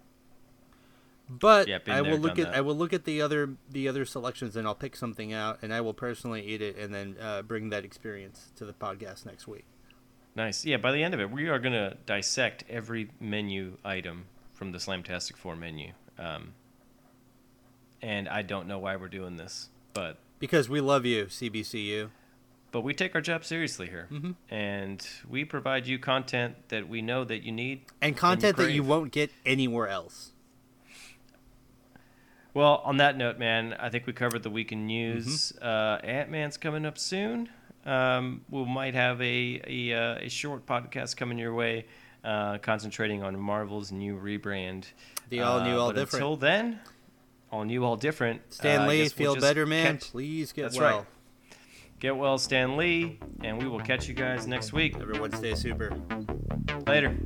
but 1.29 1.67
Yeah, 1.69 1.79
I 1.87 2.01
there, 2.01 2.13
will 2.13 2.19
look 2.19 2.39
at 2.39 2.47
that. 2.47 2.57
I 2.57 2.61
will 2.61 2.77
look 2.77 2.93
at 2.93 3.05
the 3.05 3.21
other 3.21 3.51
the 3.71 3.89
other 3.89 4.05
selections 4.05 4.57
and 4.57 4.67
I'll 4.67 4.75
pick 4.77 4.95
something 4.97 5.33
out 5.33 5.59
and 5.63 5.75
I 5.75 5.81
will 5.81 5.93
personally 5.95 6.47
eat 6.47 6.63
it 6.63 6.77
and 6.79 6.95
then 6.95 7.17
uh, 7.21 7.43
bring 7.43 7.71
that 7.71 7.85
experience 7.85 8.53
to 8.57 8.65
the 8.65 8.73
podcast 8.73 9.27
next 9.27 9.49
week. 9.49 9.65
Nice. 10.37 10.65
Yeah. 10.65 10.77
By 10.77 10.93
the 10.93 11.03
end 11.03 11.15
of 11.15 11.21
it, 11.21 11.31
we 11.31 11.49
are 11.49 11.59
gonna 11.59 11.97
dissect 12.07 12.63
every 12.71 13.11
menu 13.21 13.79
item 13.85 14.27
from 14.53 14.73
the 14.73 14.79
Slamtastic 14.79 15.37
Four 15.37 15.57
menu. 15.57 15.93
Um, 16.19 16.53
and 18.01 18.29
I 18.29 18.43
don't 18.43 18.69
know 18.69 18.79
why 18.79 18.97
we're 18.97 19.09
doing 19.09 19.37
this, 19.37 19.69
but 19.95 20.19
Because 20.39 20.69
we 20.69 20.81
love 20.81 21.05
you, 21.07 21.27
CBCU. 21.27 22.11
But 22.77 22.83
we 22.83 22.93
take 22.93 23.15
our 23.15 23.23
job 23.23 23.43
seriously 23.43 23.87
here, 23.89 24.07
Mhm. 24.13 24.35
and 24.51 25.09
we 25.27 25.47
provide 25.47 25.87
you 25.87 25.99
content 25.99 26.57
that 26.69 26.87
we 26.91 27.01
know 27.01 27.25
that 27.25 27.43
you 27.43 27.51
need 27.51 27.87
And 28.03 28.15
content 28.15 28.59
that 28.59 28.71
you 28.71 28.83
won't 28.83 29.13
get 29.13 29.33
anywhere 29.47 29.89
else. 29.89 30.33
Well, 32.53 32.83
on 32.85 32.99
that 32.99 33.17
note, 33.17 33.39
man, 33.39 33.75
I 33.81 33.89
think 33.89 34.07
we 34.07 34.13
covered 34.13 34.43
the 34.43 34.51
weekend 34.51 34.87
news. 34.87 35.53
Mm-hmm. 35.57 35.67
Uh, 35.67 36.07
Ant 36.07 36.31
Man's 36.31 36.59
coming 36.59 36.85
up 36.85 36.99
soon. 36.99 37.49
Um, 37.87 38.45
we 38.51 38.63
might 38.67 38.93
have 38.93 39.23
a 39.23 39.63
a, 39.67 39.93
uh, 39.95 40.19
a 40.27 40.29
short 40.29 40.67
podcast 40.67 41.17
coming 41.17 41.39
your 41.39 41.55
way, 41.55 41.87
uh, 42.25 42.59
concentrating 42.59 43.23
on 43.23 43.41
Marvel's 43.41 43.91
new 43.91 44.19
rebrand. 44.19 44.85
The 45.31 45.41
all 45.41 45.63
new, 45.63 45.77
Uh, 45.77 45.81
all 45.81 45.93
different. 45.93 46.13
Until 46.25 46.37
then, 46.37 46.81
all 47.51 47.65
new, 47.65 47.83
all 47.85 47.97
different. 47.97 48.53
Stan 48.53 48.83
Uh, 48.83 48.87
Lee, 48.89 49.03
guess 49.05 49.17
we'll 49.19 49.33
feel 49.33 49.41
better, 49.41 49.65
man. 49.65 49.97
catch- 49.99 50.11
Please 50.11 50.53
get 50.53 50.63
That's 50.65 50.77
well. 50.79 50.99
right. 50.99 51.07
Get 51.99 52.17
well, 52.17 52.37
Stan 52.37 52.77
Lee, 52.77 53.19
and 53.43 53.61
we 53.61 53.69
will 53.69 53.81
catch 53.81 54.07
you 54.07 54.15
guys 54.15 54.47
next 54.47 54.73
week. 54.73 54.97
Everyone 55.01 55.33
stay 55.33 55.55
super. 55.55 55.97
Later. 56.87 57.17